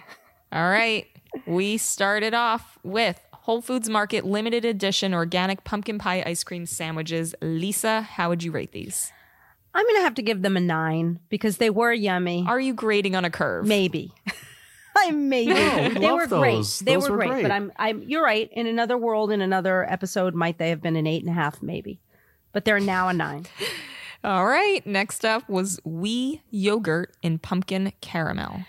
All 0.51 0.69
right. 0.69 1.07
We 1.45 1.77
started 1.77 2.33
off 2.33 2.79
with 2.83 3.19
Whole 3.33 3.61
Foods 3.61 3.89
Market 3.89 4.25
limited 4.25 4.65
edition 4.65 5.13
organic 5.13 5.63
pumpkin 5.63 5.99
pie 5.99 6.23
ice 6.25 6.43
cream 6.43 6.65
sandwiches. 6.65 7.35
Lisa, 7.41 8.01
how 8.01 8.29
would 8.29 8.43
you 8.43 8.51
rate 8.51 8.71
these? 8.71 9.11
I'm 9.73 9.85
gonna 9.85 10.01
have 10.01 10.15
to 10.15 10.23
give 10.23 10.41
them 10.41 10.57
a 10.57 10.59
nine 10.59 11.19
because 11.29 11.57
they 11.57 11.69
were 11.69 11.93
yummy. 11.93 12.43
Are 12.47 12.59
you 12.59 12.73
grading 12.73 13.15
on 13.15 13.25
a 13.25 13.29
curve? 13.29 13.67
Maybe. 13.67 14.11
I 14.97 15.11
maybe 15.11 15.53
we 15.53 15.99
they 15.99 16.11
were 16.11 16.25
those. 16.27 16.79
great. 16.79 16.85
They 16.85 16.95
Those 16.95 17.03
were 17.09 17.11
were 17.11 17.17
great, 17.17 17.29
great. 17.29 17.41
But 17.43 17.51
I'm 17.51 17.71
I'm 17.77 18.03
you're 18.03 18.23
right. 18.23 18.49
In 18.51 18.65
another 18.65 18.97
world, 18.97 19.31
in 19.31 19.41
another 19.41 19.89
episode, 19.89 20.33
might 20.33 20.57
they 20.57 20.69
have 20.69 20.81
been 20.81 20.95
an 20.95 21.05
eight 21.07 21.21
and 21.21 21.29
a 21.29 21.33
half, 21.33 21.61
maybe. 21.61 21.99
But 22.51 22.65
they're 22.65 22.79
now 22.79 23.07
a 23.09 23.13
nine. 23.13 23.45
All 24.23 24.45
right. 24.45 24.85
Next 24.85 25.23
up 25.25 25.47
was 25.49 25.79
Oui 25.83 26.41
yogurt 26.49 27.15
in 27.21 27.39
pumpkin 27.39 27.93
caramel. 28.01 28.65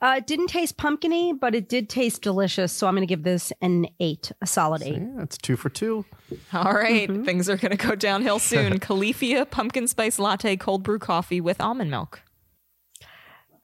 Uh, 0.00 0.16
it 0.18 0.26
didn't 0.26 0.48
taste 0.48 0.76
pumpkiny, 0.76 1.32
but 1.32 1.54
it 1.54 1.66
did 1.68 1.88
taste 1.88 2.20
delicious. 2.20 2.72
So 2.72 2.86
I'm 2.86 2.94
going 2.94 3.06
to 3.06 3.10
give 3.10 3.22
this 3.22 3.52
an 3.62 3.86
eight, 4.00 4.30
a 4.42 4.46
solid 4.46 4.82
eight. 4.82 5.00
Yeah, 5.00 5.08
that's 5.16 5.38
two 5.38 5.56
for 5.56 5.70
two. 5.70 6.04
All 6.52 6.74
right, 6.74 7.08
Mm-hmm. 7.08 7.24
Things 7.24 7.48
are 7.48 7.56
going 7.56 7.76
to 7.76 7.86
go 7.88 7.94
downhill 7.94 8.38
soon. 8.38 8.80
Califia 8.80 9.50
pumpkin 9.50 9.88
spice 9.88 10.18
latte 10.18 10.56
cold 10.56 10.82
brew 10.82 10.98
coffee 10.98 11.40
with 11.40 11.60
almond 11.60 11.90
milk. 11.90 12.20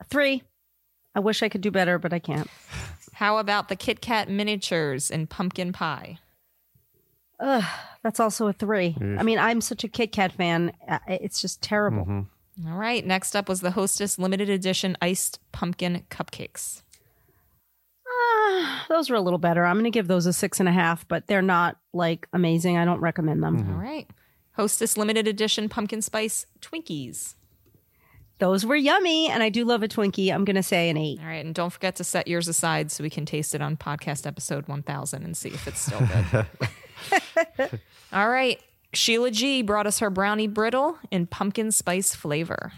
Three. 0.09 0.43
I 1.15 1.21
wish 1.21 1.43
I 1.43 1.49
could 1.49 1.61
do 1.61 1.71
better, 1.71 1.99
but 1.99 2.13
I 2.13 2.19
can't. 2.21 2.49
How 3.15 3.37
about 3.39 3.69
the 3.69 3.77
Kit 3.77 4.01
Kat 4.01 4.31
miniatures 4.31 5.11
in 5.11 5.27
pumpkin 5.27 5.73
pie? 5.73 6.19
Ugh, 7.41 7.65
that's 8.03 8.21
also 8.21 8.47
a 8.49 8.53
three. 8.53 8.97
I 9.01 9.23
mean, 9.23 9.39
I'm 9.39 9.61
such 9.61 9.83
a 9.85 9.89
Kit 9.89 10.13
Kat 10.13 10.33
fan. 10.33 10.73
Uh, 10.87 10.99
It's 11.09 11.41
just 11.41 11.63
terrible. 11.63 12.27
All 12.67 12.77
right. 12.77 13.05
Next 13.07 13.35
up 13.35 13.49
was 13.49 13.61
the 13.63 13.71
Hostess 13.71 14.19
limited 14.19 14.51
edition 14.51 14.97
iced 15.01 15.41
pumpkin 15.51 16.05
cupcakes. 16.11 16.83
Ah, 18.07 18.85
those 18.89 19.09
were 19.09 19.17
a 19.17 19.21
little 19.21 19.39
better. 19.39 19.65
I'm 19.65 19.77
going 19.77 19.85
to 19.85 19.91
give 19.91 20.09
those 20.09 20.27
a 20.27 20.33
six 20.33 20.61
and 20.61 20.69
a 20.69 20.73
half, 20.73 21.07
but 21.09 21.27
they're 21.27 21.41
not 21.43 21.77
like 21.93 22.29
amazing. 22.33 22.77
I 22.77 22.85
don't 22.85 23.01
recommend 23.01 23.43
them. 23.43 23.57
All 23.73 23.81
right. 23.81 24.07
Hostess 24.53 24.97
limited 24.97 25.27
edition 25.29 25.69
pumpkin 25.69 26.03
spice 26.03 26.45
Twinkies. 26.61 27.35
Those 28.39 28.65
were 28.65 28.77
yummy, 28.77 29.29
and 29.31 29.43
I 29.43 29.51
do 29.51 29.65
love 29.67 29.83
a 29.83 29.89
Twinkie. 29.89 30.33
I'm 30.33 30.45
going 30.47 30.57
to 30.57 30.63
say 30.63 30.89
an 30.89 30.97
eight. 30.97 31.21
All 31.21 31.27
right. 31.27 31.45
And 31.45 31.55
don't 31.55 31.71
forget 31.73 31.97
to 31.97 32.05
set 32.05 32.27
yours 32.27 32.49
aside 32.49 32.91
so 32.91 33.05
we 33.05 33.11
can 33.11 33.27
taste 33.27 33.55
it 33.55 33.61
on 33.61 33.77
podcast 33.77 34.27
episode 34.27 34.67
1000 34.67 35.23
and 35.23 35.37
see 35.37 35.51
if 35.51 35.67
it's 35.69 35.81
still 35.81 36.01
good. 36.33 36.47
All 38.13 38.29
right. 38.29 38.61
Sheila 38.93 39.31
G 39.31 39.63
brought 39.63 39.87
us 39.87 40.01
her 40.01 40.11
brownie 40.11 40.49
brittle 40.49 40.99
in 41.11 41.27
pumpkin 41.27 41.71
spice 41.73 42.15
flavor. 42.15 42.73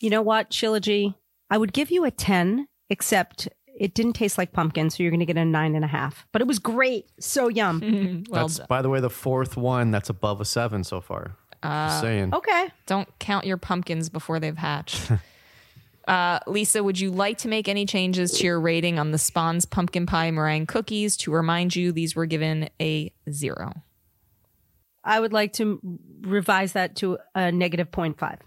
You 0.00 0.10
know 0.10 0.22
what, 0.22 0.52
Sheila 0.52 0.80
G? 0.80 1.14
I 1.50 1.56
would 1.58 1.72
give 1.72 1.90
you 1.90 2.04
a 2.04 2.10
10, 2.10 2.68
except 2.90 3.48
it 3.78 3.94
didn't 3.94 4.12
taste 4.14 4.36
like 4.38 4.52
pumpkin, 4.52 4.90
so 4.90 5.02
you're 5.02 5.10
going 5.10 5.20
to 5.20 5.26
get 5.26 5.36
a 5.36 5.44
nine 5.44 5.74
and 5.74 5.84
a 5.84 5.88
half. 5.88 6.26
But 6.32 6.42
it 6.42 6.48
was 6.48 6.58
great. 6.58 7.06
So 7.18 7.48
yum. 7.48 8.24
Well 8.28 8.42
that's, 8.46 8.58
done. 8.58 8.66
by 8.68 8.82
the 8.82 8.88
way, 8.88 9.00
the 9.00 9.10
fourth 9.10 9.56
one 9.56 9.90
that's 9.90 10.10
above 10.10 10.40
a 10.40 10.44
seven 10.44 10.84
so 10.84 11.00
far. 11.00 11.36
Just 11.62 11.64
uh, 11.64 12.00
saying. 12.02 12.34
okay. 12.34 12.68
Don't 12.86 13.08
count 13.18 13.46
your 13.46 13.56
pumpkins 13.56 14.10
before 14.10 14.38
they've 14.38 14.56
hatched. 14.56 15.10
uh, 16.08 16.38
Lisa, 16.46 16.82
would 16.82 16.98
you 17.00 17.10
like 17.10 17.38
to 17.38 17.48
make 17.48 17.68
any 17.68 17.86
changes 17.86 18.32
to 18.38 18.44
your 18.44 18.60
rating 18.60 18.98
on 18.98 19.10
the 19.10 19.18
Spawn's 19.18 19.64
pumpkin 19.64 20.06
pie 20.06 20.30
meringue 20.30 20.66
cookies? 20.66 21.16
To 21.18 21.32
remind 21.32 21.74
you, 21.74 21.92
these 21.92 22.14
were 22.14 22.26
given 22.26 22.68
a 22.80 23.12
zero. 23.30 23.72
I 25.02 25.20
would 25.20 25.32
like 25.32 25.52
to 25.54 25.80
revise 26.22 26.72
that 26.72 26.96
to 26.96 27.18
a 27.34 27.52
negative 27.52 27.90
0.5. 27.90 28.38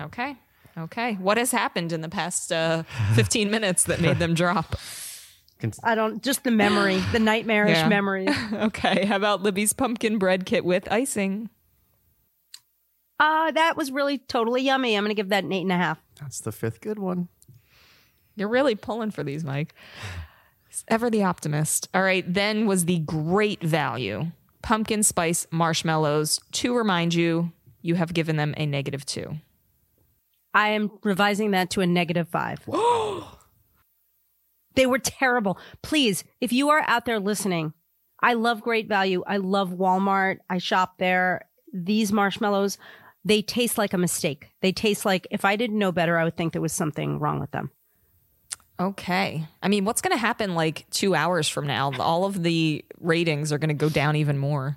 Okay. 0.00 0.36
Okay. 0.76 1.14
What 1.14 1.36
has 1.38 1.52
happened 1.52 1.92
in 1.92 2.00
the 2.00 2.08
past 2.08 2.50
uh, 2.50 2.82
15 3.14 3.50
minutes 3.50 3.84
that 3.84 4.00
made 4.00 4.18
them 4.18 4.34
drop? 4.34 4.76
I 5.84 5.94
don't, 5.94 6.20
just 6.22 6.42
the 6.42 6.50
memory, 6.50 6.98
the 7.12 7.20
nightmarish 7.20 7.76
Yeah. 7.76 7.88
memory. 7.88 8.26
Okay. 8.52 9.04
How 9.04 9.14
about 9.16 9.42
Libby's 9.42 9.72
pumpkin 9.72 10.18
bread 10.18 10.44
kit 10.46 10.64
with 10.64 10.90
icing? 10.90 11.50
Uh, 13.20 13.52
that 13.52 13.76
was 13.76 13.92
really 13.92 14.18
totally 14.18 14.62
yummy. 14.62 14.96
I'm 14.96 15.04
going 15.04 15.10
to 15.10 15.14
give 15.14 15.28
that 15.28 15.44
an 15.44 15.52
eight 15.52 15.62
and 15.62 15.70
a 15.70 15.76
half. 15.76 16.02
That's 16.22 16.40
the 16.40 16.52
fifth 16.52 16.80
good 16.80 16.98
one. 16.98 17.28
You're 18.36 18.48
really 18.48 18.74
pulling 18.74 19.10
for 19.10 19.22
these, 19.22 19.44
Mike. 19.44 19.74
Ever 20.88 21.10
the 21.10 21.24
optimist. 21.24 21.88
All 21.92 22.02
right, 22.02 22.24
then 22.26 22.66
was 22.66 22.86
the 22.86 23.00
great 23.00 23.62
value 23.62 24.30
pumpkin 24.62 25.02
spice 25.02 25.46
marshmallows. 25.50 26.40
To 26.52 26.74
remind 26.74 27.12
you, 27.14 27.52
you 27.82 27.96
have 27.96 28.14
given 28.14 28.36
them 28.36 28.54
a 28.56 28.64
negative 28.64 29.04
two. 29.04 29.36
I 30.54 30.68
am 30.68 30.90
revising 31.02 31.50
that 31.50 31.70
to 31.70 31.80
a 31.80 31.86
negative 31.86 32.28
five. 32.28 32.60
they 34.74 34.86
were 34.86 34.98
terrible. 34.98 35.58
Please, 35.82 36.24
if 36.40 36.52
you 36.52 36.70
are 36.70 36.84
out 36.86 37.04
there 37.04 37.20
listening, 37.20 37.72
I 38.22 38.34
love 38.34 38.62
great 38.62 38.86
value. 38.86 39.24
I 39.26 39.38
love 39.38 39.70
Walmart. 39.70 40.38
I 40.48 40.58
shop 40.58 40.98
there. 40.98 41.48
These 41.72 42.12
marshmallows, 42.12 42.78
they 43.24 43.42
taste 43.42 43.78
like 43.78 43.92
a 43.92 43.98
mistake. 43.98 44.50
They 44.60 44.72
taste 44.72 45.04
like 45.04 45.26
if 45.30 45.44
I 45.44 45.56
didn't 45.56 45.78
know 45.78 45.92
better, 45.92 46.18
I 46.18 46.24
would 46.24 46.36
think 46.36 46.52
there 46.52 46.62
was 46.62 46.72
something 46.72 47.18
wrong 47.18 47.40
with 47.40 47.50
them. 47.50 47.70
Okay. 48.80 49.46
I 49.62 49.68
mean, 49.68 49.84
what's 49.84 50.00
going 50.00 50.12
to 50.12 50.20
happen 50.20 50.54
like 50.54 50.88
two 50.90 51.14
hours 51.14 51.48
from 51.48 51.66
now? 51.66 51.92
All 51.98 52.24
of 52.24 52.42
the 52.42 52.84
ratings 52.98 53.52
are 53.52 53.58
going 53.58 53.68
to 53.68 53.74
go 53.74 53.88
down 53.88 54.16
even 54.16 54.38
more. 54.38 54.76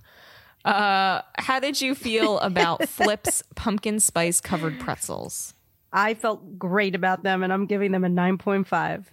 Uh, 0.63 1.21
how 1.37 1.59
did 1.59 1.81
you 1.81 1.95
feel 1.95 2.39
about 2.41 2.87
Flip's 2.87 3.41
pumpkin 3.55 3.99
spice 3.99 4.41
covered 4.41 4.79
pretzels? 4.79 5.53
I 5.91 6.13
felt 6.13 6.59
great 6.59 6.93
about 6.93 7.23
them 7.23 7.41
and 7.41 7.51
I'm 7.53 7.65
giving 7.65 7.91
them 7.91 8.03
a 8.03 8.09
9.5. 8.09 9.05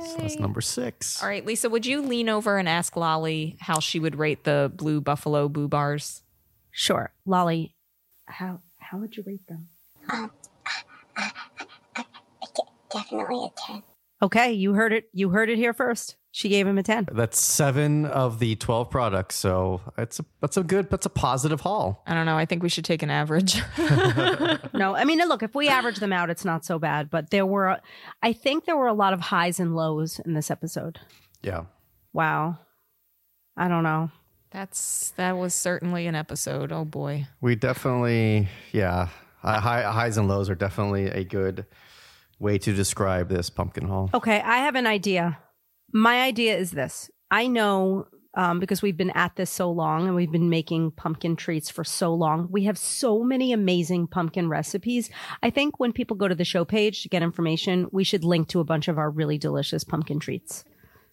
So 0.00 0.16
that's 0.18 0.38
number 0.38 0.60
six. 0.60 1.22
All 1.22 1.28
right, 1.28 1.44
Lisa, 1.44 1.70
would 1.70 1.86
you 1.86 2.02
lean 2.02 2.28
over 2.28 2.58
and 2.58 2.68
ask 2.68 2.96
Lolly 2.96 3.56
how 3.60 3.80
she 3.80 3.98
would 3.98 4.16
rate 4.16 4.44
the 4.44 4.70
blue 4.74 5.00
buffalo 5.00 5.48
boo 5.48 5.68
bars? 5.68 6.22
Sure. 6.70 7.12
Lolly, 7.24 7.74
how 8.28 8.60
how 8.78 8.98
would 8.98 9.16
you 9.16 9.24
rate 9.26 9.46
them? 9.48 9.68
Um, 10.10 10.30
definitely 12.90 13.46
a 13.46 13.72
10. 13.72 13.82
Okay, 14.20 14.52
you 14.52 14.74
heard 14.74 14.92
it. 14.92 15.08
You 15.12 15.30
heard 15.30 15.48
it 15.48 15.58
here 15.58 15.72
first. 15.72 16.16
She 16.30 16.48
gave 16.48 16.66
him 16.66 16.76
a 16.76 16.82
10. 16.82 17.08
That's 17.12 17.40
seven 17.40 18.04
of 18.04 18.38
the 18.38 18.54
twelve 18.56 18.90
products. 18.90 19.36
So 19.36 19.80
it's 19.96 20.20
a 20.20 20.24
that's 20.40 20.56
a 20.56 20.62
good 20.62 20.90
that's 20.90 21.06
a 21.06 21.10
positive 21.10 21.60
haul. 21.60 22.02
I 22.06 22.14
don't 22.14 22.26
know. 22.26 22.36
I 22.36 22.44
think 22.44 22.62
we 22.62 22.68
should 22.68 22.84
take 22.84 23.02
an 23.02 23.10
average. 23.10 23.60
No, 24.74 24.94
I 24.94 25.04
mean, 25.04 25.18
look, 25.18 25.42
if 25.42 25.54
we 25.54 25.68
average 25.68 25.98
them 25.98 26.12
out, 26.12 26.30
it's 26.30 26.44
not 26.44 26.64
so 26.64 26.78
bad. 26.78 27.10
But 27.10 27.30
there 27.30 27.46
were, 27.46 27.80
I 28.22 28.32
think 28.32 28.64
there 28.64 28.76
were 28.76 28.86
a 28.86 28.92
lot 28.92 29.12
of 29.12 29.20
highs 29.20 29.58
and 29.58 29.74
lows 29.74 30.20
in 30.24 30.34
this 30.34 30.50
episode. 30.50 31.00
Yeah. 31.42 31.64
Wow. 32.12 32.58
I 33.56 33.68
don't 33.68 33.82
know. 33.82 34.10
That's 34.50 35.10
that 35.16 35.36
was 35.36 35.54
certainly 35.54 36.06
an 36.06 36.14
episode. 36.14 36.72
Oh 36.72 36.84
boy. 36.84 37.26
We 37.40 37.54
definitely, 37.54 38.48
yeah, 38.72 39.08
uh, 39.42 39.60
high, 39.60 39.82
highs 39.82 40.16
and 40.16 40.28
lows 40.28 40.48
are 40.48 40.54
definitely 40.54 41.06
a 41.06 41.24
good 41.24 41.66
way 42.38 42.58
to 42.58 42.72
describe 42.72 43.28
this 43.28 43.50
pumpkin 43.50 43.86
haul. 43.86 44.10
Okay, 44.14 44.40
I 44.40 44.58
have 44.58 44.74
an 44.74 44.86
idea. 44.86 45.38
My 45.92 46.22
idea 46.22 46.56
is 46.56 46.70
this. 46.70 47.10
I 47.30 47.46
know 47.46 48.06
um, 48.34 48.60
because 48.60 48.82
we've 48.82 48.96
been 48.96 49.10
at 49.10 49.36
this 49.36 49.50
so 49.50 49.70
long 49.70 50.06
and 50.06 50.14
we've 50.14 50.30
been 50.30 50.48
making 50.48 50.92
pumpkin 50.92 51.34
treats 51.34 51.70
for 51.70 51.82
so 51.82 52.14
long. 52.14 52.48
We 52.50 52.64
have 52.64 52.78
so 52.78 53.24
many 53.24 53.52
amazing 53.52 54.06
pumpkin 54.06 54.48
recipes. 54.48 55.10
I 55.42 55.50
think 55.50 55.80
when 55.80 55.92
people 55.92 56.16
go 56.16 56.28
to 56.28 56.34
the 56.34 56.44
show 56.44 56.64
page 56.64 57.02
to 57.02 57.08
get 57.08 57.22
information, 57.22 57.88
we 57.90 58.04
should 58.04 58.24
link 58.24 58.48
to 58.48 58.60
a 58.60 58.64
bunch 58.64 58.86
of 58.88 58.96
our 58.96 59.10
really 59.10 59.38
delicious 59.38 59.82
pumpkin 59.82 60.20
treats. 60.20 60.64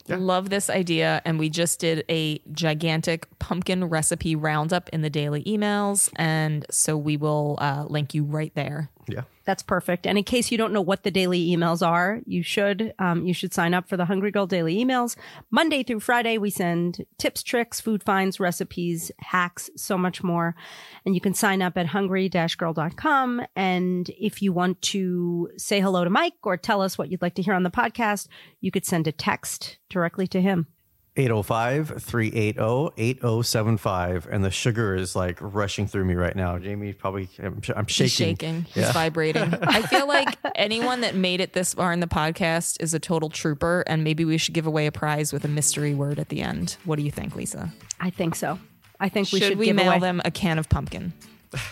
Love 0.07 0.49
this 0.49 0.69
idea. 0.69 1.21
And 1.25 1.39
we 1.39 1.49
just 1.49 1.79
did 1.79 2.05
a 2.09 2.39
gigantic 2.51 3.27
pumpkin 3.39 3.85
recipe 3.85 4.35
roundup 4.35 4.89
in 4.89 5.01
the 5.01 5.09
daily 5.09 5.43
emails. 5.43 6.09
And 6.15 6.65
so 6.69 6.95
we 6.97 7.17
will 7.17 7.57
uh, 7.59 7.85
link 7.87 8.13
you 8.13 8.23
right 8.23 8.53
there. 8.55 8.89
Yeah. 9.07 9.23
That's 9.45 9.61
perfect. 9.61 10.07
And 10.07 10.17
in 10.17 10.23
case 10.23 10.51
you 10.51 10.57
don't 10.57 10.73
know 10.73 10.81
what 10.81 11.03
the 11.03 11.11
daily 11.11 11.49
emails 11.49 11.85
are, 11.85 12.19
you 12.25 12.41
should 12.41 12.93
um, 12.97 13.25
you 13.25 13.33
should 13.33 13.53
sign 13.53 13.73
up 13.73 13.87
for 13.87 13.95
the 13.95 14.05
Hungry 14.05 14.31
Girl 14.31 14.47
daily 14.47 14.83
emails. 14.83 15.15
Monday 15.51 15.83
through 15.83 15.99
Friday, 15.99 16.37
we 16.37 16.49
send 16.49 17.05
tips, 17.19 17.43
tricks, 17.43 17.79
food 17.79 18.03
finds, 18.03 18.39
recipes, 18.39 19.11
hacks, 19.19 19.69
so 19.75 19.97
much 19.97 20.23
more. 20.23 20.55
And 21.05 21.13
you 21.13 21.21
can 21.21 21.35
sign 21.35 21.61
up 21.61 21.77
at 21.77 21.85
hungry-girl.com. 21.87 23.45
And 23.55 24.09
if 24.09 24.41
you 24.41 24.51
want 24.51 24.81
to 24.83 25.49
say 25.57 25.79
hello 25.79 26.03
to 26.03 26.09
Mike 26.09 26.33
or 26.43 26.57
tell 26.57 26.81
us 26.81 26.97
what 26.97 27.11
you'd 27.11 27.21
like 27.21 27.35
to 27.35 27.43
hear 27.43 27.53
on 27.53 27.63
the 27.63 27.69
podcast, 27.69 28.27
you 28.61 28.71
could 28.71 28.85
send 28.85 29.07
a 29.07 29.11
text 29.11 29.77
directly 29.89 30.25
to 30.27 30.41
him. 30.41 30.67
805 31.17 32.01
380 32.03 32.93
8075. 32.97 34.27
And 34.29 34.43
the 34.43 34.51
sugar 34.51 34.95
is 34.95 35.15
like 35.15 35.37
rushing 35.41 35.87
through 35.87 36.05
me 36.05 36.15
right 36.15 36.35
now. 36.35 36.57
Jamie, 36.59 36.93
probably, 36.93 37.29
I'm, 37.41 37.61
I'm 37.75 37.85
shaking. 37.87 38.03
He's 38.05 38.11
shaking. 38.13 38.61
He's 38.63 38.75
Yeah. 38.83 38.91
vibrating. 38.91 39.53
I 39.61 39.81
feel 39.87 40.07
like 40.07 40.37
anyone 40.55 41.01
that 41.01 41.15
made 41.15 41.39
it 41.41 41.53
this 41.53 41.73
far 41.73 41.93
in 41.93 41.99
the 42.01 42.07
podcast 42.07 42.81
is 42.81 42.93
a 42.93 42.99
total 42.99 43.29
trooper, 43.29 43.83
and 43.87 44.03
maybe 44.03 44.25
we 44.25 44.37
should 44.37 44.53
give 44.53 44.67
away 44.67 44.87
a 44.87 44.91
prize 44.91 45.31
with 45.31 45.45
a 45.45 45.49
mystery 45.49 45.93
word 45.95 46.19
at 46.19 46.29
the 46.29 46.41
end. 46.41 46.77
What 46.85 46.97
do 46.97 47.03
you 47.03 47.11
think, 47.11 47.35
Lisa? 47.35 47.71
I 47.99 48.09
think 48.09 48.35
so. 48.35 48.59
I 48.99 49.09
think 49.09 49.31
we 49.31 49.39
should 49.39 49.49
should 49.49 49.57
we 49.57 49.65
give 49.67 49.75
mail 49.77 49.91
away- 49.91 49.99
them 49.99 50.21
a 50.25 50.31
can 50.31 50.59
of 50.59 50.69
pumpkin? 50.69 51.13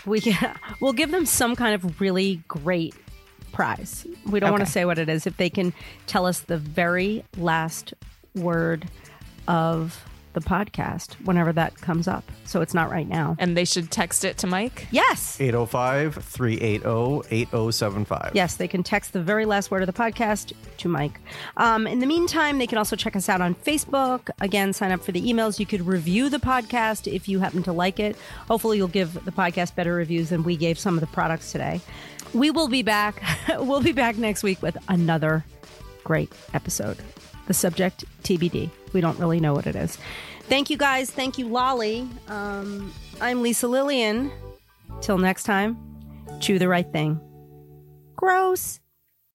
We 0.06 0.20
can, 0.22 0.54
we'll 0.80 0.94
give 0.94 1.10
them 1.10 1.26
some 1.26 1.54
kind 1.54 1.74
of 1.74 2.00
really 2.00 2.42
great 2.48 2.94
prize. 3.52 4.06
We 4.26 4.40
don't 4.40 4.50
want 4.50 4.64
to 4.64 4.70
say 4.70 4.86
what 4.86 4.98
it 4.98 5.10
is. 5.10 5.26
If 5.26 5.36
they 5.36 5.50
can 5.50 5.74
tell 6.06 6.24
us 6.24 6.40
the 6.40 6.56
very 6.56 7.22
last 7.36 7.92
word 8.34 8.88
of 9.48 10.04
the 10.34 10.40
podcast 10.40 11.14
whenever 11.24 11.52
that 11.52 11.74
comes 11.80 12.06
up. 12.06 12.24
So 12.44 12.60
it's 12.60 12.74
not 12.74 12.90
right 12.90 13.08
now. 13.08 13.36
And 13.38 13.56
they 13.56 13.64
should 13.64 13.90
text 13.90 14.24
it 14.24 14.36
to 14.38 14.46
Mike. 14.46 14.86
Yes. 14.90 15.40
805 15.40 16.16
380 16.16 17.34
8075. 17.34 18.32
Yes, 18.34 18.56
they 18.56 18.68
can 18.68 18.82
text 18.82 19.12
the 19.12 19.22
very 19.22 19.46
last 19.46 19.70
word 19.70 19.82
of 19.82 19.86
the 19.86 19.92
podcast 19.92 20.52
to 20.78 20.88
Mike. 20.88 21.20
Um, 21.56 21.86
in 21.86 22.00
the 22.00 22.06
meantime, 22.06 22.58
they 22.58 22.66
can 22.66 22.78
also 22.78 22.96
check 22.96 23.16
us 23.16 23.28
out 23.28 23.40
on 23.40 23.54
Facebook. 23.54 24.28
Again, 24.40 24.72
sign 24.72 24.90
up 24.90 25.02
for 25.02 25.12
the 25.12 25.22
emails. 25.22 25.58
You 25.58 25.66
could 25.66 25.86
review 25.86 26.28
the 26.28 26.38
podcast 26.38 27.10
if 27.10 27.28
you 27.28 27.38
happen 27.38 27.62
to 27.62 27.72
like 27.72 27.98
it. 28.00 28.16
Hopefully, 28.48 28.76
you'll 28.76 28.88
give 28.88 29.24
the 29.24 29.32
podcast 29.32 29.74
better 29.74 29.94
reviews 29.94 30.30
than 30.30 30.42
we 30.42 30.56
gave 30.56 30.78
some 30.78 30.94
of 30.94 31.00
the 31.00 31.06
products 31.06 31.52
today. 31.52 31.80
We 32.34 32.50
will 32.50 32.68
be 32.68 32.82
back. 32.82 33.22
we'll 33.58 33.82
be 33.82 33.92
back 33.92 34.16
next 34.18 34.42
week 34.42 34.60
with 34.60 34.76
another 34.88 35.44
great 36.02 36.32
episode. 36.52 36.98
The 37.46 37.54
subject 37.54 38.04
TBD. 38.22 38.70
We 38.92 39.00
don't 39.00 39.18
really 39.18 39.40
know 39.40 39.52
what 39.52 39.66
it 39.66 39.76
is. 39.76 39.98
Thank 40.48 40.70
you 40.70 40.76
guys. 40.76 41.10
Thank 41.10 41.38
you, 41.38 41.48
Lolly. 41.48 42.08
Um, 42.28 42.92
I'm 43.20 43.42
Lisa 43.42 43.66
Lillien. 43.66 44.30
Till 45.00 45.18
next 45.18 45.44
time, 45.44 45.76
chew 46.40 46.58
the 46.58 46.68
right 46.68 46.90
thing. 46.90 47.20
Gross. 48.16 48.80